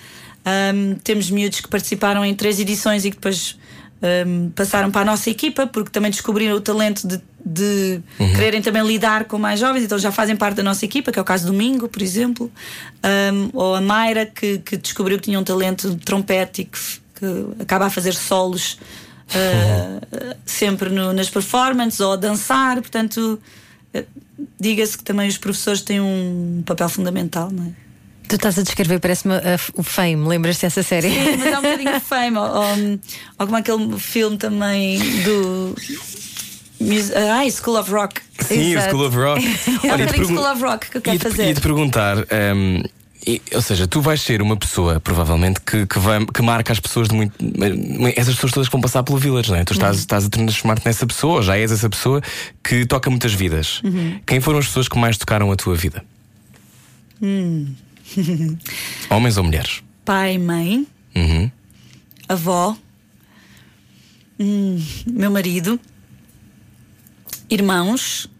Ahm, 0.45 0.95
temos 1.03 1.31
miúdos 1.31 1.61
que 1.61 1.69
participaram 1.69 2.25
em 2.25 2.35
três 2.35 2.61
edições 2.61 3.05
e 3.05 3.11
que 3.11 3.17
depois 3.17 3.57
ahm, 4.03 4.51
passaram 4.51 4.91
para 4.91 5.01
a 5.03 5.05
nossa 5.05 5.29
equipa 5.31 5.67
porque 5.67 5.91
também 5.91 6.11
descobriram 6.11 6.55
o 6.57 6.61
talento 6.61 7.07
de, 7.09 7.21
de 7.45 8.01
quererem 8.35 8.63
também 8.63 8.87
lidar 8.87 9.25
com 9.25 9.39
mais 9.39 9.59
jovens, 9.59 9.83
então 9.85 9.99
já 9.99 10.13
fazem 10.13 10.37
parte 10.37 10.57
da 10.57 10.63
nossa 10.63 10.85
equipa, 10.85 11.11
que 11.11 11.19
é 11.19 11.23
o 11.23 11.25
caso 11.25 11.47
do 11.47 11.53
Domingo, 11.53 11.89
por 11.89 12.01
exemplo, 12.03 12.51
Ahm, 13.03 13.51
ou 13.53 13.75
a 13.75 13.81
Mayra, 13.81 14.27
que, 14.27 14.59
que 14.59 14.77
descobriu 14.77 15.17
que 15.19 15.25
tinha 15.25 15.39
um 15.41 15.45
talento 15.45 15.91
de 15.91 15.97
trompete 16.05 16.63
e 16.63 16.65
que, 16.67 16.79
que 17.19 17.63
acaba 17.63 17.87
a 17.87 17.91
fazer 17.91 18.15
solos 18.15 18.79
ah, 19.35 19.99
sempre 20.45 20.89
no- 20.91 21.13
nas 21.13 21.29
performances 21.29 21.99
ou 22.01 22.13
a 22.13 22.17
dançar, 22.17 22.77
portanto. 22.81 23.41
Diga-se 24.61 24.99
que 24.99 25.05
também 25.05 25.29
os 25.29 25.39
professores 25.39 25.81
têm 25.81 26.01
um 26.01 26.63
papel 26.67 26.89
fundamental, 26.89 27.51
não 27.51 27.65
é? 27.65 27.71
Tu 28.29 28.35
estás 28.35 28.59
a 28.59 28.63
descrever, 28.63 28.99
parece-me 28.99 29.35
o 29.77 29.83
Fame, 29.85 30.27
lembras-te 30.29 30.63
dessa 30.63 30.83
série? 30.83 31.09
Sim, 31.11 31.37
mas 31.39 31.47
é 31.47 31.59
um 31.59 31.63
bocadinho 31.63 31.93
de 31.95 32.01
fame. 32.05 32.37
Ou, 32.37 32.45
ou, 32.45 32.65
ou 33.39 33.47
como 33.47 33.57
aquele 33.57 33.99
filme 34.01 34.37
também 34.37 34.99
do. 35.23 35.75
Ah, 37.15 37.39
Ai, 37.39 37.51
School 37.51 37.79
of 37.79 37.91
Rock. 37.91 38.21
Sim, 38.41 38.75
o 38.75 38.79
Exato. 38.79 38.91
School 38.91 39.07
of 39.07 39.17
Rock. 39.17 39.43
É 39.87 39.89
um 39.89 39.93
Olha, 39.93 40.03
e 40.03 40.07
te 40.07 40.13
bocadinho 40.13 40.13
pergun- 40.13 40.35
School 40.35 40.53
of 40.53 40.63
Rock 40.63 40.91
que 40.91 40.97
eu 40.99 41.03
quero 41.03 41.19
fazer. 41.21 41.47
Ia-te 41.47 41.61
perguntar. 41.61 42.17
hum, 42.19 42.83
e- 43.27 43.43
ou 43.55 43.61
seja, 43.63 43.87
tu 43.89 44.01
vais 44.01 44.21
ser 44.23 44.41
uma 44.41 44.57
pessoa, 44.57 45.01
provavelmente, 45.01 45.61
que, 45.61 45.85
que, 45.87 45.99
vai, 45.99 46.25
que 46.27 46.43
marca 46.43 46.73
as 46.73 46.79
pessoas 46.81 47.09
de 47.09 47.15
muito. 47.15 47.35
Essas 48.17 48.35
pessoas 48.35 48.53
todas 48.53 48.69
que 48.69 48.73
vão 48.73 48.81
passar 48.81 49.03
pelo 49.03 49.19
Village, 49.19 49.51
não 49.51 49.57
é? 49.59 49.65
Tu 49.65 49.71
Uhum. 49.73 49.77
estás, 49.79 49.99
estás 49.99 50.25
a 50.27 50.29
transformar-te 50.29 50.87
nessa 50.87 51.07
pessoa, 51.07 51.43
já 51.43 51.57
és 51.59 51.73
essa 51.73 51.89
pessoa 51.91 52.23
que 52.63 52.87
toca 52.87 53.11
muitas 53.11 53.33
vidas. 53.35 53.81
Uhum. 53.83 54.21
Quem 54.27 54.41
foram 54.41 54.59
as 54.61 54.67
pessoas 54.67 54.87
que 54.89 54.99
mais 54.99 55.17
tocaram 55.19 55.51
a 55.51 55.57
tua 55.57 55.75
vida? 55.75 56.05
Homens 59.11 59.37
ou 59.37 59.45
mulheres? 59.45 59.83
pai, 60.05 60.39
mãe, 60.39 60.87
Uhum. 61.17 61.51
avó, 62.29 62.77
hum, 64.39 64.81
meu 65.05 65.31
marido, 65.33 65.81
irmãos 67.51 68.31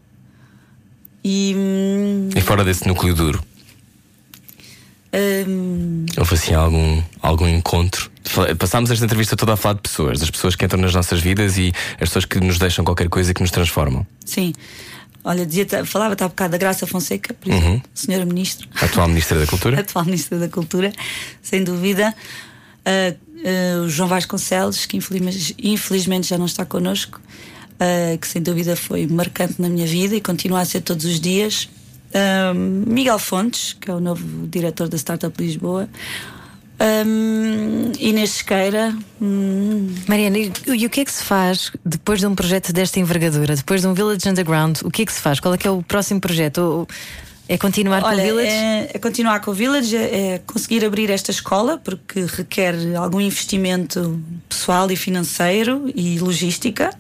e. 1.25 1.55
hum, 1.57 2.29
E 2.37 2.41
fora 2.41 2.63
desse 2.65 2.87
núcleo 2.87 3.15
duro? 3.17 3.43
Hum, 5.15 6.07
Houve 6.17 6.35
assim 6.35 6.55
algum, 6.55 7.03
algum 7.21 7.49
encontro? 7.49 8.11
Passámos 8.59 8.91
esta 8.91 9.05
entrevista 9.05 9.37
toda 9.37 9.55
a 9.55 9.57
falar 9.57 9.75
de 9.75 9.83
pessoas, 9.83 10.21
das 10.21 10.31
pessoas 10.31 10.57
que 10.57 10.65
entram 10.65 10.81
nas 10.81 10.95
nossas 10.95 11.21
vidas 11.21 11.57
e 11.57 11.73
as 11.95 12.09
pessoas 12.09 12.25
que 12.25 12.41
nos 12.41 12.59
deixam 12.59 12.85
qualquer 12.85 13.09
coisa 13.09 13.31
e 13.31 13.35
que 13.35 13.41
nos 13.41 13.51
transformam. 13.51 14.07
sim. 14.25 14.53
Olha, 15.29 15.45
dizia, 15.45 15.67
falava-te 15.85 16.23
há 16.23 16.29
bocado 16.29 16.53
da 16.53 16.57
Graça 16.57 16.87
Fonseca, 16.87 17.35
por 17.35 17.53
exemplo, 17.53 17.83
senhora 17.93 18.25
Ministra. 18.25 18.69
Atual 18.81 19.09
Ministra 19.09 19.41
da 19.41 19.45
Cultura? 19.45 19.75
atual 19.83 20.05
Ministra 20.05 20.39
da 20.39 20.49
Cultura, 20.49 20.93
sem 21.43 21.65
dúvida. 21.65 22.15
Ah, 22.85 23.13
o 23.85 23.89
João 23.89 24.09
Vasconcelos, 24.09 24.87
que 24.87 24.97
infelizmente, 24.97 25.57
infelizmente 25.61 26.29
já 26.29 26.39
não 26.39 26.47
está 26.47 26.65
connosco, 26.65 27.21
ah, 27.81 28.17
que 28.17 28.27
sem 28.27 28.41
dúvida 28.41 28.77
foi 28.77 29.09
marcante 29.09 29.61
na 29.61 29.69
minha 29.69 29.87
vida 29.87 30.15
e 30.15 30.21
continua 30.21 30.61
a 30.61 30.65
ser 30.65 30.83
todos 30.83 31.05
os 31.05 31.19
dias. 31.21 31.69
Ah, 32.17 32.55
Miguel 32.55 33.19
Fontes, 33.19 33.77
que 33.79 33.91
é 33.91 33.95
o 33.95 34.01
novo 34.01 34.47
diretor 34.47 34.89
da 34.89 34.97
Startup 34.97 35.35
Lisboa. 35.43 35.87
Um, 36.79 37.93
Inês 37.99 38.31
Sequeira, 38.33 38.95
hum, 39.21 39.95
Mariana, 40.07 40.39
e, 40.39 40.53
e 40.67 40.87
o 40.87 40.91
que 40.91 41.01
é 41.01 41.05
que 41.07 41.13
se 41.13 41.25
faz 41.25 41.73
depois 41.83 42.21
de 42.21 42.27
um 42.27 42.35
projeto 42.35 42.71
desta 42.71 43.01
envergadura, 43.01 43.57
depois 43.57 43.81
de 43.81 43.87
um 43.87 43.95
Village 43.95 44.29
Underground? 44.29 44.81
O 44.85 44.91
que 44.91 45.03
é 45.03 45.07
que 45.07 45.13
se 45.13 45.21
faz? 45.21 45.41
Qual 45.41 45.55
é 45.55 45.59
que 45.59 45.67
é 45.67 45.71
o 45.71 45.83
próximo 45.83 46.21
projeto? 46.21 46.87
É 47.49 47.57
continuar 47.57 48.03
com 48.03 48.09
o 48.09 48.11
Olha, 48.11 48.25
Village? 48.25 48.49
é, 48.49 48.91
é 48.93 48.99
continuar 48.99 49.41
com 49.41 49.53
o 49.53 49.55
Village, 49.55 49.97
é, 49.97 50.35
é 50.35 50.39
conseguir 50.39 50.85
abrir 50.85 51.11
esta 51.11 51.31
escola, 51.31 51.79
porque 51.79 52.27
requer 52.27 52.75
algum 52.97 53.21
investimento 53.21 54.21
pessoal 54.49 54.91
e 54.91 54.97
financeiro 54.97 55.91
e 55.95 56.19
logística. 56.19 56.91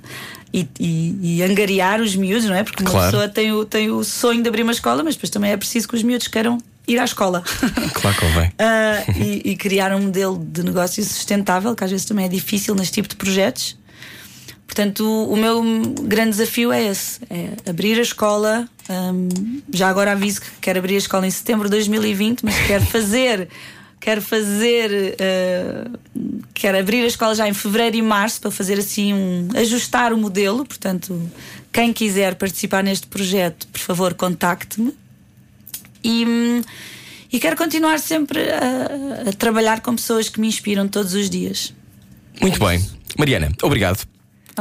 E, 0.57 0.67
e- 0.81 1.37
e 1.39 1.43
angariar 1.43 2.01
os 2.01 2.17
miúdos, 2.17 2.47
não 2.47 2.55
é? 2.55 2.65
Porque 2.65 2.83
uma 2.83 2.91
Claro. 2.91 3.11
pessoa 3.11 3.29
tem 3.29 3.53
o, 3.53 3.65
tem 3.67 3.91
o 3.91 4.03
sonho 4.03 4.43
de 4.43 4.49
abrir 4.49 4.63
uma 4.63 4.73
escola, 4.73 5.05
mas 5.05 5.15
depois 5.15 5.29
também 5.29 5.51
é 5.53 5.57
preciso 5.57 5.87
que 5.87 5.95
os 5.95 6.03
miúdos 6.03 6.29
queiram 6.29 6.57
ir 6.89 6.99
à 6.99 7.05
escola. 7.05 7.43
Claro 7.93 8.17
que 8.17 8.27
convém. 8.27 8.51
Ah, 8.59 9.05
e, 9.19 9.51
e 9.53 9.57
criar 9.57 9.93
um 9.95 10.01
modelo 10.05 10.39
de 10.51 10.63
negócio 10.63 11.05
sustentável, 11.05 11.75
que 11.75 11.85
às 11.85 11.91
vezes 11.91 12.07
também 12.07 12.25
é 12.25 12.29
difícil 12.29 12.75
neste 12.75 12.95
tipo 12.95 13.09
de 13.09 13.17
projetos. 13.17 13.77
Portanto, 14.67 15.05
o, 15.07 15.33
o 15.33 15.37
meu 15.37 15.63
grande 16.03 16.31
desafio 16.31 16.73
é 16.73 16.85
esse: 16.87 17.21
é 17.31 17.71
abrir 17.71 17.99
a 17.99 18.03
escola. 18.03 18.69
hum, 18.89 19.61
já 19.73 19.89
agora 19.89 20.13
aviso 20.13 20.41
que 20.41 20.47
quero 20.61 20.79
abrir 20.79 20.95
a 20.95 20.99
escola 20.99 21.27
em 21.27 21.31
setembro 21.31 21.65
de 21.69 21.73
2020, 21.77 22.43
mas 22.45 22.55
quero 22.67 22.85
fazer. 22.87 23.49
Quero 24.01 24.23
fazer. 24.23 25.17
ah, 25.21 25.91
quero 26.55 26.79
abrir 26.79 27.03
a 27.03 27.07
escola 27.07 27.35
já 27.35 27.49
em 27.49 27.55
fevereiro 27.55 27.97
e 27.97 28.03
março 28.03 28.41
para 28.41 28.51
fazer 28.51 28.79
assim 28.79 29.13
um. 29.13 29.49
ajustar 29.57 30.13
o 30.13 30.17
modelo. 30.17 30.65
Portanto, 30.65 31.31
quem 31.73 31.93
quiser 31.93 32.35
participar 32.35 32.83
neste 32.83 33.07
projeto, 33.07 33.67
por 33.69 33.81
favor, 33.81 34.15
contacte-me. 34.15 34.95
E, 36.03 36.63
e 37.33 37.41
quero 37.41 37.57
continuar 37.57 37.99
sempre 37.99 38.41
a, 38.51 39.29
a 39.29 39.33
trabalhar 39.33 39.81
com 39.81 39.97
pessoas 39.97 40.29
que 40.29 40.41
me 40.41 40.47
inspiram 40.47 40.87
todos 40.87 41.15
os 41.15 41.29
dias. 41.29 41.75
Muito 42.41 42.59
bem. 42.59 42.85
Mariana, 43.19 43.51
obrigado. 43.63 44.07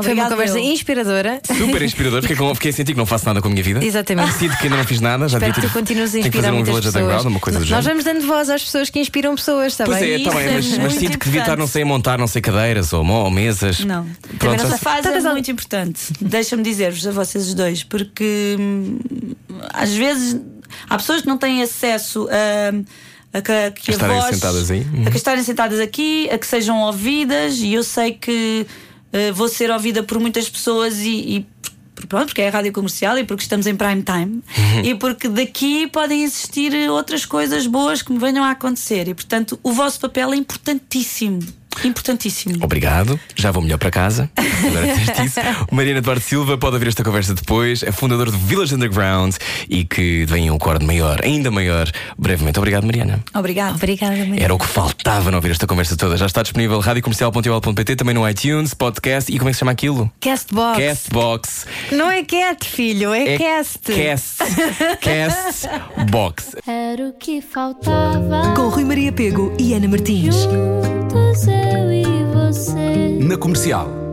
Foi 0.03 0.13
uma 0.13 0.29
conversa 0.29 0.59
eu. 0.59 0.63
inspiradora. 0.63 1.39
Super 1.45 1.81
inspirador. 1.81 2.21
Fiquei, 2.21 2.35
com, 2.35 2.53
fiquei 2.55 2.71
a 2.71 2.73
sentir 2.73 2.91
que 2.93 2.97
não 2.97 3.05
faço 3.05 3.25
nada 3.25 3.41
com 3.41 3.47
a 3.47 3.51
minha 3.51 3.63
vida. 3.63 3.83
Exatamente. 3.83 4.33
Sinto 4.33 4.57
que 4.57 4.63
ainda 4.65 4.77
não 4.77 4.83
fiz 4.83 4.99
nada. 4.99 5.27
Já 5.27 5.37
Espero 5.37 5.53
que 5.53 5.61
tu 5.61 5.67
ter- 5.67 5.73
continues 5.73 6.09
a 6.09 6.11
Tenho 6.13 6.23
que 6.23 6.27
inspirar 6.29 6.43
fazer 6.43 6.51
um 6.51 6.55
muitas 6.55 6.69
Village 6.75 6.87
pessoas. 6.87 7.03
Underground, 7.05 7.27
uma 7.33 7.39
coisa 7.39 7.59
do 7.59 7.61
Nós 7.61 7.69
género. 7.69 7.87
vamos 7.87 8.03
dando 8.03 8.27
voz 8.27 8.49
às 8.49 8.63
pessoas 8.63 8.89
que 8.89 8.99
inspiram 8.99 9.35
pessoas, 9.35 9.73
está 9.73 9.85
Pois 9.85 9.99
bem? 9.99 10.09
é, 10.13 10.15
tá 10.17 10.21
Isso 10.23 10.31
bem, 10.37 10.45
é 10.47 10.51
mas, 10.53 10.65
mas 10.67 10.77
muito 10.79 10.99
sinto 10.99 11.17
que 11.19 11.25
devia 11.25 11.41
estar, 11.41 11.57
não 11.57 11.67
sei, 11.67 11.83
a 11.83 11.85
montar, 11.85 12.17
não 12.17 12.27
sei, 12.27 12.41
cadeiras 12.41 12.91
ou, 12.93 13.03
mo- 13.03 13.23
ou 13.23 13.31
mesas. 13.31 13.79
Não. 13.85 14.03
Pronto, 14.05 14.37
Também 14.39 14.57
não 14.57 14.63
já 14.63 14.65
sei- 14.65 14.75
Essa 14.75 14.77
fase 14.83 15.01
Todas 15.03 15.23
é 15.23 15.27
as- 15.27 15.33
muito 15.33 15.51
importante. 15.51 16.01
Deixa-me 16.21 16.63
dizer-vos 16.63 17.05
a 17.07 17.11
vocês 17.11 17.47
os 17.47 17.53
dois, 17.53 17.83
porque 17.83 18.55
hum, 18.59 18.99
às 19.73 19.93
vezes 19.93 20.39
há 20.89 20.97
pessoas 20.97 21.21
que 21.21 21.27
não 21.27 21.37
têm 21.37 21.61
acesso 21.63 22.27
a. 22.29 22.95
A 23.37 23.41
que, 23.41 23.51
que 23.81 23.91
A 23.91 23.93
a 23.93 23.95
estarem 23.95 24.15
voz- 24.21 24.33
sentadas 24.35 24.71
aí. 24.71 24.79
Uhum. 24.93 25.03
A 25.07 25.11
que 25.11 25.17
estarem 25.17 25.43
sentadas 25.43 25.77
aqui, 25.81 26.29
a 26.31 26.37
que 26.37 26.47
sejam 26.47 26.79
ouvidas, 26.83 27.57
e 27.57 27.73
eu 27.73 27.83
sei 27.83 28.13
que 28.13 28.65
eh, 29.15 29.31
vou 29.31 29.47
ser 29.47 29.71
ouvida 29.71 30.03
por 30.03 30.19
muitas 30.19 30.49
pessoas 30.49 30.99
e, 30.99 31.37
e 31.37 31.45
pronto, 32.07 32.25
porque 32.27 32.41
é 32.41 32.47
a 32.49 32.51
rádio 32.51 32.71
comercial 32.73 33.17
e 33.17 33.23
porque 33.23 33.43
estamos 33.43 33.65
em 33.65 33.75
prime 33.75 34.03
time 34.03 34.41
Uhum. 34.57 34.81
e 34.83 34.95
porque 34.95 35.27
daqui 35.29 35.87
podem 35.87 36.23
existir 36.23 36.73
outras 36.89 37.25
coisas 37.25 37.65
boas 37.65 38.01
que 38.01 38.11
me 38.11 38.19
venham 38.19 38.43
a 38.43 38.51
acontecer 38.51 39.07
e 39.07 39.13
portanto 39.13 39.57
o 39.63 39.71
vosso 39.71 39.99
papel 39.99 40.33
é 40.33 40.35
importantíssimo 40.35 41.39
importantíssimo 41.83 42.55
Obrigado, 42.61 43.19
já 43.35 43.51
vou 43.51 43.61
melhor 43.61 43.77
para 43.77 43.91
casa. 43.91 44.29
Agora 44.37 44.93
isso. 45.23 45.39
Mariana 45.71 45.99
Eduardo 45.99 46.21
Silva 46.21 46.57
pode 46.57 46.75
ouvir 46.75 46.87
esta 46.87 47.03
conversa 47.03 47.33
depois, 47.33 47.83
é 47.83 47.91
fundador 47.91 48.31
do 48.31 48.37
Village 48.37 48.73
Underground 48.75 49.35
e 49.69 49.83
que 49.83 50.25
venha 50.25 50.51
um 50.51 50.57
acorde 50.57 50.85
maior, 50.85 51.19
ainda 51.23 51.51
maior, 51.51 51.89
brevemente. 52.17 52.57
Obrigado, 52.59 52.85
Mariana. 52.85 53.23
obrigado 53.33 53.75
Obrigada, 53.75 54.15
Mariana. 54.15 54.41
Era 54.41 54.53
o 54.53 54.57
que 54.57 54.67
faltava 54.67 55.31
não 55.31 55.37
ouvir 55.37 55.51
esta 55.51 55.67
conversa 55.67 55.95
toda. 55.95 56.17
Já 56.17 56.25
está 56.25 56.41
disponível 56.41 56.79
radiocomercial.pt, 56.79 57.95
também 57.95 58.13
no 58.15 58.27
iTunes, 58.27 58.73
podcast 58.73 59.31
e 59.31 59.37
como 59.37 59.49
é 59.49 59.51
que 59.51 59.55
se 59.55 59.59
chama 59.59 59.71
aquilo? 59.71 60.11
Castbox. 60.19 60.79
Castbox. 60.79 61.65
Não 61.91 62.09
é 62.09 62.23
cat, 62.23 62.67
filho, 62.67 63.13
é, 63.13 63.37
cast. 63.37 63.79
Cast. 63.91 64.37
Castbox. 65.01 66.55
Era 66.67 67.09
o 67.09 67.13
que 67.13 67.41
faltava. 67.41 68.53
Com 68.55 68.69
Rui 68.69 68.83
Maria 68.83 69.11
Pego 69.11 69.53
e 69.59 69.73
Ana 69.73 69.87
Martins. 69.87 70.35
Juntos 70.35 71.64
eu 71.73 71.91
e 71.91 72.23
você. 72.33 73.17
Na 73.19 73.37
comercial. 73.37 74.04